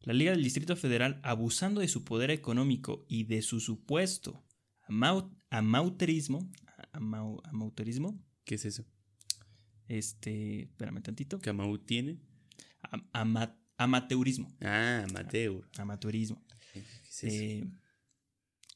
La 0.00 0.12
Liga 0.12 0.30
del 0.30 0.42
Distrito 0.42 0.76
Federal, 0.76 1.20
abusando 1.22 1.80
de 1.80 1.88
su 1.88 2.04
poder 2.04 2.30
económico 2.30 3.04
y 3.08 3.24
de 3.24 3.42
su 3.42 3.60
supuesto 3.60 4.44
amau- 4.88 5.30
amauterismo, 5.50 6.50
amau- 6.92 7.40
amauterismo, 7.44 8.18
¿Qué 8.44 8.54
es 8.54 8.64
eso? 8.64 8.84
este, 9.88 10.62
espérame 10.64 11.02
tantito, 11.02 11.38
¿Que 11.38 11.50
Amaú 11.50 11.78
tiene? 11.78 12.18
Am- 12.82 13.08
ama- 13.12 13.58
amateurismo, 13.76 14.54
Ah, 14.60 15.04
Amateur. 15.08 15.68
amateurismo. 15.78 16.44
¿Qué 16.72 16.80
es 16.80 17.24
eso? 17.24 17.26
Eh, 17.26 17.70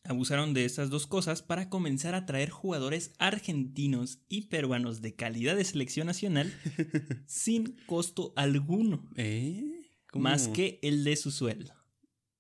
abusaron 0.05 0.53
de 0.55 0.65
estas 0.65 0.91
dos 0.91 1.07
cosas 1.07 1.43
para 1.43 1.69
comenzar 1.69 2.15
a 2.15 2.27
traer 2.27 2.51
jugadores 2.51 3.13
argentinos 3.19 4.21
y 4.29 4.49
peruanos 4.49 5.01
de 5.01 5.15
calidad 5.15 5.55
de 5.57 5.65
selección 5.65 6.07
nacional 6.09 6.53
sin 7.27 7.77
costo 7.87 8.33
alguno, 8.37 9.09
¿Eh? 9.17 9.72
¿Cómo? 10.13 10.23
más 10.25 10.47
que 10.49 10.79
el 10.83 11.03
de 11.05 11.17
su 11.17 11.31
sueldo. 11.33 11.75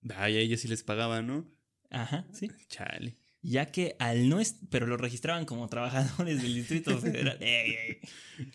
Vaya, 0.00 0.38
ellos 0.38 0.60
sí 0.60 0.68
les 0.68 0.82
pagaban, 0.84 1.26
¿no? 1.26 1.50
Ajá, 1.90 2.26
sí. 2.32 2.48
Chale. 2.68 3.16
Ya 3.42 3.66
que 3.66 3.96
al 3.98 4.28
no 4.28 4.38
est- 4.38 4.62
pero 4.70 4.86
lo 4.86 4.96
registraban 4.96 5.44
como 5.46 5.66
trabajadores 5.68 6.40
del 6.42 6.54
Distrito 6.54 6.96
Federal. 6.98 7.36
Ey, 7.40 7.72
ey. 7.72 7.98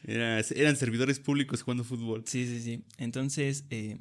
Era- 0.05 0.39
eran 0.39 0.75
servidores 0.77 1.19
públicos 1.19 1.61
jugando 1.61 1.83
fútbol. 1.83 2.23
Sí, 2.25 2.45
sí, 2.47 2.61
sí. 2.61 2.85
Entonces, 2.97 3.65
eh, 3.69 3.97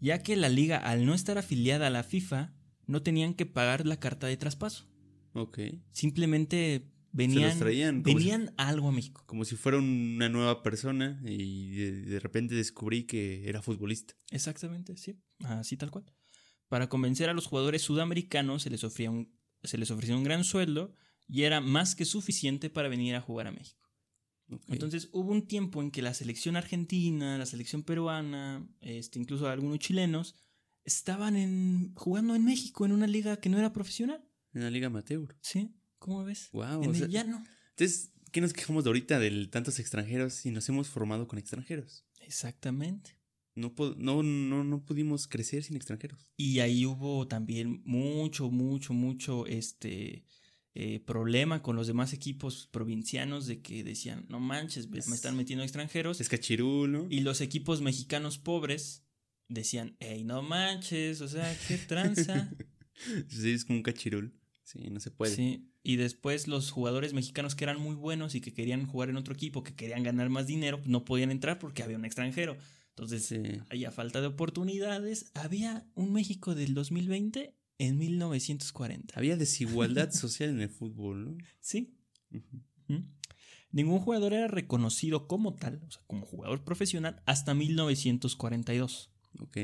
ya 0.00 0.22
que 0.22 0.36
la 0.36 0.48
liga 0.48 0.78
al 0.78 1.04
no 1.06 1.14
estar 1.14 1.36
afiliada 1.38 1.88
a 1.88 1.90
la 1.90 2.02
FIFA, 2.02 2.54
no 2.86 3.02
tenían 3.02 3.34
que 3.34 3.44
pagar 3.46 3.86
la 3.86 3.98
carta 4.00 4.26
de 4.26 4.36
traspaso. 4.38 4.88
Ok. 5.34 5.58
Simplemente 5.90 6.91
venían, 7.12 7.58
traían 7.58 8.02
si- 8.04 8.14
venían 8.14 8.54
algo 8.56 8.88
a 8.88 8.92
México. 8.92 9.22
Como 9.26 9.44
si 9.44 9.56
fuera 9.56 9.78
una 9.78 10.28
nueva 10.28 10.62
persona 10.62 11.20
y 11.24 11.70
de, 11.76 11.92
de 12.02 12.20
repente 12.20 12.54
descubrí 12.54 13.04
que 13.04 13.48
era 13.48 13.62
futbolista. 13.62 14.14
Exactamente, 14.30 14.96
sí. 14.96 15.16
Así 15.44 15.76
tal 15.76 15.90
cual. 15.90 16.04
Para 16.68 16.88
convencer 16.88 17.28
a 17.28 17.34
los 17.34 17.46
jugadores 17.46 17.82
sudamericanos 17.82 18.62
se 18.62 18.70
les 18.70 18.82
ofrecía 18.84 19.10
un, 19.10 19.36
se 19.62 19.76
les 19.78 19.90
ofrecía 19.90 20.16
un 20.16 20.24
gran 20.24 20.42
sueldo 20.44 20.94
y 21.28 21.42
era 21.42 21.60
más 21.60 21.94
que 21.94 22.04
suficiente 22.04 22.70
para 22.70 22.88
venir 22.88 23.14
a 23.14 23.20
jugar 23.20 23.46
a 23.46 23.52
México. 23.52 23.80
Entonces 24.68 25.08
hubo 25.12 25.30
un 25.32 25.46
tiempo 25.46 25.80
en 25.82 25.90
que 25.90 26.02
la 26.02 26.12
selección 26.12 26.56
argentina, 26.56 27.38
la 27.38 27.46
selección 27.46 27.82
peruana, 27.84 28.68
este, 28.80 29.18
incluso 29.18 29.48
algunos 29.48 29.78
chilenos, 29.78 30.34
estaban 30.84 31.36
en, 31.36 31.94
jugando 31.94 32.34
en 32.34 32.44
México 32.44 32.84
en 32.84 32.92
una 32.92 33.06
liga 33.06 33.38
que 33.38 33.48
no 33.48 33.58
era 33.58 33.72
profesional. 33.72 34.22
en 34.52 34.62
la 34.62 34.70
Liga 34.70 34.88
Amateur. 34.88 35.36
¿Sí? 35.40 35.70
¿Cómo 36.02 36.24
ves? 36.24 36.48
Wow. 36.52 36.82
en 36.82 36.90
o 36.90 36.94
sea, 36.94 37.04
el 37.06 37.10
llano. 37.12 37.44
entonces, 37.70 38.10
¿qué 38.32 38.40
nos 38.40 38.52
quejamos 38.52 38.82
de 38.84 38.90
ahorita 38.90 39.18
de 39.20 39.46
tantos 39.46 39.78
extranjeros 39.78 40.44
y 40.46 40.50
nos 40.50 40.68
hemos 40.68 40.88
formado 40.88 41.28
con 41.28 41.38
extranjeros? 41.38 42.04
Exactamente. 42.20 43.18
No, 43.54 43.72
no, 43.98 44.22
no, 44.22 44.64
no 44.64 44.84
pudimos 44.84 45.28
crecer 45.28 45.62
sin 45.62 45.76
extranjeros. 45.76 46.32
Y 46.36 46.58
ahí 46.60 46.86
hubo 46.86 47.28
también 47.28 47.82
mucho, 47.84 48.50
mucho, 48.50 48.94
mucho 48.94 49.46
este 49.46 50.24
eh, 50.74 51.00
problema 51.00 51.62
con 51.62 51.76
los 51.76 51.86
demás 51.86 52.14
equipos 52.14 52.66
provincianos 52.72 53.46
de 53.46 53.60
que 53.60 53.84
decían, 53.84 54.24
no 54.28 54.40
manches, 54.40 54.88
me 54.88 54.98
Es- 54.98 55.08
me 55.08 55.14
están 55.14 55.36
metiendo 55.36 55.62
extranjeros. 55.62 56.20
Es 56.20 56.28
cachirul, 56.30 56.90
¿no? 56.90 57.06
Y 57.10 57.20
los 57.20 57.40
equipos 57.42 57.80
mexicanos 57.82 58.38
pobres 58.38 59.04
decían, 59.48 59.96
hey, 60.00 60.24
no 60.24 60.40
manches, 60.42 61.20
o 61.20 61.28
sea, 61.28 61.54
qué 61.68 61.76
tranza. 61.78 62.50
Sí, 63.28 63.50
es 63.52 63.64
como 63.64 63.78
un 63.78 63.82
cachirul. 63.82 64.38
Sí, 64.64 64.78
no 64.90 65.00
se 65.00 65.10
puede. 65.10 65.34
Sí, 65.34 65.71
y 65.82 65.96
después 65.96 66.46
los 66.48 66.70
jugadores 66.70 67.12
mexicanos 67.12 67.54
que 67.54 67.64
eran 67.64 67.80
muy 67.80 67.94
buenos 67.94 68.34
y 68.34 68.40
que 68.40 68.52
querían 68.52 68.86
jugar 68.86 69.10
en 69.10 69.16
otro 69.16 69.34
equipo, 69.34 69.62
que 69.64 69.74
querían 69.74 70.02
ganar 70.02 70.28
más 70.30 70.46
dinero, 70.46 70.80
no 70.86 71.04
podían 71.04 71.30
entrar 71.30 71.58
porque 71.58 71.82
había 71.82 71.96
un 71.96 72.04
extranjero. 72.04 72.56
Entonces, 72.90 73.24
Sí. 73.26 73.42
había 73.70 73.90
falta 73.90 74.20
de 74.20 74.26
oportunidades. 74.28 75.30
Había 75.34 75.86
un 75.94 76.12
México 76.12 76.54
del 76.54 76.74
2020 76.74 77.54
en 77.78 77.98
1940. 77.98 79.14
Había 79.16 79.36
desigualdad 79.36 80.10
social 80.12 80.50
en 80.50 80.60
el 80.60 80.68
fútbol, 80.68 81.24
¿no? 81.24 81.38
Sí. 81.60 81.96
¿Mm? 82.88 82.98
Ningún 83.72 84.00
jugador 84.00 84.34
era 84.34 84.48
reconocido 84.48 85.26
como 85.26 85.54
tal, 85.54 85.80
o 85.88 85.90
sea, 85.90 86.02
como 86.06 86.26
jugador 86.26 86.62
profesional, 86.62 87.22
hasta 87.24 87.54
1942. 87.54 89.10
Ok. 89.40 89.56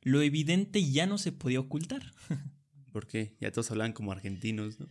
Lo 0.00 0.22
evidente 0.22 0.82
ya 0.90 1.06
no 1.06 1.18
se 1.18 1.32
podía 1.32 1.60
ocultar. 1.60 2.12
¿Por 2.92 3.06
qué? 3.06 3.36
Ya 3.40 3.52
todos 3.52 3.70
hablaban 3.70 3.92
como 3.92 4.12
argentinos, 4.12 4.80
¿no? 4.80 4.88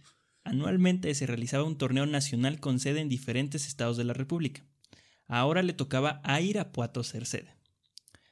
Anualmente 0.48 1.14
se 1.14 1.28
realizaba 1.28 1.64
un 1.64 1.78
torneo 1.78 2.06
nacional 2.06 2.60
con 2.60 2.80
sede 2.80 3.02
en 3.02 3.10
diferentes 3.10 3.68
estados 3.68 3.98
de 3.98 4.04
la 4.04 4.14
República. 4.14 4.64
Ahora 5.28 5.62
le 5.62 5.74
tocaba 5.74 6.22
a 6.24 6.40
Irapuato 6.42 7.04
ser 7.04 7.26
sede. 7.26 7.56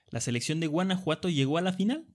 La 0.09 0.21
selección 0.21 0.59
de 0.59 0.67
Guanajuato 0.67 1.29
llegó 1.29 1.57
a 1.57 1.61
la 1.61 1.73
final 1.73 2.05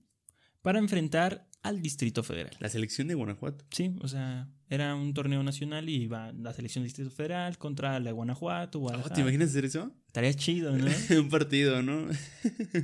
para 0.61 0.79
enfrentar 0.79 1.47
al 1.61 1.81
Distrito 1.81 2.23
Federal. 2.23 2.55
La 2.59 2.69
selección 2.69 3.07
de 3.07 3.13
Guanajuato. 3.13 3.65
Sí, 3.69 3.95
o 4.01 4.07
sea, 4.07 4.49
era 4.69 4.95
un 4.95 5.13
torneo 5.13 5.43
nacional 5.43 5.89
y 5.89 5.95
iba 6.03 6.31
la 6.31 6.53
selección 6.53 6.81
del 6.81 6.87
Distrito 6.87 7.11
Federal 7.11 7.57
contra 7.57 7.99
la 7.99 8.11
Guanajuato. 8.11 8.81
Oh. 8.81 9.09
¿Te 9.09 9.21
imaginas 9.21 9.49
hacer 9.49 9.65
eso? 9.65 9.95
Estaría 10.07 10.33
chido, 10.33 10.75
¿no? 10.75 10.85
un 11.19 11.29
partido, 11.29 11.83
¿no? 11.83 12.11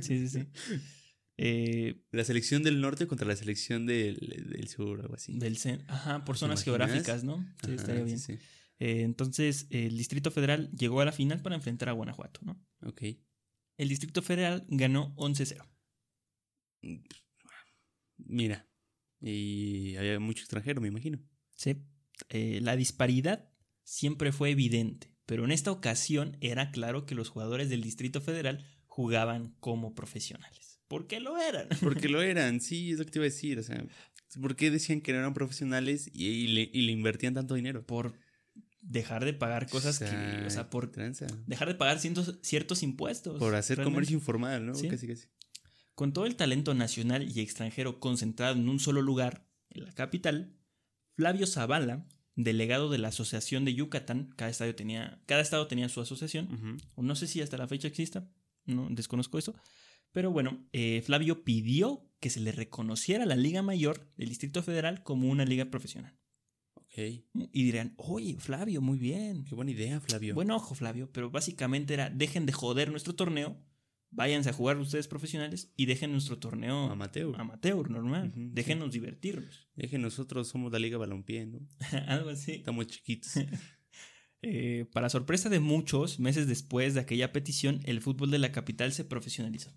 sí, 0.00 0.28
sí. 0.28 0.46
Eh, 1.40 2.02
La 2.10 2.24
selección 2.24 2.62
del 2.64 2.80
norte 2.80 3.06
contra 3.06 3.26
la 3.26 3.36
selección 3.36 3.86
del, 3.86 4.16
del 4.50 4.68
sur, 4.68 5.00
algo 5.00 5.14
así. 5.14 5.38
del 5.38 5.56
Ajá, 5.86 6.24
por 6.24 6.36
zonas 6.36 6.64
geográficas, 6.64 7.22
¿no? 7.24 7.38
Sí, 7.62 7.66
Ajá, 7.66 7.74
estaría 7.74 8.02
bien. 8.02 8.18
sí, 8.18 8.34
sí. 8.34 8.38
Eh, 8.80 9.02
entonces, 9.02 9.66
el 9.70 9.96
Distrito 9.96 10.30
Federal 10.30 10.70
llegó 10.72 11.00
a 11.00 11.04
la 11.04 11.12
final 11.12 11.40
para 11.40 11.54
enfrentar 11.56 11.88
a 11.88 11.92
Guanajuato, 11.92 12.40
¿no? 12.44 12.60
Ok. 12.82 13.02
El 13.76 13.88
Distrito 13.88 14.20
Federal 14.22 14.66
ganó 14.68 15.14
11-0. 15.16 15.64
Mira. 18.16 18.68
Y 19.20 19.96
había 19.96 20.20
mucho 20.20 20.42
extranjero, 20.42 20.80
me 20.80 20.88
imagino. 20.88 21.18
Sí. 21.54 21.76
Eh, 22.30 22.60
la 22.62 22.76
disparidad 22.76 23.48
siempre 23.84 24.32
fue 24.32 24.50
evidente, 24.50 25.14
pero 25.26 25.44
en 25.44 25.52
esta 25.52 25.70
ocasión 25.72 26.36
era 26.40 26.70
claro 26.70 27.06
que 27.06 27.14
los 27.14 27.28
jugadores 27.28 27.68
del 27.68 27.82
Distrito 27.82 28.20
Federal 28.20 28.64
jugaban 28.86 29.56
como 29.60 29.94
profesionales. 29.94 30.67
¿Por 30.88 31.06
qué 31.06 31.20
lo 31.20 31.38
eran? 31.38 31.68
Porque 31.82 32.08
lo 32.08 32.20
eran, 32.22 32.60
sí, 32.60 32.90
es 32.92 32.98
lo 32.98 33.04
que 33.04 33.10
te 33.12 33.18
iba 33.18 33.24
a 33.24 33.30
decir. 33.30 33.58
O 33.58 33.62
sea, 33.62 33.84
¿por 34.40 34.56
qué 34.56 34.70
decían 34.70 35.00
que 35.00 35.12
no 35.12 35.18
eran 35.18 35.34
profesionales 35.34 36.10
y, 36.12 36.26
y 36.26 36.46
le, 36.48 36.70
y 36.72 36.82
le 36.82 36.92
invertían 36.92 37.34
tanto 37.34 37.54
dinero? 37.54 37.84
Por 37.86 38.14
dejar 38.80 39.24
de 39.24 39.32
pagar 39.34 39.68
cosas 39.68 39.98
que. 39.98 40.44
O 40.46 40.50
sea, 40.50 40.70
por 40.70 40.90
tranza. 40.90 41.26
dejar 41.46 41.68
de 41.68 41.74
pagar 41.74 41.98
cientos- 41.98 42.38
ciertos 42.42 42.82
impuestos. 42.82 43.38
Por 43.38 43.54
hacer 43.54 43.76
realmente. 43.78 43.94
comercio 43.94 44.16
informal, 44.16 44.66
¿no? 44.66 44.74
Sí. 44.74 44.88
Casi, 44.88 45.06
casi. 45.06 45.26
Con 45.94 46.12
todo 46.12 46.26
el 46.26 46.36
talento 46.36 46.74
nacional 46.74 47.28
y 47.28 47.40
extranjero 47.40 47.98
concentrado 48.00 48.54
en 48.54 48.68
un 48.68 48.78
solo 48.78 49.02
lugar, 49.02 49.46
en 49.70 49.84
la 49.84 49.92
capital, 49.92 50.54
Flavio 51.16 51.44
Zavala, 51.46 52.06
delegado 52.36 52.88
de 52.88 52.98
la 52.98 53.08
Asociación 53.08 53.64
de 53.64 53.74
Yucatán, 53.74 54.32
cada, 54.36 54.48
estadio 54.48 54.76
tenía, 54.76 55.20
cada 55.26 55.40
estado 55.42 55.66
tenía 55.66 55.88
su 55.88 56.00
asociación, 56.00 56.78
o 56.94 57.02
no 57.02 57.16
sé 57.16 57.26
si 57.26 57.40
hasta 57.42 57.58
la 57.58 57.66
fecha 57.66 57.88
exista, 57.88 58.30
no 58.64 58.86
desconozco 58.90 59.38
eso, 59.40 59.56
pero 60.12 60.30
bueno, 60.30 60.66
eh, 60.72 61.02
Flavio 61.04 61.44
pidió 61.44 62.04
que 62.20 62.30
se 62.30 62.40
le 62.40 62.52
reconociera 62.52 63.26
la 63.26 63.36
Liga 63.36 63.62
Mayor 63.62 64.10
del 64.16 64.28
Distrito 64.28 64.62
Federal 64.62 65.02
como 65.02 65.28
una 65.28 65.44
liga 65.44 65.66
profesional. 65.66 66.18
Ok. 66.74 66.94
Y 67.52 67.64
dirán, 67.64 67.94
oye, 67.96 68.36
Flavio, 68.38 68.80
muy 68.80 68.98
bien. 68.98 69.44
Qué 69.44 69.54
buena 69.54 69.70
idea, 69.70 70.00
Flavio. 70.00 70.34
Buen 70.34 70.50
ojo, 70.50 70.74
Flavio, 70.74 71.10
pero 71.12 71.30
básicamente 71.30 71.94
era, 71.94 72.10
dejen 72.10 72.46
de 72.46 72.52
joder 72.52 72.90
nuestro 72.90 73.14
torneo, 73.14 73.56
váyanse 74.10 74.50
a 74.50 74.52
jugar 74.52 74.78
ustedes 74.78 75.06
profesionales 75.06 75.72
y 75.76 75.86
dejen 75.86 76.12
nuestro 76.12 76.38
torneo 76.38 76.90
Amateur. 76.90 77.38
amateur, 77.38 77.90
normal. 77.90 78.32
Ujú, 78.34 78.50
Déjenos 78.52 78.90
divertirnos. 78.90 79.68
Que 79.76 79.98
nosotros 79.98 80.48
somos 80.48 80.72
la 80.72 80.78
Liga 80.78 80.98
Balompié, 80.98 81.46
¿no? 81.46 81.60
Algo 82.08 82.30
así. 82.30 82.52
Estamos 82.52 82.86
chiquitos. 82.86 83.32
Eh, 84.40 84.86
para 84.92 85.08
sorpresa 85.08 85.48
de 85.48 85.58
muchos, 85.58 86.20
meses 86.20 86.46
después 86.46 86.94
de 86.94 87.00
aquella 87.00 87.32
petición, 87.32 87.80
el 87.84 88.00
fútbol 88.00 88.30
de 88.30 88.38
la 88.38 88.52
capital 88.52 88.92
se 88.92 89.04
profesionalizó. 89.04 89.72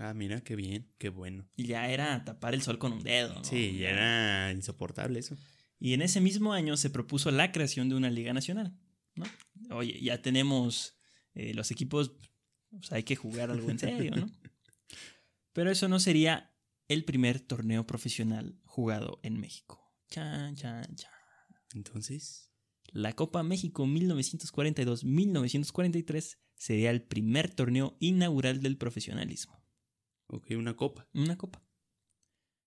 Ah, 0.00 0.14
mira, 0.14 0.42
qué 0.42 0.56
bien, 0.56 0.90
qué 0.98 1.10
bueno. 1.10 1.48
Y 1.56 1.66
ya 1.66 1.88
era 1.88 2.24
tapar 2.24 2.54
el 2.54 2.62
sol 2.62 2.78
con 2.78 2.92
un 2.92 3.02
dedo. 3.02 3.34
¿no? 3.34 3.44
Sí, 3.44 3.76
ya 3.78 3.90
era 3.90 4.50
insoportable 4.52 5.20
eso. 5.20 5.36
Y 5.78 5.92
en 5.94 6.02
ese 6.02 6.20
mismo 6.20 6.52
año 6.52 6.76
se 6.76 6.90
propuso 6.90 7.30
la 7.30 7.52
creación 7.52 7.88
de 7.88 7.94
una 7.94 8.10
liga 8.10 8.32
nacional. 8.32 8.76
¿no? 9.14 9.26
Oye, 9.70 10.00
ya 10.00 10.20
tenemos 10.22 10.98
eh, 11.34 11.54
los 11.54 11.70
equipos, 11.70 12.16
pues 12.70 12.90
hay 12.92 13.04
que 13.04 13.16
jugar 13.16 13.50
algo 13.50 13.70
en 13.70 13.78
serio, 13.78 14.16
¿no? 14.16 14.26
Pero 15.52 15.70
eso 15.70 15.88
no 15.88 16.00
sería 16.00 16.54
el 16.88 17.04
primer 17.04 17.40
torneo 17.40 17.86
profesional 17.86 18.58
jugado 18.64 19.20
en 19.22 19.38
México. 19.38 19.94
Chan, 20.08 20.56
chan, 20.56 20.96
chan. 20.96 21.12
Entonces, 21.74 22.50
La 22.92 23.14
Copa 23.14 23.44
México 23.44 23.86
1942-1943 23.86 26.38
sería 26.56 26.90
el 26.90 27.02
primer 27.02 27.54
torneo 27.54 27.96
inaugural 28.00 28.60
del 28.60 28.76
profesionalismo. 28.76 29.59
Ok, 30.30 30.46
una 30.56 30.76
copa. 30.76 31.06
Una 31.14 31.36
copa. 31.36 31.62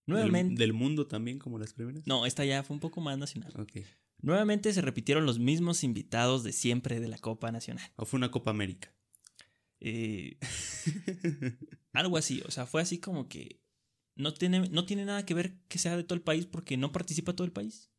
Nuevamente. 0.05 0.59
Del, 0.59 0.73
mundo 0.73 1.07
también, 1.07 1.39
como 1.39 1.59
las 1.59 1.73
primeras. 1.73 2.05
No, 2.05 2.25
esta 2.25 2.43
ya 2.45 2.63
fue 2.63 2.75
un 2.75 2.79
poco 2.79 3.01
más 3.01 3.17
nacional. 3.17 3.53
Ok. 3.57 3.85
Nuevamente 4.21 4.71
se 4.73 4.81
repitieron 4.81 5.25
los 5.25 5.39
mismos 5.39 5.83
invitados 5.83 6.43
de 6.43 6.53
siempre 6.53 6.99
de 6.99 7.07
la 7.07 7.17
Copa 7.17 7.51
Nacional. 7.51 7.91
O 7.95 8.05
fue 8.05 8.17
una 8.17 8.31
Copa 8.31 8.51
América. 8.51 8.93
Eh, 9.79 10.37
algo 11.93 12.17
así, 12.17 12.41
o 12.45 12.51
sea, 12.51 12.65
fue 12.65 12.81
así 12.81 12.99
como 12.99 13.27
que 13.27 13.59
no 14.15 14.33
tiene, 14.33 14.69
no 14.69 14.85
tiene 14.85 15.03
nada 15.03 15.25
que 15.25 15.33
ver 15.33 15.57
que 15.67 15.77
sea 15.77 15.97
de 15.97 16.03
todo 16.03 16.15
el 16.15 16.21
país 16.21 16.45
porque 16.45 16.77
no 16.77 16.93
participa 16.93 17.33
todo 17.33 17.45
el 17.45 17.51
país. 17.51 17.91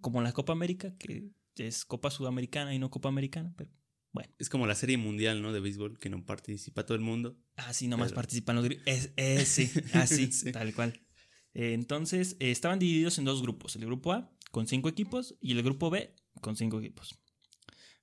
Como 0.00 0.20
la 0.22 0.32
Copa 0.32 0.52
América, 0.52 0.94
que 0.98 1.30
es 1.56 1.84
Copa 1.84 2.10
Sudamericana 2.10 2.74
y 2.74 2.78
no 2.78 2.90
Copa 2.90 3.08
Americana, 3.08 3.54
pero 3.56 3.70
bueno. 4.16 4.32
Es 4.38 4.48
como 4.48 4.66
la 4.66 4.74
serie 4.74 4.96
mundial, 4.96 5.40
¿no? 5.42 5.52
De 5.52 5.60
béisbol, 5.60 5.98
que 5.98 6.10
no 6.10 6.24
participa 6.26 6.84
todo 6.84 6.96
el 6.96 7.02
mundo. 7.02 7.38
Así 7.56 7.86
nomás 7.86 8.08
Pero- 8.08 8.16
participan 8.16 8.56
los 8.56 8.64
gringos. 8.64 8.84
Es, 8.86 9.12
es, 9.16 9.48
sí, 9.48 9.70
así, 9.92 10.26
Sí. 10.32 10.50
tal 10.52 10.74
cual. 10.74 11.00
Eh, 11.54 11.72
entonces, 11.74 12.36
eh, 12.40 12.50
estaban 12.50 12.78
divididos 12.78 13.18
en 13.18 13.24
dos 13.24 13.40
grupos. 13.42 13.76
El 13.76 13.86
grupo 13.86 14.12
A 14.12 14.30
con 14.50 14.66
cinco 14.66 14.88
equipos 14.88 15.36
y 15.40 15.52
el 15.52 15.62
grupo 15.62 15.88
B 15.90 16.14
con 16.40 16.56
cinco 16.56 16.80
equipos. 16.80 17.18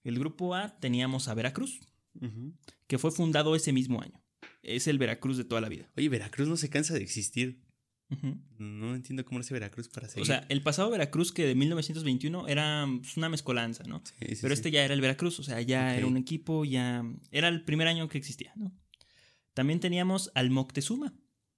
El 0.04 0.18
grupo 0.20 0.56
A 0.56 0.80
teníamos 0.80 1.28
a 1.28 1.34
Veracruz, 1.34 1.80
que 2.88 2.98
fue 2.98 3.12
fundado 3.12 3.56
ese 3.56 3.72
mismo 3.74 4.02
año. 4.02 4.22
Es 4.62 4.88
el 4.88 4.98
Veracruz 4.98 5.38
de 5.38 5.44
toda 5.46 5.62
la 5.62 5.70
vida. 5.70 5.90
Oye, 5.98 6.10
Veracruz 6.10 6.48
no 6.48 6.58
se 6.58 6.70
cansa 6.70 6.94
de 6.94 7.02
existir. 7.04 7.62
No 8.60 8.96
entiendo 8.96 9.26
cómo 9.26 9.40
hace 9.40 9.54
Veracruz 9.54 9.90
para 9.90 10.08
seguir. 10.08 10.24
O 10.24 10.26
sea, 10.26 10.46
el 10.50 10.62
pasado 10.62 10.90
Veracruz 10.90 11.32
que 11.32 11.46
de 11.46 11.56
1921 11.56 12.48
era 12.48 12.86
pues, 13.02 13.18
una 13.18 13.30
mezcolanza, 13.30 13.84
¿no? 13.84 14.02
Sí, 14.06 14.36
sí, 14.36 14.42
Pero 14.42 14.56
sí. 14.56 14.60
este 14.60 14.72
ya 14.72 14.84
era 14.86 14.94
el 14.94 15.02
Veracruz, 15.02 15.40
o 15.40 15.44
sea, 15.44 15.62
ya 15.62 15.96
era 15.96 16.06
un 16.08 16.18
equipo, 16.18 16.66
ya 16.66 17.04
era 17.32 17.48
el 17.48 17.64
primer 17.64 17.88
año 17.88 18.08
que 18.10 18.18
existía, 18.18 18.54
¿no? 18.56 18.72
También 19.54 19.80
teníamos 19.80 20.32
al 20.36 20.50
Moctezuma, 20.50 21.14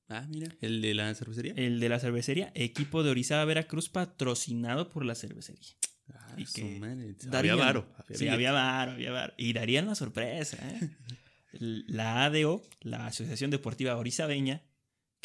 Ah, 0.08 0.28
mira, 0.30 0.56
el 0.62 0.82
de 0.82 0.94
la 0.94 1.16
cervecería. 1.16 1.54
el 1.56 1.80
de 1.80 1.90
la 1.90 2.00
cervecería, 2.00 2.52
equipo 2.54 3.02
de 3.04 3.10
Orizaba, 3.10 3.44
Veracruz, 3.46 3.90
patrocinado 3.90 4.90
por 4.90 5.04
la 5.06 5.16
cervecería. 5.16 5.76
Ah, 6.14 6.36
y 6.38 6.46
que 6.46 6.80
madre. 6.80 7.16
Había 7.32 7.56
varo. 7.56 7.92
Había 7.98 8.18
Sí, 8.18 8.28
había 8.28 8.52
varo, 8.52 8.92
había 8.92 9.12
varo. 9.12 9.34
Y 9.38 9.54
darían 9.54 9.88
la 9.88 9.96
sorpresa, 9.96 10.58
¿eh? 10.62 10.90
La 11.88 12.26
ADO, 12.26 12.62
la 12.82 13.08
Asociación 13.08 13.50
Deportiva 13.50 13.96
Orizabeña, 13.96 14.62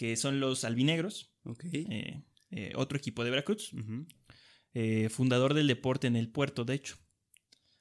que 0.00 0.16
son 0.16 0.40
los 0.40 0.64
albinegros, 0.64 1.30
Ok. 1.44 1.64
eh, 1.74 2.22
eh, 2.50 2.72
otro 2.74 2.96
equipo 2.96 3.22
de 3.22 3.28
Veracruz, 3.28 3.70
eh, 4.72 5.10
fundador 5.10 5.52
del 5.52 5.66
deporte 5.66 6.06
en 6.06 6.16
el 6.16 6.30
puerto, 6.30 6.64
de 6.64 6.72
hecho. 6.72 6.96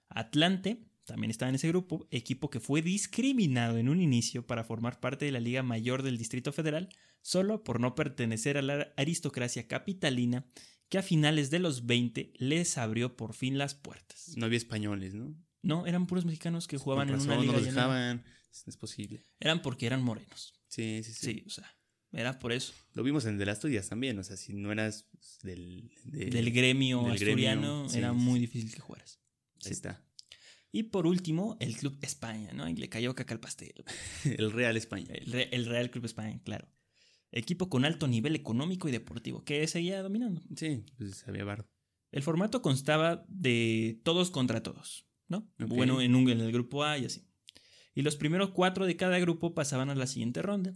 Atlante 0.09 0.83
también 1.05 1.31
estaba 1.31 1.47
en 1.47 1.55
ese 1.55 1.69
grupo, 1.69 2.09
equipo 2.11 2.49
que 2.49 2.59
fue 2.59 2.81
discriminado 2.81 3.77
en 3.77 3.87
un 3.87 4.01
inicio 4.01 4.45
para 4.45 4.65
formar 4.65 4.99
parte 4.99 5.23
de 5.23 5.31
la 5.31 5.39
Liga 5.39 5.63
Mayor 5.63 6.03
del 6.03 6.17
Distrito 6.17 6.51
Federal, 6.51 6.89
solo 7.21 7.63
por 7.63 7.79
no 7.79 7.95
pertenecer 7.95 8.57
a 8.57 8.61
la 8.63 8.93
aristocracia 8.97 9.69
capitalina 9.69 10.45
que 10.89 10.97
a 10.97 11.03
finales 11.03 11.49
de 11.51 11.59
los 11.59 11.85
20 11.85 12.33
les 12.35 12.77
abrió 12.77 13.15
por 13.15 13.33
fin 13.33 13.57
las 13.57 13.75
puertas. 13.75 14.33
No 14.35 14.45
había 14.45 14.57
españoles, 14.57 15.13
¿no? 15.13 15.33
No, 15.61 15.87
eran 15.87 16.05
puros 16.05 16.25
mexicanos 16.25 16.67
que 16.67 16.77
jugaban 16.77 17.07
en 17.07 17.15
una 17.21 17.37
liga 17.37 17.53
no 17.53 17.59
los 17.59 17.65
dejaban. 17.65 18.25
Es 18.67 18.75
posible. 18.75 19.23
Eran 19.39 19.61
porque 19.61 19.85
eran 19.85 20.03
morenos. 20.03 20.53
Sí, 20.67 21.01
sí, 21.03 21.13
sí, 21.13 21.25
Sí, 21.25 21.43
o 21.47 21.49
sea, 21.49 21.78
era 22.11 22.39
por 22.39 22.51
eso. 22.51 22.73
Lo 22.93 23.03
vimos 23.03 23.25
en 23.25 23.41
of 23.41 23.63
Us 23.65 23.89
también. 23.89 24.17
O 24.19 24.23
sea, 24.23 24.37
si 24.37 24.53
no 24.53 24.71
eras 24.71 25.07
del. 25.43 25.91
de- 26.05 26.25
Del 26.29 26.51
gremio 26.51 27.03
del 27.03 27.17
gremio, 27.17 27.49
asturiano 27.51 27.89
sí, 27.89 27.97
era 27.97 28.11
sí, 28.11 28.15
muy 28.17 28.35
sí. 28.39 28.41
difícil 28.41 28.73
que 28.73 28.79
jugaras. 28.79 29.19
Ahí 29.65 29.71
está. 29.71 30.05
Y 30.71 30.83
por 30.83 31.07
último, 31.07 31.57
el 31.59 31.75
Club 31.75 31.97
España, 32.01 32.51
¿no? 32.53 32.69
Y 32.69 32.75
le 32.75 32.89
cayó 32.89 33.15
caca 33.15 33.33
al 33.33 33.39
pastel. 33.39 33.73
El 34.23 34.51
Real 34.51 34.77
España. 34.77 35.13
El, 35.15 35.31
Re- 35.31 35.49
el 35.51 35.65
Real 35.65 35.89
Club 35.89 36.05
España, 36.05 36.39
claro. 36.43 36.67
Equipo 37.31 37.69
con 37.69 37.85
alto 37.85 38.07
nivel 38.07 38.35
económico 38.35 38.87
y 38.87 38.91
deportivo, 38.91 39.43
que 39.43 39.65
seguía 39.67 40.01
dominando. 40.03 40.41
Sí, 40.55 40.83
pues 40.97 41.27
había 41.27 41.43
varo. 41.43 41.67
El 42.11 42.23
formato 42.23 42.61
constaba 42.61 43.23
de 43.27 43.99
todos 44.03 44.31
contra 44.31 44.63
todos, 44.63 45.05
¿no? 45.27 45.51
Bueno, 45.59 46.01
en, 46.01 46.15
un, 46.15 46.27
en 46.29 46.39
el 46.39 46.51
grupo 46.51 46.83
A 46.83 46.97
y 46.97 47.05
así. 47.05 47.27
Y 47.95 48.01
los 48.03 48.15
primeros 48.15 48.51
cuatro 48.51 48.85
de 48.85 48.95
cada 48.95 49.19
grupo 49.19 49.53
pasaban 49.53 49.89
a 49.89 49.95
la 49.95 50.07
siguiente 50.07 50.41
ronda. 50.41 50.75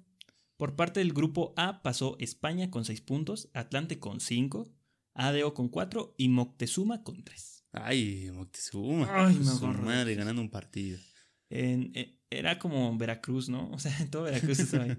Por 0.63 0.77
parte 0.77 1.01
del 1.01 1.11
grupo 1.11 1.53
A 1.57 1.81
pasó 1.83 2.15
España 2.19 2.71
con 2.71 2.85
6 2.85 3.01
puntos, 3.01 3.49
Atlante 3.53 3.99
con 3.99 4.21
5, 4.21 4.73
ADO 5.13 5.53
con 5.53 5.67
4 5.67 6.15
y 6.17 6.29
Moctezuma 6.29 7.03
con 7.03 7.21
3. 7.21 7.65
Ay, 7.73 8.31
Moctezuma. 8.31 9.09
Ay, 9.09 9.39
me 9.39 9.43
Su 9.43 9.67
madre 9.67 10.15
ganando 10.15 10.41
un 10.41 10.49
partido. 10.49 10.97
En- 11.49 11.91
eh, 11.95 12.17
era 12.29 12.59
como 12.59 12.97
Veracruz, 12.97 13.49
¿no? 13.49 13.71
O 13.71 13.77
sea, 13.77 13.91
todo 14.09 14.23
Veracruz 14.23 14.59
estaba 14.59 14.85
ahí. 14.85 14.97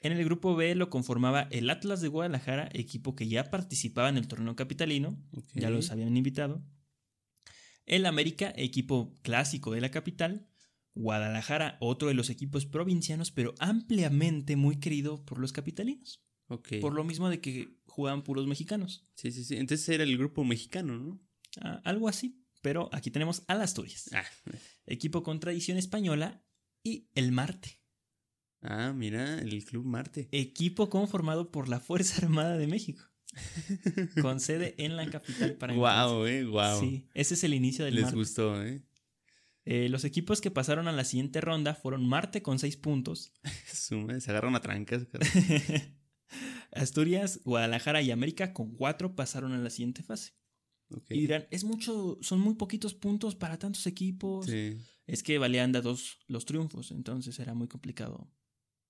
En 0.00 0.10
el 0.10 0.24
grupo 0.24 0.56
B 0.56 0.74
lo 0.74 0.90
conformaba 0.90 1.42
el 1.52 1.70
Atlas 1.70 2.00
de 2.00 2.08
Guadalajara, 2.08 2.68
equipo 2.72 3.14
que 3.14 3.28
ya 3.28 3.52
participaba 3.52 4.08
en 4.08 4.16
el 4.16 4.26
torneo 4.26 4.56
capitalino, 4.56 5.16
ya 5.54 5.70
los 5.70 5.92
habían 5.92 6.16
invitado. 6.16 6.60
El 7.86 8.04
América, 8.04 8.52
equipo 8.56 9.14
clásico 9.22 9.70
de 9.70 9.80
la 9.80 9.92
capital. 9.92 10.48
Guadalajara, 10.98 11.76
otro 11.80 12.08
de 12.08 12.14
los 12.14 12.28
equipos 12.28 12.66
provincianos, 12.66 13.30
pero 13.30 13.54
ampliamente 13.58 14.56
muy 14.56 14.80
querido 14.80 15.24
por 15.24 15.38
los 15.38 15.52
capitalinos. 15.52 16.22
Ok. 16.48 16.80
Por 16.80 16.94
lo 16.94 17.04
mismo 17.04 17.28
de 17.30 17.40
que 17.40 17.78
jugaban 17.86 18.22
puros 18.24 18.46
mexicanos. 18.46 19.06
Sí, 19.14 19.30
sí, 19.30 19.44
sí. 19.44 19.56
Entonces 19.56 19.88
era 19.88 20.02
el 20.04 20.16
grupo 20.18 20.44
mexicano, 20.44 20.98
¿no? 20.98 21.20
Ah, 21.60 21.80
algo 21.84 22.08
así. 22.08 22.44
Pero 22.62 22.88
aquí 22.92 23.10
tenemos 23.12 23.44
al 23.46 23.62
Asturias, 23.62 24.10
Ah, 24.12 24.24
equipo 24.86 25.22
con 25.22 25.38
tradición 25.38 25.78
española, 25.78 26.44
y 26.82 27.08
el 27.14 27.30
Marte. 27.32 27.80
Ah, 28.62 28.92
mira, 28.92 29.38
el 29.40 29.64
Club 29.64 29.84
Marte. 29.84 30.28
Equipo 30.32 30.90
conformado 30.90 31.52
por 31.52 31.68
la 31.68 31.78
Fuerza 31.78 32.24
Armada 32.26 32.58
de 32.58 32.66
México. 32.66 33.04
con 34.20 34.40
sede 34.40 34.74
en 34.78 34.96
la 34.96 35.08
capital 35.08 35.54
para 35.54 35.74
Wow, 35.74 36.26
eh, 36.26 36.44
wow. 36.44 36.80
Sí, 36.80 37.06
ese 37.14 37.34
es 37.34 37.44
el 37.44 37.54
inicio 37.54 37.84
del 37.84 37.94
Les 37.94 38.04
Marte. 38.04 38.16
gustó, 38.18 38.62
eh. 38.64 38.82
Eh, 39.70 39.90
los 39.90 40.04
equipos 40.04 40.40
que 40.40 40.50
pasaron 40.50 40.88
a 40.88 40.92
la 40.92 41.04
siguiente 41.04 41.42
ronda 41.42 41.74
fueron 41.74 42.08
Marte 42.08 42.40
con 42.40 42.58
6 42.58 42.78
puntos, 42.78 43.34
Se 43.66 44.30
agarran 44.30 44.54
a 44.54 44.62
trancas. 44.62 45.06
Asturias, 46.72 47.42
Guadalajara 47.44 48.00
y 48.00 48.10
América 48.10 48.54
con 48.54 48.74
4 48.74 49.14
pasaron 49.14 49.52
a 49.52 49.58
la 49.58 49.68
siguiente 49.68 50.02
fase. 50.02 50.32
Y 51.10 51.20
dirán, 51.20 51.46
es 51.50 51.64
mucho, 51.64 52.16
son 52.22 52.40
muy 52.40 52.54
poquitos 52.54 52.94
puntos 52.94 53.34
para 53.34 53.58
tantos 53.58 53.86
equipos. 53.86 54.46
Sí. 54.46 54.78
Es 55.06 55.22
que 55.22 55.36
valían 55.36 55.72
dos 55.72 56.18
los 56.28 56.46
triunfos, 56.46 56.90
entonces 56.90 57.38
era 57.38 57.52
muy 57.52 57.68
complicado. 57.68 58.32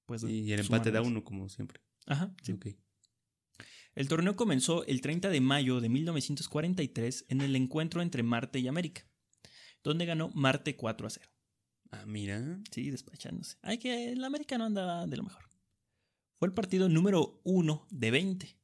Pues, 0.06 0.22
Y 0.22 0.52
el 0.52 0.60
empate 0.60 0.92
da 0.92 1.02
uno, 1.02 1.24
como 1.24 1.48
siempre. 1.48 1.80
Ajá, 2.06 2.32
sí. 2.40 2.56
El 3.96 4.06
torneo 4.06 4.36
comenzó 4.36 4.84
el 4.86 5.00
30 5.00 5.28
de 5.28 5.40
mayo 5.40 5.80
de 5.80 5.88
1943 5.88 7.26
en 7.30 7.40
el 7.40 7.56
encuentro 7.56 8.00
entre 8.00 8.22
Marte 8.22 8.60
y 8.60 8.68
América, 8.68 9.08
donde 9.82 10.06
ganó 10.06 10.30
Marte 10.34 10.76
4 10.76 11.06
a 11.06 11.10
0. 11.10 11.28
Ah, 11.90 12.04
mira. 12.06 12.60
Sí, 12.70 12.90
despachándose. 12.90 13.56
Hay 13.62 13.78
que 13.78 14.12
el 14.12 14.22
América 14.24 14.58
no 14.58 14.64
andaba 14.64 15.06
de 15.06 15.16
lo 15.16 15.22
mejor. 15.24 15.44
Fue 16.38 16.48
el 16.48 16.54
partido 16.54 16.88
número 16.88 17.40
1 17.44 17.86
de 17.90 18.10
20. 18.10 18.58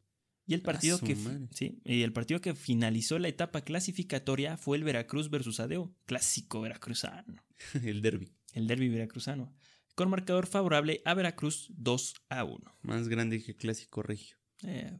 Y 0.46 0.52
el 0.52 0.60
partido 0.60 0.98
que 0.98 1.16
sí, 1.52 1.80
y 1.86 2.02
el 2.02 2.12
partido 2.12 2.40
que 2.42 2.54
finalizó 2.54 3.18
la 3.18 3.28
etapa 3.28 3.62
clasificatoria 3.62 4.58
fue 4.58 4.76
el 4.76 4.84
Veracruz 4.84 5.30
versus 5.30 5.58
Adeo, 5.58 5.96
clásico 6.04 6.60
veracruzano, 6.60 7.42
El 7.82 8.02
derby. 8.02 8.30
el 8.52 8.66
derby 8.66 8.90
veracruzano, 8.90 9.54
con 9.94 10.10
marcador 10.10 10.46
favorable 10.46 11.00
a 11.06 11.14
Veracruz 11.14 11.68
2 11.70 12.14
a 12.28 12.44
1. 12.44 12.58
Más 12.82 13.08
grande 13.08 13.42
que 13.42 13.56
clásico 13.56 14.02
regio. 14.02 14.36
Eh, 14.64 14.98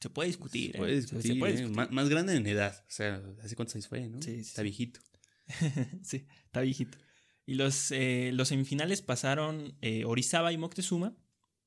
se 0.00 0.10
puede 0.10 0.26
discutir, 0.26 0.72
Se 0.72 0.76
¿eh? 0.76 0.80
puede 0.80 0.94
se 0.96 1.00
discutir. 1.16 1.38
puede 1.38 1.54
eh. 1.54 1.56
discutir. 1.68 1.90
Más, 1.90 2.08
grande 2.10 2.36
en 2.36 2.46
edad. 2.46 2.76
O 2.86 2.90
sea, 2.90 3.22
¿hace 3.42 3.56
cuántos 3.56 3.74
años 3.76 3.88
fue, 3.88 4.06
no? 4.06 4.20
Sí, 4.20 4.34
sí, 4.34 4.40
Está 4.40 4.60
viejito. 4.60 5.00
sí, 6.02 6.26
está 6.44 6.60
viejito. 6.60 6.98
Y 7.44 7.54
los, 7.54 7.90
eh, 7.90 8.30
los 8.32 8.48
semifinales 8.48 9.02
pasaron 9.02 9.76
eh, 9.80 10.04
Orizaba 10.04 10.52
y 10.52 10.58
Moctezuma, 10.58 11.16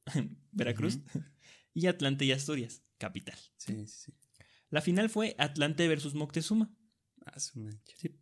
Veracruz, 0.52 1.00
y 1.74 1.88
Atlante 1.88 2.26
y 2.26 2.32
Asturias, 2.32 2.84
capital. 2.98 3.38
Sí, 3.58 3.74
sí, 3.86 3.88
sí. 3.88 4.14
La 4.70 4.82
final 4.82 5.10
fue 5.10 5.36
Atlante 5.38 5.88
versus 5.88 6.16
Moctezuma. 6.16 6.74
Ah, 7.26 7.40
su 7.40 7.60
mancha. 7.60 7.96
Sí. 7.98 8.16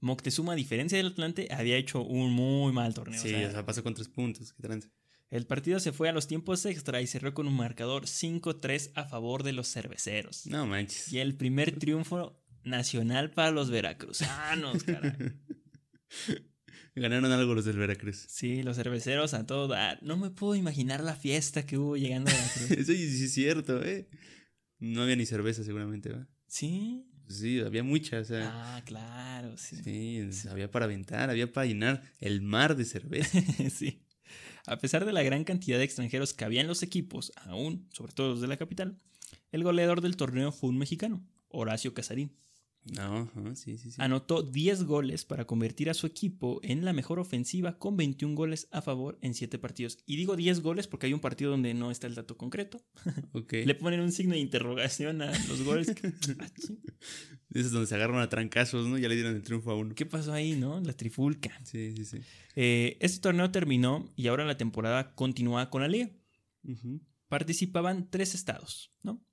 Moctezuma, 0.00 0.54
a 0.54 0.56
diferencia 0.56 0.96
del 0.96 1.08
Atlante, 1.08 1.48
había 1.50 1.76
hecho 1.76 2.02
un 2.02 2.32
muy 2.32 2.72
mal 2.72 2.94
torneo. 2.94 3.20
Sí, 3.20 3.34
o 3.34 3.38
sea, 3.38 3.48
o 3.48 3.52
sea, 3.52 3.66
pasó 3.66 3.82
con 3.82 3.94
tres 3.94 4.08
puntos. 4.08 4.52
Qué 4.54 4.62
tranza. 4.62 4.88
el 5.28 5.46
partido 5.46 5.78
se 5.78 5.92
fue 5.92 6.08
a 6.08 6.12
los 6.12 6.26
tiempos 6.26 6.64
extra 6.64 7.02
y 7.02 7.06
cerró 7.06 7.34
con 7.34 7.46
un 7.46 7.54
marcador 7.54 8.06
5-3 8.06 8.92
a 8.94 9.04
favor 9.04 9.42
de 9.42 9.52
los 9.52 9.70
cerveceros. 9.70 10.46
No 10.46 10.66
manches. 10.66 11.12
Y 11.12 11.18
el 11.18 11.36
primer 11.36 11.78
triunfo 11.78 12.42
nacional 12.64 13.30
para 13.30 13.50
los 13.50 13.70
veracruzanos, 13.70 14.84
caray. 14.84 15.12
Ganaron 16.94 17.30
algo 17.30 17.54
los 17.54 17.64
del 17.64 17.78
Veracruz. 17.78 18.26
Sí, 18.28 18.62
los 18.62 18.76
cerveceros 18.76 19.32
a 19.32 19.46
todo 19.46 19.68
dar. 19.68 20.02
No 20.02 20.16
me 20.16 20.30
puedo 20.30 20.54
imaginar 20.54 21.02
la 21.02 21.14
fiesta 21.14 21.64
que 21.64 21.78
hubo 21.78 21.96
llegando 21.96 22.30
a 22.30 22.34
Veracruz. 22.34 22.70
Eso 22.70 22.92
sí 22.92 23.16
sí 23.16 23.24
es 23.24 23.32
cierto, 23.32 23.82
¿eh? 23.82 24.08
No 24.78 25.02
había 25.02 25.16
ni 25.16 25.24
cerveza 25.24 25.62
seguramente, 25.62 26.10
¿va? 26.10 26.26
¿Sí? 26.46 27.06
Sí, 27.28 27.60
había 27.60 27.84
mucha, 27.84 28.18
o 28.18 28.24
sea. 28.24 28.50
Ah, 28.52 28.82
claro, 28.84 29.56
sí. 29.56 29.76
Sí, 30.32 30.48
había 30.48 30.70
para 30.70 30.86
aventar, 30.86 31.30
había 31.30 31.52
para 31.52 31.66
llenar 31.66 32.02
el 32.18 32.42
mar 32.42 32.76
de 32.76 32.84
cerveza. 32.84 33.40
sí. 33.70 34.02
A 34.66 34.78
pesar 34.78 35.04
de 35.04 35.12
la 35.12 35.22
gran 35.22 35.44
cantidad 35.44 35.78
de 35.78 35.84
extranjeros 35.84 36.34
que 36.34 36.44
había 36.44 36.60
en 36.60 36.66
los 36.66 36.82
equipos, 36.82 37.32
aún, 37.36 37.88
sobre 37.92 38.12
todo 38.12 38.30
los 38.30 38.40
de 38.40 38.48
la 38.48 38.56
capital, 38.56 38.98
el 39.52 39.62
goleador 39.62 40.00
del 40.00 40.16
torneo 40.16 40.50
fue 40.50 40.70
un 40.70 40.78
mexicano, 40.78 41.24
Horacio 41.48 41.94
Casarín. 41.94 42.32
No, 42.84 43.30
ajá, 43.34 43.54
sí, 43.56 43.76
sí, 43.76 43.90
sí. 43.90 43.96
Anotó 44.00 44.42
10 44.42 44.84
goles 44.84 45.24
para 45.24 45.46
convertir 45.46 45.90
a 45.90 45.94
su 45.94 46.06
equipo 46.06 46.60
en 46.62 46.84
la 46.84 46.92
mejor 46.92 47.18
ofensiva 47.18 47.78
con 47.78 47.96
21 47.96 48.34
goles 48.34 48.68
a 48.70 48.80
favor 48.80 49.18
en 49.20 49.34
7 49.34 49.58
partidos. 49.58 49.98
Y 50.06 50.16
digo 50.16 50.34
10 50.34 50.60
goles 50.60 50.86
porque 50.86 51.06
hay 51.06 51.12
un 51.12 51.20
partido 51.20 51.50
donde 51.50 51.74
no 51.74 51.90
está 51.90 52.06
el 52.06 52.14
dato 52.14 52.36
concreto. 52.36 52.82
Ok. 53.32 53.52
Le 53.64 53.74
ponen 53.74 54.00
un 54.00 54.12
signo 54.12 54.34
de 54.34 54.40
interrogación 54.40 55.22
a 55.22 55.30
los 55.48 55.62
goles. 55.62 55.94
Ah, 56.40 56.48
ching. 56.58 56.78
Esos 57.52 57.72
donde 57.72 57.86
se 57.86 57.94
agarran 57.94 58.20
a 58.20 58.28
trancazos, 58.28 58.86
¿no? 58.86 58.98
Ya 58.98 59.08
le 59.08 59.14
dieron 59.14 59.34
el 59.34 59.42
triunfo 59.42 59.70
a 59.70 59.76
uno. 59.76 59.94
¿Qué 59.94 60.06
pasó 60.06 60.32
ahí, 60.32 60.52
no? 60.52 60.80
La 60.80 60.92
trifulca. 60.92 61.50
Sí, 61.64 61.92
sí, 61.96 62.04
sí. 62.04 62.18
Eh, 62.56 62.96
este 63.00 63.20
torneo 63.20 63.50
terminó 63.50 64.12
y 64.16 64.28
ahora 64.28 64.44
la 64.44 64.56
temporada 64.56 65.14
continúa 65.14 65.70
con 65.70 65.82
la 65.82 65.88
liga. 65.88 66.10
Participaban 67.28 68.08
tres 68.10 68.34
estados, 68.34 68.92
¿no? 69.02 69.24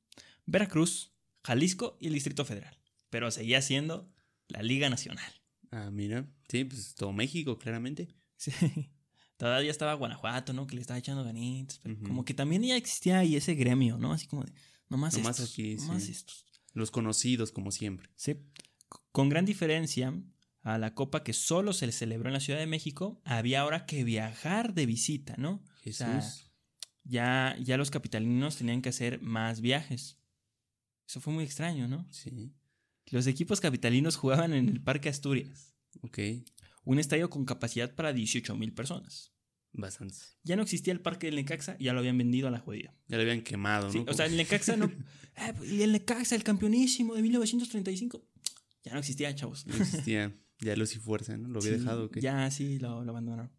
Veracruz, 0.45 1.13
Jalisco 1.43 1.97
y 1.99 2.07
el 2.07 2.13
Distrito 2.13 2.45
Federal. 2.45 2.76
Pero 3.09 3.31
seguía 3.31 3.61
siendo 3.61 4.11
la 4.47 4.61
Liga 4.61 4.89
Nacional. 4.89 5.31
Ah, 5.71 5.89
mira. 5.91 6.27
Sí, 6.49 6.63
pues 6.65 6.95
todo 6.95 7.13
México, 7.13 7.57
claramente. 7.57 8.07
Sí. 8.37 8.51
Todavía 9.37 9.69
estaba 9.69 9.93
Guanajuato, 9.93 10.53
¿no? 10.53 10.65
Que 10.65 10.75
le 10.75 10.81
estaba 10.81 10.97
echando 10.97 11.23
ganitos. 11.23 11.79
Pero 11.83 11.97
como 12.01 12.25
que 12.25 12.33
también 12.33 12.63
ya 12.63 12.75
existía 12.75 13.19
ahí 13.19 13.35
ese 13.35 13.53
gremio, 13.53 13.97
¿no? 13.97 14.11
Así 14.11 14.25
como 14.27 14.43
de, 14.43 14.51
nomás, 14.89 15.15
Nomás 15.15 15.39
estos, 15.39 15.53
aquí, 15.53 15.75
nomás 15.75 16.03
sí. 16.03 16.11
estos. 16.11 16.45
Los 16.73 16.89
conocidos, 16.89 17.51
como 17.51 17.71
siempre. 17.71 18.09
Sí. 18.15 18.35
Con 19.11 19.29
gran 19.29 19.45
diferencia 19.45 20.13
a 20.63 20.77
la 20.77 20.95
copa 20.95 21.23
que 21.23 21.33
solo 21.33 21.73
se 21.73 21.91
celebró 21.91 22.29
en 22.29 22.33
la 22.33 22.39
Ciudad 22.39 22.59
de 22.59 22.67
México, 22.67 23.21
había 23.25 23.61
ahora 23.61 23.85
que 23.85 24.03
viajar 24.03 24.73
de 24.73 24.85
visita, 24.85 25.35
¿no? 25.37 25.63
Jesús. 25.81 25.97
sea, 26.07 26.23
Ya, 27.03 27.55
ya 27.61 27.77
los 27.77 27.91
capitalinos 27.91 28.57
tenían 28.57 28.81
que 28.81 28.89
hacer 28.89 29.21
más 29.21 29.61
viajes. 29.61 30.17
Eso 31.07 31.21
fue 31.21 31.31
muy 31.31 31.43
extraño, 31.43 31.87
¿no? 31.87 32.05
Sí. 32.11 32.53
Los 33.11 33.27
equipos 33.27 33.59
capitalinos 33.61 34.15
jugaban 34.15 34.53
en 34.53 34.67
el 34.69 34.81
Parque 34.81 35.09
Asturias, 35.09 35.73
Ok. 36.01 36.19
un 36.83 36.99
estadio 36.99 37.29
con 37.29 37.45
capacidad 37.45 37.93
para 37.95 38.13
18 38.13 38.55
mil 38.55 38.73
personas. 38.73 39.33
Bastantes. 39.73 40.37
Ya 40.43 40.55
no 40.55 40.63
existía 40.63 40.91
el 40.93 41.01
Parque 41.01 41.27
del 41.27 41.35
Necaxa, 41.35 41.77
ya 41.79 41.93
lo 41.93 41.99
habían 41.99 42.17
vendido 42.17 42.47
a 42.47 42.51
la 42.51 42.59
jodida. 42.59 42.95
Ya 43.07 43.17
lo 43.17 43.21
habían 43.23 43.41
quemado, 43.41 43.91
Sí, 43.91 43.99
¿no? 43.99 44.11
o 44.11 44.13
sea, 44.13 44.25
el 44.25 44.35
Necaxa 44.37 44.75
no. 44.75 44.91
Eh, 45.39 45.53
y 45.69 45.81
el 45.83 45.91
Necaxa, 45.91 46.35
el 46.35 46.43
campeonísimo 46.43 47.13
de 47.13 47.21
1935. 47.21 48.25
Ya 48.83 48.93
no 48.93 48.99
existía, 48.99 49.35
chavos. 49.35 49.67
No 49.67 49.75
existía. 49.75 50.35
Ya 50.61 50.75
lo 50.75 50.87
sí 50.87 50.97
fuerza, 50.97 51.37
¿no? 51.37 51.47
Lo 51.47 51.59
había 51.59 51.73
Sí, 51.73 51.77
dejado, 51.77 52.05
¿o 52.05 52.09
qué? 52.09 52.21
Ya, 52.21 52.49
sí, 52.49 52.79
lo, 52.79 53.03
lo 53.03 53.11
abandonaron. 53.11 53.51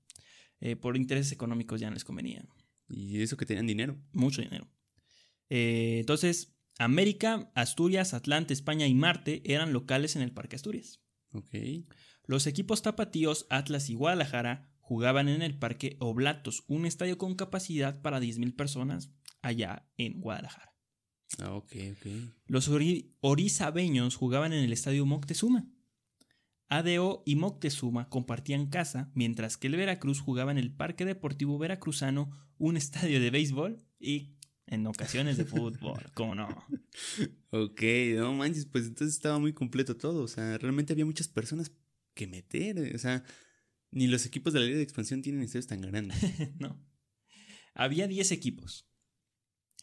Eh, 0.59 0.75
por 0.75 0.97
intereses 0.97 1.31
económicos 1.31 1.81
ya 1.81 1.89
no 1.89 1.95
les 1.95 2.03
convenía. 2.05 2.45
Y 2.89 3.23
eso 3.23 3.37
que 3.37 3.47
tenían 3.47 3.69
dinero. 3.69 3.97
Mucho 4.13 4.43
dinero. 4.43 4.69
Eh, 5.51 5.99
entonces, 6.01 6.57
América, 6.79 7.51
Asturias, 7.55 8.15
Atlante, 8.15 8.55
España 8.55 8.87
y 8.87 8.95
Marte 8.95 9.43
eran 9.45 9.73
locales 9.73 10.17
en 10.17 10.23
el 10.23 10.33
Parque 10.33 10.57
Asturias. 10.57 11.01
Los 12.25 12.47
equipos 12.47 12.83
tapatíos, 12.83 13.47
Atlas 13.51 13.91
y 13.91 13.95
Guadalajara 13.95 14.71
jugaban 14.81 15.29
en 15.29 15.43
el 15.43 15.59
Parque 15.59 15.97
Oblatos, 16.01 16.65
un 16.69 16.87
estadio 16.87 17.19
con 17.19 17.35
capacidad 17.35 18.01
para 18.01 18.21
10.000 18.21 18.55
personas 18.57 19.11
allá 19.43 19.89
en 19.97 20.21
Guadalajara. 20.21 20.75
Ah, 21.41 21.53
ok, 21.55 21.73
ok. 21.93 22.07
Los 22.47 22.71
ori- 22.71 23.15
orizabeños 23.21 24.17
jugaban 24.17 24.53
en 24.53 24.65
el 24.65 24.73
estadio 24.73 25.05
Moctezuma. 25.05 25.69
ADO 26.69 27.23
y 27.27 27.37
Moctezuma 27.37 28.09
compartían 28.09 28.67
casa, 28.69 29.11
mientras 29.15 29.57
que 29.57 29.67
el 29.69 29.77
Veracruz 29.77 30.21
jugaba 30.21 30.51
en 30.53 30.59
el 30.59 30.75
Parque 30.75 31.05
Deportivo 31.05 31.59
Veracruzano, 31.59 32.31
un 32.59 32.77
estadio 32.77 33.21
de 33.21 33.31
béisbol 33.31 33.85
y 33.99 34.38
en 34.69 34.87
ocasiones 34.87 35.37
de 35.37 35.45
fútbol, 35.45 36.01
¿cómo 36.15 36.35
no? 36.35 36.49
Ok, 37.51 37.83
no 38.17 38.35
manches, 38.35 38.67
pues 38.67 38.87
entonces 38.87 39.15
estaba 39.17 39.39
muy 39.39 39.53
completo 39.53 39.97
todo. 39.97 40.23
O 40.23 40.29
sea, 40.29 40.59
realmente 40.59 40.93
había 40.93 41.07
muchas 41.07 41.29
personas 41.29 41.73
que 42.15 42.27
meter. 42.27 42.79
eh, 42.79 42.93
O 42.95 42.99
sea, 42.99 43.25
ni 43.91 44.07
los 44.07 44.27
equipos 44.27 44.53
de 44.53 44.61
la 44.61 44.67
Liga 44.67 44.77
de 44.79 44.83
Expansión 44.85 45.23
tienen 45.23 45.43
estadios 45.43 45.67
tan 45.67 45.81
grandes. 45.81 46.17
no. 46.59 46.81
Había 47.75 48.09
10 48.09 48.33
equipos, 48.33 48.87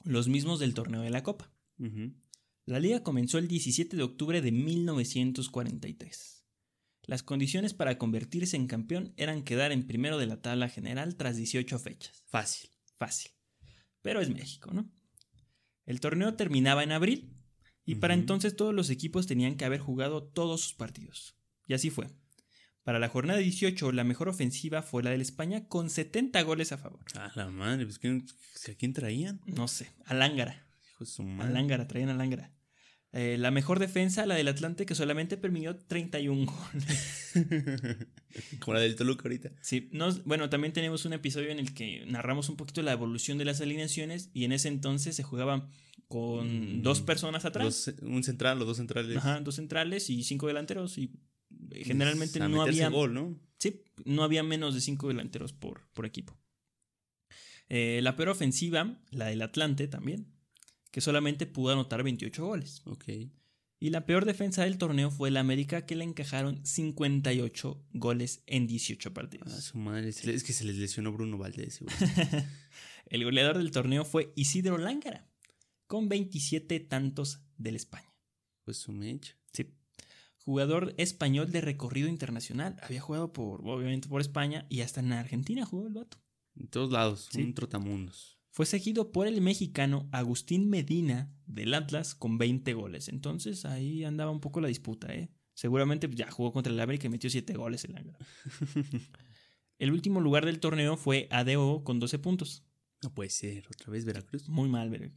los 0.03 0.27
mismos 0.27 0.59
del 0.59 0.73
torneo 0.73 1.01
de 1.01 1.09
la 1.09 1.23
Copa. 1.23 1.53
La 2.65 2.79
liga 2.79 3.03
comenzó 3.03 3.38
el 3.38 3.47
17 3.47 3.95
de 3.95 4.03
octubre 4.03 4.41
de 4.41 4.51
1943. 4.51 6.45
Las 7.03 7.21
condiciones 7.21 7.73
para 7.73 7.97
convertirse 7.97 8.55
en 8.57 8.65
campeón 8.67 9.13
eran 9.17 9.43
quedar 9.43 9.71
en 9.71 9.86
primero 9.86 10.17
de 10.17 10.25
la 10.25 10.41
tabla 10.41 10.67
general 10.69 11.15
tras 11.15 11.38
18 11.38 11.77
fechas. 11.79 12.23
Fácil. 12.27 12.71
Fácil. 12.97 13.31
Pero 14.05 14.21
es 14.21 14.29
México, 14.29 14.71
¿no? 14.71 14.87
El 15.87 15.99
torneo 15.99 16.35
terminaba 16.35 16.83
en 16.83 16.91
abril 16.91 17.35
y 17.85 17.95
para 17.95 18.13
entonces 18.13 18.55
todos 18.55 18.73
los 18.73 18.89
equipos 18.91 19.25
tenían 19.25 19.55
que 19.57 19.65
haber 19.65 19.79
jugado 19.79 20.23
todos 20.23 20.61
sus 20.61 20.73
partidos. 20.75 21.35
Y 21.65 21.73
así 21.73 21.89
fue. 21.89 22.07
Para 22.83 22.99
la 22.99 23.09
jornada 23.09 23.39
18, 23.39 23.91
la 23.93 24.03
mejor 24.03 24.29
ofensiva 24.29 24.83
fue 24.83 25.01
la 25.01 25.09
del 25.09 25.21
España 25.21 25.67
con 25.67 25.89
70 25.89 26.39
goles 26.43 26.71
a 26.71 26.77
favor. 26.77 27.03
A 27.15 27.31
la 27.35 27.49
madre, 27.49 27.83
pues 27.85 27.97
¿quién- 27.97 28.27
¿a 28.71 28.75
quién 28.75 28.93
traían? 28.93 29.41
No 29.47 29.67
sé, 29.67 29.91
a 30.05 30.13
Lángara. 30.13 30.67
Hijo 30.91 31.03
de 31.03 31.09
su 31.09 31.23
A 31.23 31.25
madre. 31.25 31.53
Lángara, 31.53 31.87
traían 31.87 32.09
a 32.09 32.13
Lángara. 32.13 32.53
Eh, 33.18 33.38
la 33.38 33.49
mejor 33.49 33.80
defensa, 33.80 34.26
la 34.26 34.36
del 34.36 34.49
Atlante, 34.49 34.86
que 34.86 34.93
solamente 34.93 35.38
permitió 35.38 35.78
31 35.78 36.45
goles. 36.45 37.32
Como 38.59 38.74
la 38.74 38.82
del 38.82 38.95
Toluca 38.97 39.24
ahorita. 39.24 39.51
Sí, 39.61 39.88
nos, 39.93 40.26
bueno, 40.26 40.49
también 40.49 40.74
tenemos 40.74 41.05
un 41.05 41.13
episodio 41.13 41.49
en 41.49 41.59
el 41.59 41.74
que 41.74 42.05
narramos 42.07 42.49
un 42.49 42.57
poquito 42.57 42.82
la 42.82 42.91
evolución 42.91 43.38
de 43.38 43.45
las 43.45 43.61
alineaciones 43.61 44.30
y 44.34 44.43
en 44.43 44.51
ese 44.51 44.68
entonces 44.68 45.16
se 45.16 45.24
jugaba 45.24 45.70
con 46.09 46.80
Mm, 46.80 46.82
dos 46.84 46.99
personas 47.01 47.45
atrás. 47.45 47.86
Dos- 47.86 47.95
un 48.01 48.24
central 48.24 48.61
o 48.61 48.66
dos 48.66 48.78
centrales. 48.78 49.16
Ajá, 49.18 49.39
dos 49.39 49.55
centrales 49.55 50.09
y 50.09 50.24
cinco 50.24 50.47
delanteros 50.47 50.97
y 50.97 51.11
generalmente 51.84 52.41
A 52.41 52.49
no 52.49 52.61
había 52.61 52.89
gol, 52.89 53.13
¿no? 53.13 53.39
Sí, 53.59 53.82
no 54.03 54.24
había 54.24 54.43
menos 54.43 54.76
de 54.76 54.82
cinco 54.82 55.07
delanteros 55.07 55.53
por, 55.53 55.88
por 55.93 56.05
equipo. 56.05 56.38
Eh, 57.70 58.01
la 58.03 58.16
peor 58.16 58.30
ofensiva, 58.30 58.99
la 59.11 59.28
del 59.28 59.41
Atlante 59.41 59.88
también, 59.88 60.28
que 60.95 61.01
solamente 61.01 61.45
pudo 61.45 61.73
anotar 61.73 62.03
28 62.03 62.45
goles. 62.45 62.81
Ok. 62.85 63.03
Y 63.81 63.89
la 63.89 64.05
peor 64.05 64.23
defensa 64.23 64.63
del 64.63 64.77
torneo 64.77 65.11
fue 65.11 65.27
el 65.27 65.35
América, 65.35 65.85
que 65.85 65.93
le 65.97 66.05
encajaron 66.05 66.65
58 66.65 67.85
goles 67.91 68.43
en 68.47 68.65
18 68.65 69.09
A 69.09 69.13
partidos. 69.13 69.53
su 69.61 69.77
madre. 69.77 70.07
Es 70.07 70.43
que 70.45 70.53
se 70.53 70.63
les 70.63 70.77
lesionó 70.77 71.11
Bruno 71.11 71.37
Valdés. 71.37 71.81
el 73.07 73.25
goleador 73.25 73.57
del 73.57 73.71
torneo 73.71 74.05
fue 74.05 74.31
Isidro 74.37 74.77
Lángara, 74.77 75.27
con 75.85 76.07
27 76.07 76.79
tantos 76.79 77.41
del 77.57 77.75
España. 77.75 78.15
Pues 78.63 78.77
su 78.77 78.93
mecha. 78.93 79.35
Sí. 79.51 79.73
Jugador 80.45 80.93
español 80.95 81.51
de 81.51 81.59
recorrido 81.59 82.07
internacional. 82.07 82.77
Había 82.81 83.01
jugado 83.01 83.33
por, 83.33 83.67
obviamente, 83.67 84.07
por 84.07 84.21
España 84.21 84.65
y 84.69 84.79
hasta 84.79 85.01
en 85.01 85.11
Argentina 85.11 85.65
jugó 85.65 85.87
el 85.87 85.93
vato. 85.93 86.23
En 86.57 86.69
todos 86.69 86.89
lados. 86.89 87.27
Sí. 87.33 87.41
Un 87.41 87.53
trotamundos. 87.53 88.34
Fue 88.55 88.65
seguido 88.65 89.11
por 89.11 89.27
el 89.27 89.41
mexicano 89.41 90.07
Agustín 90.13 90.69
Medina 90.69 91.29
del 91.45 91.73
Atlas 91.73 92.15
con 92.15 92.37
20 92.37 92.73
goles. 92.73 93.09
Entonces 93.09 93.65
ahí 93.65 94.05
andaba 94.05 94.31
un 94.31 94.39
poco 94.39 94.61
la 94.61 94.69
disputa, 94.69 95.13
¿eh? 95.13 95.29
Seguramente 95.53 96.09
ya 96.13 96.31
jugó 96.31 96.53
contra 96.53 96.71
el 96.71 96.79
América 96.79 97.07
y 97.07 97.09
metió 97.09 97.29
7 97.29 97.51
goles 97.53 97.83
el 97.83 97.97
Ángara. 97.97 98.17
El 99.77 99.91
último 99.91 100.21
lugar 100.21 100.45
del 100.45 100.61
torneo 100.61 100.95
fue 100.95 101.27
ADO 101.31 101.83
con 101.83 101.99
12 101.99 102.17
puntos. 102.19 102.63
No 103.03 103.13
puede 103.13 103.29
ser. 103.29 103.67
Otra 103.67 103.91
vez 103.91 104.05
Veracruz. 104.05 104.47
Muy 104.47 104.69
mal, 104.69 104.89
ver- 104.89 105.11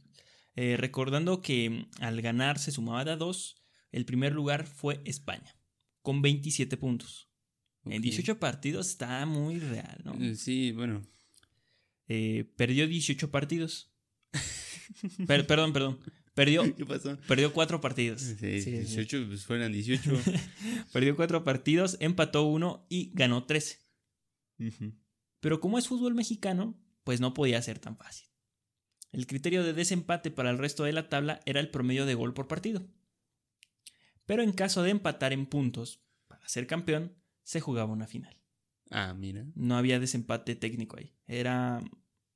eh, 0.55 0.75
recordando 0.75 1.41
que 1.41 1.69
mm, 1.69 2.03
al 2.03 2.21
ganar 2.21 2.59
se 2.59 2.71
sumaba 2.73 3.05
de 3.05 3.11
a 3.11 3.15
2, 3.15 3.55
el 3.93 4.03
primer 4.03 4.33
lugar 4.33 4.65
fue 4.67 4.99
España, 5.05 5.55
con 6.01 6.21
27 6.21 6.75
puntos. 6.75 7.29
En 7.85 7.99
Ok. 7.99 8.01
18 8.03 8.37
partidos 8.37 8.89
está 8.89 9.25
muy 9.25 9.59
real, 9.59 10.01
¿no? 10.03 10.13
Eh, 10.21 10.35
Sí, 10.35 10.73
bueno. 10.73 11.07
Eh, 12.09 12.51
perdió 12.57 12.87
18 12.87 13.31
partidos. 13.31 13.91
Per- 15.27 15.47
perdón, 15.47 15.71
perdón. 15.73 15.99
Perdió, 16.33 16.75
¿Qué 16.75 16.85
pasó? 16.85 17.17
perdió 17.27 17.51
4 17.53 17.79
partidos. 17.81 18.21
Sí, 18.21 18.35
Sí, 18.37 18.61
sí. 18.61 18.71
18, 18.71 19.25
pues 19.27 19.45
fueran 19.45 19.71
18. 19.71 20.11
Perdió 20.93 21.15
4 21.15 21.43
partidos, 21.43 21.97
empató 21.99 22.43
uno 22.43 22.85
y 22.89 23.11
ganó 23.13 23.45
13. 23.45 23.79
Ujú. 24.59 24.93
Pero 25.41 25.59
como 25.59 25.77
es 25.77 25.87
fútbol 25.87 26.15
mexicano, 26.15 26.79
pues 27.03 27.19
no 27.21 27.33
podía 27.33 27.61
ser 27.61 27.79
tan 27.79 27.97
fácil. 27.97 28.27
El 29.11 29.25
criterio 29.27 29.63
de 29.63 29.73
desempate 29.73 30.31
para 30.31 30.49
el 30.49 30.57
resto 30.59 30.83
de 30.83 30.93
la 30.93 31.09
tabla 31.09 31.39
era 31.45 31.59
el 31.59 31.69
promedio 31.69 32.05
de 32.05 32.13
gol 32.15 32.33
por 32.33 32.47
partido. 32.47 32.87
Pero 34.25 34.43
en 34.43 34.53
caso 34.53 34.83
de 34.83 34.91
empatar 34.91 35.33
en 35.33 35.45
puntos, 35.45 36.01
para 36.27 36.47
ser 36.47 36.67
campeón, 36.67 37.15
se 37.43 37.59
jugaba 37.59 37.91
una 37.91 38.07
final. 38.07 38.38
Ah, 38.89 39.13
mira. 39.13 39.45
No 39.55 39.77
había 39.77 39.99
desempate 39.99 40.55
técnico 40.55 40.97
ahí. 40.97 41.13
Era 41.27 41.81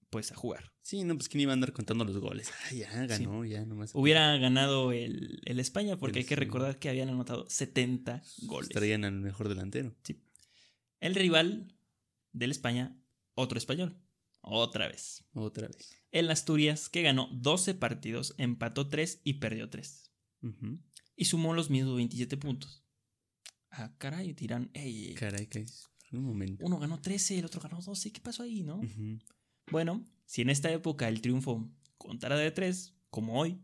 pues 0.09 0.31
a 0.31 0.35
jugar. 0.35 0.71
Sí, 0.83 1.03
no, 1.03 1.15
pues 1.15 1.27
quién 1.27 1.41
iba 1.41 1.53
a 1.53 1.55
andar 1.55 1.73
contando 1.73 2.05
los 2.05 2.17
goles. 2.19 2.51
Ah, 2.51 2.73
ya 2.73 3.05
ganó, 3.07 3.43
ya 3.45 3.65
nomás. 3.65 3.95
Hubiera 3.95 4.37
ganado 4.37 4.91
el, 4.91 5.41
el 5.45 5.59
España 5.59 5.97
porque 5.97 6.19
El 6.19 6.23
hay 6.23 6.27
que 6.29 6.35
recordar 6.35 6.77
que 6.77 6.89
habían 6.89 7.09
anotado 7.09 7.49
70 7.49 8.21
goles. 8.43 8.69
Traían 8.69 9.05
al 9.05 9.13
mejor 9.13 9.49
delantero. 9.49 9.95
El 10.99 11.15
rival 11.15 11.73
del 12.31 12.51
España, 12.51 12.95
otro 13.33 13.57
español. 13.57 13.97
Otra 14.41 14.87
vez. 14.87 15.23
Otra 15.33 15.67
vez. 15.67 15.95
El 16.11 16.29
Asturias, 16.29 16.89
que 16.89 17.01
ganó 17.01 17.29
12 17.31 17.73
partidos, 17.73 18.35
empató 18.37 18.89
3 18.89 19.21
y 19.23 19.35
perdió 19.35 19.69
3. 19.69 20.11
Ujú. 20.43 20.79
Y 21.15 21.25
sumó 21.25 21.53
los 21.55 21.69
mismos 21.71 21.95
27 21.95 22.37
puntos. 22.37 22.83
Ah, 23.71 23.95
caray, 23.97 24.33
tiran. 24.33 24.69
ey, 24.73 25.15
Caray, 25.15 25.47
que 25.47 25.59
es. 25.61 25.89
Un 26.14 26.24
momento. 26.24 26.66
uno 26.66 26.80
ganó 26.80 27.01
13, 27.01 27.39
el 27.39 27.45
otro 27.45 27.59
ganó 27.59 27.82
12. 27.82 28.11
¿Qué 28.11 28.22
pasó 28.22 28.43
ahí, 28.43 28.64
no? 28.64 28.78
Ujú. 28.78 29.20
Bueno, 29.72 30.05
si 30.26 30.41
en 30.41 30.49
esta 30.49 30.72
época 30.72 31.07
el 31.07 31.22
triunfo 31.22 31.70
contara 31.97 32.38
de 32.38 32.51
3, 32.51 32.93
como 33.09 33.39
hoy, 33.39 33.59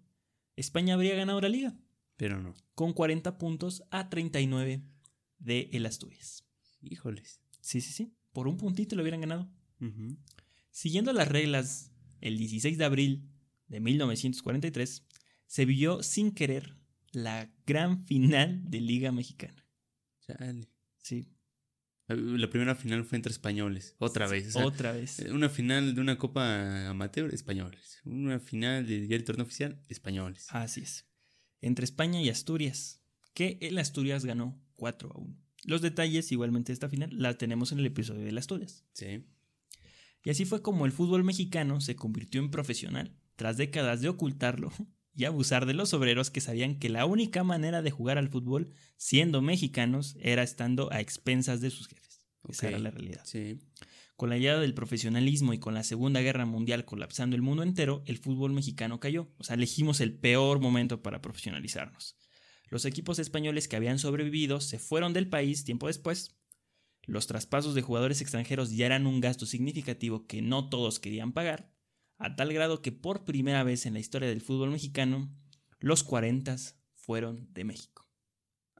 España 0.56 0.96
habría 0.96 1.16
ganado 1.16 1.40
la 1.42 1.50
liga. 1.50 1.78
Pero 2.18 2.42
no. 2.42 2.54
Con 2.76 2.94
40 2.94 3.38
puntos 3.38 3.84
a 3.92 4.10
39 4.10 4.84
de 5.38 5.70
el 5.72 5.86
Asturias. 5.86 6.44
Híjoles. 6.82 7.42
Sí, 7.62 7.82
sí, 7.82 7.94
sí. 7.94 8.14
Por 8.34 8.48
un 8.48 8.58
puntito 8.58 8.96
lo 8.96 9.04
hubieran 9.04 9.22
ganado. 9.22 9.50
Ujú. 9.80 10.18
Siguiendo 10.72 11.14
las 11.14 11.28
reglas, 11.28 11.92
el 12.20 12.38
16 12.38 12.78
de 12.78 12.86
abril 12.86 13.30
de 13.68 13.80
1943 13.80 15.06
se 15.46 15.66
vio 15.66 16.04
sin 16.04 16.32
querer 16.32 16.78
la 17.12 17.52
gran 17.66 18.04
final 18.06 18.70
de 18.70 18.82
Liga 18.82 19.12
Mexicana. 19.12 19.66
Chale. 20.22 20.68
Sí, 20.98 21.28
La 22.10 22.50
primera 22.50 22.76
final 22.76 23.06
fue 23.06 23.18
entre 23.18 23.32
españoles. 23.32 23.96
Otra 24.00 24.28
vez. 24.28 24.48
o 24.48 24.52
sea, 24.52 24.66
otra 24.66 24.92
vez. 24.92 25.20
Una 25.32 25.48
final 25.48 25.94
de 25.94 26.02
una 26.02 26.18
copa 26.18 26.90
amateur, 26.90 27.34
españoles. 27.34 28.00
Una 28.04 28.40
final 28.40 28.88
de 28.88 29.08
ya 29.08 29.16
el 29.16 29.24
torneo 29.24 29.46
oficial, 29.46 29.80
españoles. 29.90 30.48
Así 30.50 30.82
es. 30.82 31.06
Entre 31.62 31.86
España 31.86 32.22
y 32.22 32.30
Asturias, 32.30 33.04
que 33.34 33.60
el 33.62 33.78
Asturias 33.78 34.26
ganó 34.26 34.60
4 34.76 35.12
a 35.14 35.20
1. 35.20 35.38
Los 35.66 35.82
detalles 35.82 36.32
igualmente 36.32 36.72
de 36.72 36.74
esta 36.74 36.90
final 36.90 37.10
la 37.14 37.38
tenemos 37.38 37.72
en 37.72 37.80
el 37.80 37.86
episodio 37.86 38.26
de 38.26 38.32
las 38.32 38.44
Asturias. 38.44 38.86
Sí. 38.94 39.26
Y 40.24 40.30
así 40.30 40.46
fue 40.46 40.62
como 40.62 40.86
el 40.86 40.92
fútbol 40.92 41.24
mexicano 41.24 41.80
se 41.80 41.96
convirtió 41.96 42.42
en 42.42 42.50
profesional, 42.50 43.16
tras 43.36 43.58
décadas 43.58 44.02
de 44.02 44.10
ocultarlo 44.10 44.72
y 45.20 45.26
abusar 45.26 45.66
de 45.66 45.74
los 45.74 45.94
obreros 45.94 46.32
que 46.32 46.40
sabían 46.40 46.80
que 46.80 46.88
la 46.88 47.06
única 47.06 47.44
manera 47.44 47.82
de 47.82 47.92
jugar 47.92 48.18
al 48.18 48.30
fútbol, 48.30 48.70
siendo 48.96 49.42
mexicanos, 49.42 50.16
era 50.22 50.44
estando 50.44 50.94
a 50.94 51.02
expensas 51.02 51.60
de 51.60 51.72
sus 51.72 51.90
jefes. 51.90 52.22
Esa 52.48 52.70
era 52.70 52.80
la 52.80 52.90
realidad. 52.90 53.24
Sí. 53.26 53.60
Con 54.16 54.30
la 54.30 54.38
llegada 54.38 54.62
del 54.62 54.74
profesionalismo 54.74 55.52
y 55.52 55.60
con 55.60 55.74
la 55.74 55.84
Segunda 55.84 56.22
Guerra 56.22 56.46
Mundial 56.46 56.86
colapsando 56.86 57.36
el 57.36 57.42
mundo 57.42 57.64
entero, 57.64 58.02
el 58.06 58.18
fútbol 58.18 58.54
mexicano 58.54 59.02
cayó. 59.02 59.30
O 59.38 59.44
sea, 59.44 59.56
elegimos 59.56 60.00
el 60.00 60.14
peor 60.14 60.62
momento 60.62 61.02
para 61.02 61.22
profesionalizarnos. 61.22 62.16
Los 62.70 62.86
equipos 62.86 63.20
españoles 63.20 63.68
que 63.68 63.76
habían 63.76 64.00
sobrevivido 64.00 64.62
se 64.62 64.80
fueron 64.80 65.12
del 65.12 65.28
país 65.28 65.66
tiempo 65.66 65.88
después. 65.88 66.38
Los 67.04 67.28
traspasos 67.28 67.76
de 67.76 67.82
jugadores 67.82 68.22
extranjeros 68.22 68.72
ya 68.72 68.86
eran 68.86 69.06
un 69.06 69.20
gasto 69.20 69.46
significativo 69.46 70.28
que 70.28 70.42
no 70.42 70.70
todos 70.70 71.02
querían 71.02 71.34
pagar, 71.34 71.74
a 72.20 72.36
tal 72.36 72.54
grado 72.54 72.82
que 72.82 72.92
por 72.92 73.26
primera 73.26 73.64
vez 73.64 73.86
en 73.88 73.94
la 73.94 74.00
historia 74.00 74.28
del 74.30 74.42
fútbol 74.42 74.70
mexicano, 74.72 75.30
los 75.80 76.04
40 76.04 76.56
fueron 76.94 77.52
de 77.54 77.64
México. 77.64 78.08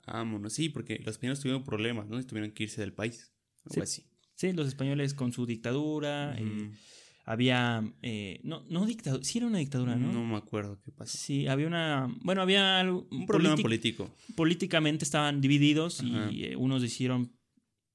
Vámonos. 0.06 0.54
Sí, 0.54 0.70
porque 0.70 0.98
los 1.00 1.10
españoles 1.16 1.40
tuvieron 1.40 1.64
problemas, 1.64 2.08
¿no? 2.08 2.20
Y 2.20 2.24
tuvieron 2.26 2.52
que 2.52 2.64
irse 2.64 2.82
del 2.82 2.94
país. 2.94 3.32
Algo 3.66 3.76
Sí. 3.76 3.82
así. 3.82 4.06
Sí, 4.36 4.54
los 4.54 4.68
españoles 4.68 5.14
con 5.14 5.32
su 5.34 5.46
dictadura, 5.46 6.36
eh, 6.40 6.72
había... 7.26 7.84
eh, 8.02 8.40
no, 8.44 8.64
no 8.70 8.86
dictadura, 8.86 9.24
sí 9.24 9.38
era 9.38 9.48
una 9.48 9.60
dictadura, 9.60 9.96
¿no? 9.98 10.12
No 10.12 10.26
me 10.26 10.38
acuerdo 10.38 10.80
qué 10.82 10.92
pasó. 10.92 11.18
Sí, 11.18 11.48
había 11.48 11.68
una. 11.68 12.08
Bueno, 12.24 12.42
había 12.42 12.80
algo. 12.80 13.08
Un 13.12 13.26
problema 13.26 13.56
polític- 13.56 13.62
político. 13.62 14.16
Políticamente 14.36 15.04
estaban 15.06 15.42
divididos 15.42 16.00
Ajá. 16.02 16.32
y 16.32 16.46
eh, 16.46 16.56
unos 16.56 16.82
decidieron 16.82 17.32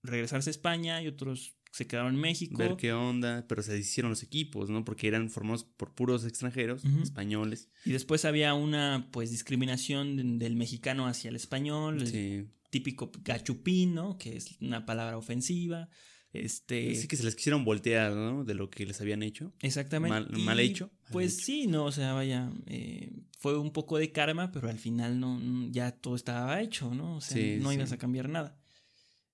regresarse 0.02 0.50
a 0.50 0.52
España 0.52 1.02
y 1.02 1.08
otros 1.08 1.56
se 1.76 1.86
quedaron 1.88 2.14
en 2.14 2.20
México. 2.20 2.56
Ver 2.56 2.76
qué 2.76 2.92
onda. 2.92 3.44
Pero 3.48 3.62
se 3.62 3.76
hicieron 3.76 4.10
los 4.10 4.22
equipos, 4.22 4.70
¿no? 4.70 4.84
Porque 4.84 5.08
eran 5.08 5.28
formados 5.28 5.64
por 5.64 5.92
puros 5.92 6.24
extranjeros, 6.24 6.84
españoles. 7.02 7.68
Y 7.84 7.90
después 7.90 8.24
había 8.24 8.54
una 8.54 9.08
pues 9.10 9.30
discriminación 9.30 10.16
de- 10.16 10.44
del 10.44 10.54
mexicano 10.56 11.06
hacia 11.08 11.30
el 11.30 11.36
español, 11.36 12.00
el 12.02 12.06
Sí. 12.06 12.46
típico 12.70 13.10
gachupín, 13.24 13.94
¿no? 13.94 14.16
Que 14.18 14.36
es 14.36 14.56
una 14.60 14.86
palabra 14.86 15.16
ofensiva. 15.18 15.88
Este. 16.32 16.94
Sí 16.96 17.06
que 17.08 17.16
se 17.16 17.22
les 17.24 17.36
quisieron 17.36 17.64
voltear, 17.64 18.12
¿no? 18.12 18.44
De 18.44 18.54
lo 18.54 18.68
que 18.70 18.86
les 18.86 19.00
habían 19.00 19.22
hecho. 19.22 19.52
Exactamente. 19.60 20.10
Mal- 20.14 20.28
hecho, 20.64 20.90
mal 20.90 21.10
Pues 21.12 21.34
hecho. 21.34 21.44
sí, 21.44 21.66
no, 21.68 21.84
o 21.86 21.92
sea, 21.92 22.12
vaya, 22.12 22.52
eh, 22.66 23.12
fue 23.38 23.56
un 23.58 23.72
poco 23.72 23.98
de 23.98 24.10
karma, 24.12 24.50
pero 24.52 24.68
al 24.68 24.78
final 24.78 25.18
no, 25.20 25.38
no- 25.38 25.70
ya 25.70 25.92
todo 25.92 26.16
estaba 26.16 26.60
hecho, 26.60 26.94
¿no? 26.94 27.16
O 27.16 27.20
sea, 27.20 27.36
Sí, 27.36 27.58
no 27.60 27.70
sí. 27.70 27.76
ibas 27.76 27.92
a 27.92 27.98
cambiar 27.98 28.28
nada. 28.28 28.58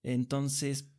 Entonces, 0.03 0.91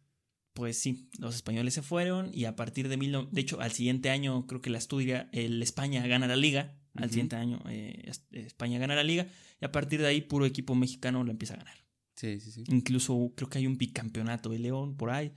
pues 0.53 0.77
sí, 0.77 1.09
los 1.19 1.35
españoles 1.35 1.73
se 1.73 1.81
fueron 1.81 2.29
y 2.33 2.45
a 2.45 2.55
partir 2.55 2.87
de 2.89 2.97
mil, 2.97 3.15
de 3.31 3.41
hecho, 3.41 3.61
al 3.61 3.71
siguiente 3.71 4.09
año 4.09 4.45
creo 4.47 4.61
que 4.61 4.69
la 4.69 4.77
Asturias, 4.79 5.27
el 5.31 5.61
España 5.63 6.05
gana 6.07 6.27
la 6.27 6.35
liga, 6.35 6.77
al 6.95 7.09
siguiente 7.09 7.37
año 7.37 7.61
eh, 7.69 8.01
es- 8.05 8.25
España 8.31 8.77
gana 8.79 8.95
la 8.95 9.03
liga 9.03 9.27
y 9.61 9.65
a 9.65 9.71
partir 9.71 10.01
de 10.01 10.07
ahí 10.07 10.21
puro 10.21 10.45
equipo 10.45 10.75
mexicano 10.75 11.23
lo 11.23 11.31
empieza 11.31 11.53
a 11.53 11.57
ganar. 11.57 11.77
Sí, 12.15 12.39
sí, 12.41 12.51
sí. 12.51 12.63
Incluso 12.67 13.31
creo 13.35 13.49
que 13.49 13.59
hay 13.59 13.67
un 13.67 13.77
bicampeonato 13.77 14.49
de 14.49 14.59
León 14.59 14.97
por 14.97 15.09
ahí. 15.11 15.31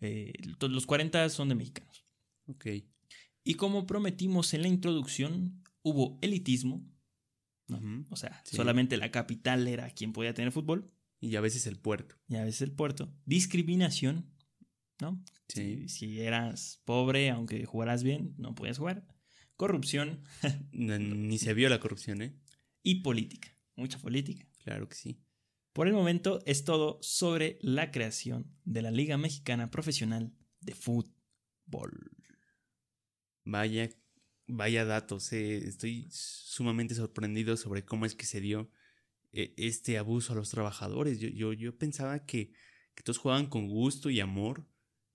Eh, 0.00 0.32
los 0.60 0.86
40 0.86 1.28
son 1.30 1.48
de 1.48 1.54
mexicanos. 1.54 2.04
Ok. 2.46 2.66
Y 3.44 3.54
como 3.54 3.86
prometimos 3.86 4.52
en 4.54 4.62
la 4.62 4.68
introducción, 4.68 5.64
hubo 5.82 6.18
elitismo. 6.22 6.86
O 8.10 8.16
sea, 8.16 8.42
Sí. 8.44 8.56
solamente 8.56 8.96
la 8.96 9.10
capital 9.10 9.66
era 9.68 9.90
quien 9.90 10.12
podía 10.12 10.32
tener 10.34 10.52
fútbol 10.52 10.90
Y 11.20 11.34
a 11.36 11.40
veces 11.40 11.66
el 11.66 11.78
puerto. 11.78 12.16
y 12.28 12.36
a 12.36 12.44
veces 12.44 12.62
el 12.62 12.72
puerto. 12.72 13.12
Discriminación, 13.26 14.30
¿no? 15.00 15.22
Sí. 15.48 15.88
Si, 15.88 15.88
si 15.88 16.20
eras 16.20 16.80
pobre, 16.84 17.30
aunque 17.30 17.64
jugaras 17.64 18.02
bien, 18.02 18.34
no 18.38 18.54
podías 18.54 18.78
jugar. 18.78 19.06
Corrupción 19.56 20.22
Ni 20.72 21.38
se 21.38 21.54
vio 21.54 21.68
la 21.68 21.80
corrupción, 21.80 22.22
¿eh? 22.22 22.34
y 22.82 22.96
política. 23.02 23.54
Mucha 23.76 23.98
política. 23.98 24.46
Claro 24.64 24.88
que 24.88 24.94
sí. 24.94 25.20
Por 25.72 25.86
el 25.86 25.94
momento 25.94 26.40
es 26.46 26.64
todo 26.64 26.98
sobre 27.02 27.58
la 27.60 27.90
creación 27.90 28.52
de 28.64 28.82
la 28.82 28.90
Liga 28.90 29.16
Mexicana 29.18 29.70
Profesional 29.70 30.32
de 30.60 30.74
Fútbol. 30.74 32.10
Vaya, 33.44 33.88
vaya 34.46 34.84
datos. 34.84 35.32
eh. 35.32 35.58
Estoy 35.58 36.08
sumamente 36.10 36.94
sorprendido 36.94 37.56
sobre 37.56 37.84
cómo 37.84 38.06
es 38.06 38.14
que 38.14 38.26
se 38.26 38.40
dio 38.40 38.70
eh, 39.32 39.54
este 39.56 39.98
abuso 39.98 40.32
a 40.32 40.36
los 40.36 40.50
trabajadores. 40.50 41.20
Yo, 41.20 41.28
yo, 41.28 41.52
yo 41.52 41.76
pensaba 41.76 42.24
que, 42.26 42.52
que 42.94 43.02
todos 43.02 43.18
jugaban 43.18 43.46
con 43.46 43.68
gusto 43.68 44.10
y 44.10 44.20
amor. 44.20 44.66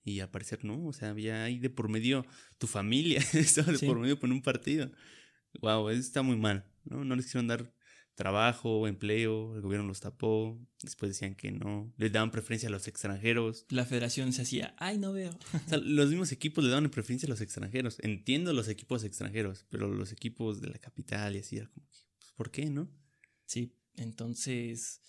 Y 0.04 0.20
al 0.20 0.30
parecer 0.30 0.66
no. 0.66 0.86
O 0.86 0.94
sea, 0.94 1.10
había 1.12 1.44
ahí 1.44 1.60
de 1.60 1.70
por 1.70 1.90
medio 1.90 2.26
tu 2.58 2.68
familia. 2.68 3.20
Estaba 3.34 3.72
de 3.72 3.78
Sí. 3.78 3.86
por 3.86 4.00
medio 4.00 4.20
por 4.20 4.30
un 4.30 4.42
partido. 4.42 4.92
Wow, 5.62 5.90
eso 5.90 6.00
está 6.02 6.22
muy 6.24 6.36
mal. 6.36 6.66
¿no? 6.84 7.06
no 7.06 7.16
les 7.16 7.26
quisieron 7.26 7.48
dar 7.48 7.74
trabajo, 8.16 8.88
empleo. 8.88 9.56
El 9.56 9.62
gobierno 9.62 9.88
los 9.88 10.00
tapó. 10.02 10.60
Después 10.82 11.12
decían 11.12 11.36
que 11.36 11.52
no. 11.52 11.94
Les 11.98 12.12
daban 12.12 12.32
preferencia 12.32 12.68
a 12.70 12.72
los 12.72 12.88
extranjeros. 12.88 13.66
La 13.70 13.86
federación 13.86 14.34
se 14.34 14.42
hacía, 14.44 14.76
ay, 14.78 14.98
no 14.98 15.14
veo. 15.14 15.32
O 15.66 15.70
sea, 15.70 15.78
los 15.78 16.10
mismos 16.10 16.32
equipos 16.32 16.64
le 16.64 16.70
daban 16.70 16.90
preferencia 16.90 17.28
a 17.28 17.30
los 17.30 17.42
extranjeros. 17.42 17.98
Entiendo 18.02 18.52
los 18.54 18.68
equipos 18.68 19.04
extranjeros, 19.04 19.66
pero 19.70 19.88
los 19.94 20.12
equipos 20.12 20.60
de 20.62 20.70
la 20.70 20.80
capital 20.80 21.36
y 21.36 21.40
así 21.40 21.58
era 21.58 21.70
como 21.70 21.86
que, 21.88 21.96
pues, 22.20 22.34
¿por 22.36 22.52
qué, 22.52 22.66
no? 22.70 22.90
Sí, 23.46 23.76
entonces 23.96 25.02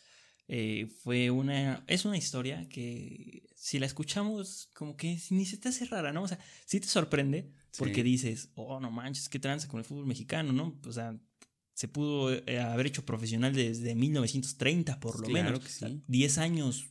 eh, 0.49 0.87
fue 1.03 1.31
una, 1.31 1.85
es 1.87 2.05
una 2.05 2.17
historia 2.17 2.69
que 2.69 3.47
si 3.57 3.79
la 3.79 3.87
escuchamos 3.87 4.69
como 4.75 4.97
que 4.97 5.19
ni 5.31 5.47
se 5.47 5.57
te 5.57 5.69
hace 5.71 5.85
rara, 5.87 6.13
¿no? 6.13 6.23
O 6.23 6.29
sea, 6.29 6.39
sí 6.67 6.81
te 6.81 6.87
sorprende 6.89 7.51
porque 7.79 7.97
Sí. 7.97 8.03
dices, 8.03 8.51
oh, 8.55 8.79
no 8.81 8.91
manches, 8.91 9.29
qué 9.29 9.39
tranza 9.39 9.69
con 9.69 9.79
el 9.79 9.85
fútbol 9.85 10.07
mexicano, 10.07 10.53
¿no? 10.53 10.79
O 10.87 10.93
sea, 10.93 11.19
se 11.73 11.89
pudo 11.89 12.33
eh, 12.33 12.61
haber 12.61 12.87
hecho 12.87 13.05
profesional 13.05 13.53
desde 13.55 13.95
1930 13.95 15.01
por 15.01 15.19
lo 15.21 15.27
Claro 15.29 15.49
menos. 15.59 15.65
que 15.65 15.71
sí. 15.71 16.03
10 16.07 16.39
años 16.39 16.91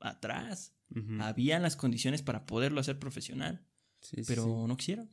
atrás 0.00 0.72
Ujú. 0.94 1.18
habían 1.20 1.62
las 1.62 1.76
condiciones 1.76 2.22
para 2.22 2.46
poderlo 2.46 2.80
hacer 2.80 2.98
profesional, 2.98 3.66
Sí, 4.00 4.16
sí, 4.16 4.22
pero 4.26 4.66
no 4.66 4.76
quisieron. 4.76 5.10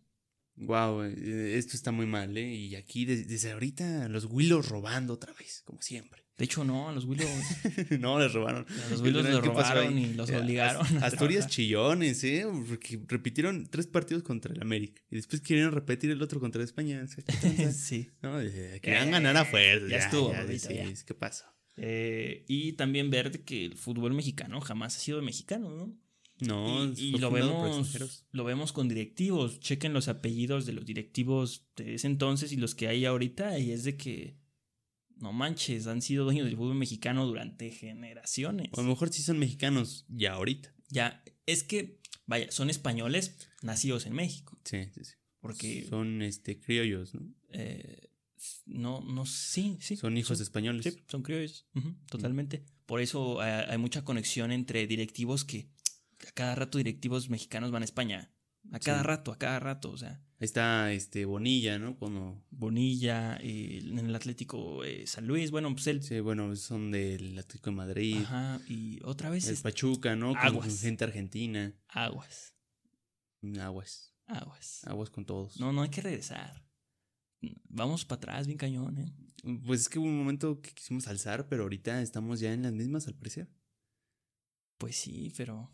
Wow, 0.55 1.03
eh, 1.03 1.57
esto 1.57 1.75
está 1.77 1.91
muy 1.91 2.05
mal, 2.05 2.37
¿eh? 2.37 2.53
Y 2.53 2.75
aquí 2.75 3.05
des- 3.05 3.27
desde 3.27 3.51
ahorita 3.51 4.09
los 4.09 4.25
Willos 4.25 4.67
robando 4.67 5.13
otra 5.13 5.33
vez, 5.33 5.61
como 5.65 5.81
siempre. 5.81 6.23
De 6.41 6.45
hecho, 6.45 6.63
no, 6.63 6.89
a 6.89 6.91
los 6.91 7.05
Willows, 7.05 7.29
no, 7.99 8.17
les 8.19 8.33
robaron. 8.33 8.65
a 8.67 8.89
los 8.89 9.01
Willows 9.01 9.25
¿Qué 9.27 9.31
los 9.31 9.41
pasó 9.49 9.73
ahí? 9.73 9.87
robaron 9.87 9.97
y 9.99 10.13
los 10.15 10.27
Eh, 10.31 10.37
obligaron. 10.37 11.03
A 11.03 11.05
Asturias 11.05 11.47
chillones, 11.47 12.23
¿eh? 12.23 12.47
Porque 12.67 12.99
repitieron 13.07 13.67
tres 13.67 13.85
partidos 13.85 14.23
contra 14.23 14.51
el 14.51 14.59
América. 14.59 15.03
Y 15.11 15.17
después 15.17 15.39
querían 15.41 15.71
repetir 15.71 16.09
el 16.09 16.19
otro 16.21 16.39
contra 16.39 16.63
España. 16.63 17.05
Sí. 17.73 18.09
no, 18.23 18.41
eh, 18.41 18.79
querían 18.81 19.11
ganar 19.11 19.37
a 19.37 19.45
fuerza. 19.45 19.87
ya 19.87 19.97
estuvo, 19.97 20.33
ya. 20.33 20.93
¿Qué 21.05 21.13
pasó? 21.13 21.45
Eh, 21.77 22.43
y 22.47 22.73
también 22.73 23.11
ver 23.11 23.43
que 23.43 23.63
el 23.65 23.75
fútbol 23.75 24.13
mexicano 24.15 24.61
jamás 24.61 24.97
ha 24.97 24.99
sido 24.99 25.21
mexicano, 25.21 25.69
¿no? 25.69 25.95
No, 26.39 26.85
y 26.97 27.15
y 27.15 27.17
lo 27.19 27.29
vemos, 27.29 28.23
lo 28.31 28.43
vemos 28.43 28.73
con 28.73 28.87
directivos. 28.87 29.59
Chequen 29.59 29.93
los 29.93 30.07
apellidos 30.07 30.65
de 30.65 30.73
los 30.73 30.87
directivos 30.87 31.67
de 31.75 31.93
ese 31.93 32.07
entonces 32.07 32.51
y 32.51 32.57
los 32.57 32.73
que 32.73 32.87
hay 32.87 33.05
ahorita. 33.05 33.59
Y 33.59 33.69
es 33.71 33.83
de 33.83 33.95
que, 33.95 34.40
no 35.21 35.33
manches, 35.33 35.87
han 35.87 36.01
sido 36.01 36.25
dueños 36.25 36.45
del 36.45 36.57
fútbol 36.57 36.75
mexicano 36.75 37.25
durante 37.25 37.71
generaciones. 37.71 38.69
O 38.71 38.79
a 38.79 38.83
lo 38.83 38.89
mejor 38.89 39.09
sí 39.11 39.21
son 39.21 39.39
mexicanos 39.39 40.05
ya 40.09 40.33
ahorita. 40.33 40.73
Ya, 40.89 41.23
es 41.45 41.63
que, 41.63 41.99
vaya, 42.25 42.51
son 42.51 42.69
españoles 42.69 43.37
nacidos 43.61 44.05
en 44.05 44.13
México. 44.13 44.59
Sí, 44.65 44.85
sí, 44.93 45.03
sí. 45.03 45.13
Porque, 45.39 45.85
Son 45.89 46.21
este 46.21 46.59
criollos, 46.59 47.15
¿no? 47.15 47.21
eh, 47.49 48.09
no, 48.65 49.01
no, 49.01 49.25
sí, 49.25 49.77
sí. 49.81 49.95
son 49.97 50.17
hijos 50.17 50.39
españoles. 50.39 50.83
Sí, 50.83 51.03
son 51.07 51.23
criollos, 51.23 51.67
totalmente. 52.07 52.63
Por 52.85 53.01
eso 53.01 53.43
eh, 53.43 53.65
hay 53.67 53.77
mucha 53.77 54.03
conexión 54.03 54.51
entre 54.51 54.85
directivos 54.87 55.45
que 55.45 55.69
a 56.27 56.31
cada 56.31 56.55
rato 56.55 56.77
directivos 56.77 57.29
mexicanos 57.29 57.71
van 57.71 57.81
a 57.81 57.85
España. 57.85 58.31
A 58.71 58.79
cada 58.79 58.99
Sí. 59.01 59.07
rato, 59.07 59.31
a 59.31 59.37
cada 59.37 59.59
rato. 59.59 59.91
O 59.91 59.97
sea, 59.97 60.21
Ahí 60.39 60.45
está 60.45 60.91
este 60.91 61.25
Bonilla, 61.25 61.77
¿no? 61.77 61.97
Cuando 61.97 62.43
Bonilla, 62.49 63.37
eh, 63.41 63.79
en 63.83 63.99
el 63.99 64.15
Atlético 64.15 64.83
eh, 64.83 65.05
San 65.05 65.27
Luis, 65.27 65.51
bueno, 65.51 65.71
pues 65.73 65.85
él. 65.87 66.01
sí, 66.03 66.19
bueno, 66.19 66.55
son 66.55 66.89
del 66.91 67.37
Atlético 67.37 67.69
de 67.69 67.75
Madrid, 67.75 68.17
Ajá, 68.23 68.59
y 68.67 68.99
otra 69.03 69.29
vez 69.29 69.45
el 69.47 69.53
es 69.53 69.61
Pachuca, 69.61 70.15
¿no? 70.15 70.29
Con 70.29 70.37
Aguas. 70.39 70.81
gente 70.81 71.03
argentina. 71.03 71.73
aguas, 71.89 72.55
Aguas. 73.59 74.13
aguas. 74.25 74.83
Aguas 74.85 75.09
con 75.09 75.25
todos. 75.25 75.59
No, 75.59 75.71
no 75.73 75.81
hay 75.83 75.89
que 75.89 76.01
regresar. 76.01 76.65
Vamos 77.69 78.05
para 78.05 78.17
atrás, 78.17 78.45
bien 78.47 78.57
cañón, 78.57 78.97
¿eh? 78.99 79.13
Pues 79.65 79.81
es 79.81 79.89
que 79.89 79.97
hubo 79.99 80.05
un 80.07 80.17
momento 80.17 80.61
que 80.61 80.71
quisimos 80.73 81.07
alzar, 81.07 81.47
pero 81.47 81.63
ahorita 81.63 82.01
estamos 82.01 82.39
ya 82.39 82.53
en 82.53 82.61
las 82.63 82.73
mismas 82.73 83.07
al 83.07 83.15
parecer. 83.15 83.49
Pues 84.77 84.95
sí, 84.95 85.31
pero. 85.37 85.71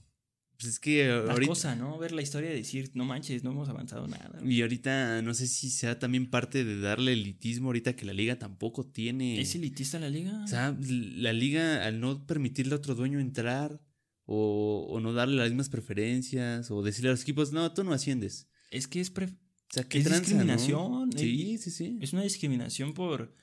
Pues 0.60 0.74
es 0.74 0.80
que 0.80 1.08
La 1.08 1.34
ahorita. 1.34 1.50
cosa, 1.50 1.76
¿no? 1.76 2.00
Ver 2.00 2.12
la 2.14 2.22
historia 2.24 2.52
y 2.52 2.58
decir, 2.58 2.90
no 2.96 3.06
manches, 3.06 3.44
no 3.44 3.52
hemos 3.52 3.70
avanzado 3.70 4.08
nada. 4.08 4.40
Y 4.44 4.62
ahorita 4.64 5.22
no 5.22 5.34
sé 5.36 5.48
si 5.48 5.70
sea 5.70 6.00
también 6.00 6.30
parte 6.30 6.64
de 6.64 6.80
darle 6.80 7.14
elitismo 7.14 7.68
ahorita 7.68 7.96
que 7.96 8.06
la 8.06 8.14
liga 8.14 8.40
tampoco 8.40 8.86
tiene. 8.86 9.40
¿Es 9.40 9.54
elitista 9.54 10.00
la 10.00 10.10
liga? 10.10 10.44
O 10.44 10.48
sea, 10.48 10.76
la 10.80 11.32
liga 11.34 11.86
al 11.86 12.00
no 12.00 12.26
permitirle 12.26 12.74
a 12.74 12.78
otro 12.78 12.96
dueño 12.96 13.20
entrar 13.20 13.80
o, 14.26 14.88
o 14.90 15.00
no 15.00 15.14
darle 15.14 15.36
las 15.38 15.50
mismas 15.50 15.70
preferencias 15.70 16.72
o 16.72 16.82
decirle 16.82 17.10
a 17.10 17.12
los 17.14 17.22
equipos, 17.22 17.52
no, 17.54 17.72
tú 17.74 17.84
no 17.84 17.94
asciendes. 17.94 18.48
es 18.72 18.88
que 18.88 19.00
es, 19.00 19.12
pre- 19.12 19.28
O 19.28 19.74
sea, 19.74 19.84
qué 19.88 20.00
Es 20.00 20.06
tranza, 20.06 20.22
discriminación, 20.22 21.10
eh, 21.16 21.20
Sí, 21.20 21.58
sí, 21.60 21.72
sí. 21.72 21.98
es 22.02 22.14
una 22.14 22.24
discriminación 22.24 22.94
por, 22.96 23.36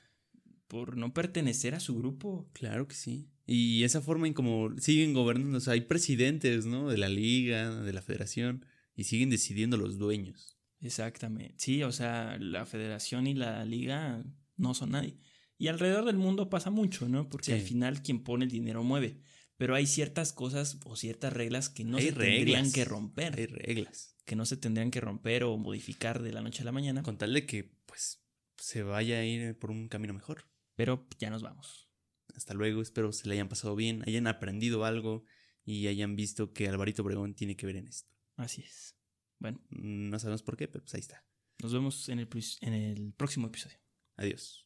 por 0.66 0.96
no 0.96 1.14
pertenecer 1.14 1.74
a 1.76 1.80
su 1.80 1.96
grupo. 1.96 2.50
Claro 2.54 2.88
que 2.88 2.94
sí. 2.96 3.30
Y 3.46 3.84
esa 3.84 4.00
forma 4.00 4.26
en 4.26 4.32
como 4.34 4.70
siguen 4.78 5.12
gobernando, 5.12 5.58
o 5.58 5.60
sea, 5.60 5.74
hay 5.74 5.82
presidentes, 5.82 6.64
¿no? 6.66 6.88
De 6.88 6.96
la 6.96 7.08
liga, 7.08 7.82
de 7.82 7.92
la 7.92 8.00
federación, 8.02 8.64
y 8.94 9.04
siguen 9.04 9.30
decidiendo 9.30 9.76
los 9.76 9.98
dueños. 9.98 10.56
Exactamente. 10.80 11.54
Sí, 11.58 11.82
o 11.82 11.92
sea, 11.92 12.36
la 12.38 12.66
federación 12.66 13.26
y 13.26 13.34
la 13.34 13.64
liga 13.64 14.24
no 14.56 14.74
son 14.74 14.92
nadie. 14.92 15.18
Y 15.58 15.68
alrededor 15.68 16.04
del 16.04 16.16
mundo 16.16 16.50
pasa 16.50 16.70
mucho, 16.70 17.08
¿no? 17.08 17.28
Porque 17.28 17.46
Sí. 17.46 17.52
al 17.52 17.60
final 17.60 18.02
quien 18.02 18.22
pone 18.22 18.44
el 18.44 18.50
dinero 18.50 18.82
mueve. 18.82 19.20
Pero 19.56 19.74
hay 19.76 19.86
ciertas 19.86 20.32
cosas 20.32 20.78
o 20.84 20.96
ciertas 20.96 21.32
reglas 21.32 21.68
que 21.68 21.84
no 21.84 21.98
Hay 21.98 22.06
se 22.06 22.12
tendrían 22.12 22.72
que 22.72 22.84
romper. 22.84 23.38
Hay 23.38 23.46
reglas. 23.46 24.16
Que 24.24 24.36
no 24.36 24.46
se 24.46 24.56
tendrían 24.56 24.90
que 24.90 25.00
romper 25.00 25.44
o 25.44 25.56
modificar 25.56 26.22
de 26.22 26.32
la 26.32 26.42
noche 26.42 26.62
a 26.62 26.64
la 26.64 26.72
mañana. 26.72 27.02
Con 27.02 27.18
tal 27.18 27.32
de 27.32 27.46
que, 27.46 27.78
pues, 27.86 28.24
se 28.58 28.82
vaya 28.82 29.18
a 29.18 29.24
ir 29.24 29.56
por 29.58 29.70
un 29.70 29.88
camino 29.88 30.12
mejor. 30.12 30.44
Pero 30.74 31.06
ya 31.18 31.30
nos 31.30 31.42
vamos. 31.42 31.83
Hasta 32.34 32.54
luego, 32.54 32.82
espero 32.82 33.12
se 33.12 33.28
le 33.28 33.34
hayan 33.34 33.48
pasado 33.48 33.76
bien, 33.76 34.02
hayan 34.06 34.26
aprendido 34.26 34.84
algo 34.84 35.24
y 35.64 35.86
hayan 35.86 36.16
visto 36.16 36.52
que 36.52 36.68
Alvarito 36.68 37.02
Obregón 37.02 37.34
tiene 37.34 37.56
que 37.56 37.66
ver 37.66 37.76
en 37.76 37.88
esto. 37.88 38.10
Así 38.36 38.62
es. 38.62 38.96
Bueno, 39.38 39.60
No 39.70 40.18
sabemos 40.18 40.42
por 40.42 40.56
qué, 40.56 40.68
pero 40.68 40.82
pues 40.84 40.94
ahí 40.94 41.00
está. 41.00 41.24
nos 41.62 41.72
vemos 41.72 42.08
en 42.08 42.18
el, 42.18 42.28
en 42.60 42.72
el 42.74 43.12
próximo 43.14 43.46
episodio. 43.46 43.78
Adiós. 44.16 44.63